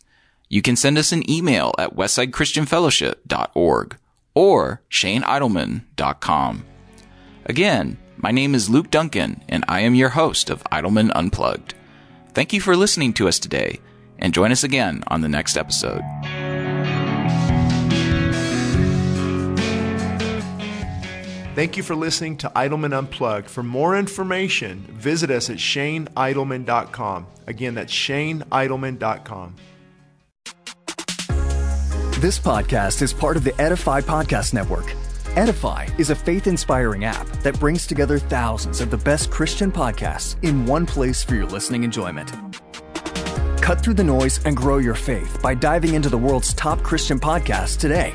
You 0.48 0.62
can 0.62 0.74
send 0.74 0.96
us 0.96 1.12
an 1.12 1.30
email 1.30 1.74
at 1.78 1.96
westsidechristianfellowship.org 1.96 3.98
or 4.34 4.80
shaneidleman.com. 4.90 6.64
Again, 7.44 7.98
my 8.16 8.30
name 8.30 8.54
is 8.54 8.70
Luke 8.70 8.90
Duncan, 8.90 9.42
and 9.46 9.66
I 9.68 9.80
am 9.80 9.94
your 9.94 10.08
host 10.08 10.48
of 10.48 10.64
Idleman 10.72 11.12
Unplugged. 11.14 11.74
Thank 12.32 12.54
you 12.54 12.62
for 12.62 12.74
listening 12.74 13.12
to 13.14 13.26
us 13.28 13.38
today, 13.38 13.80
and 14.18 14.32
join 14.32 14.50
us 14.50 14.64
again 14.64 15.04
on 15.08 15.20
the 15.20 15.28
next 15.28 15.58
episode. 15.58 16.00
Thank 21.58 21.76
you 21.76 21.82
for 21.82 21.96
listening 21.96 22.36
to 22.36 22.52
Idleman 22.54 22.96
Unplugged. 22.96 23.50
For 23.50 23.64
more 23.64 23.98
information, 23.98 24.78
visit 24.92 25.28
us 25.28 25.50
at 25.50 25.56
shaneidleman.com. 25.56 27.26
Again, 27.48 27.74
that's 27.74 27.92
shaneidleman.com. 27.92 29.56
This 32.20 32.38
podcast 32.38 33.02
is 33.02 33.12
part 33.12 33.36
of 33.36 33.42
the 33.42 33.60
Edify 33.60 34.02
Podcast 34.02 34.54
Network. 34.54 34.94
Edify 35.34 35.88
is 35.98 36.10
a 36.10 36.14
faith 36.14 36.46
inspiring 36.46 37.04
app 37.04 37.26
that 37.42 37.58
brings 37.58 37.88
together 37.88 38.20
thousands 38.20 38.80
of 38.80 38.92
the 38.92 38.98
best 38.98 39.28
Christian 39.32 39.72
podcasts 39.72 40.36
in 40.44 40.64
one 40.64 40.86
place 40.86 41.24
for 41.24 41.34
your 41.34 41.46
listening 41.46 41.82
enjoyment. 41.82 42.32
Cut 43.60 43.82
through 43.82 43.94
the 43.94 44.04
noise 44.04 44.38
and 44.44 44.56
grow 44.56 44.78
your 44.78 44.94
faith 44.94 45.40
by 45.42 45.54
diving 45.54 45.94
into 45.94 46.08
the 46.08 46.18
world's 46.18 46.54
top 46.54 46.84
Christian 46.84 47.18
podcasts 47.18 47.76
today. 47.76 48.14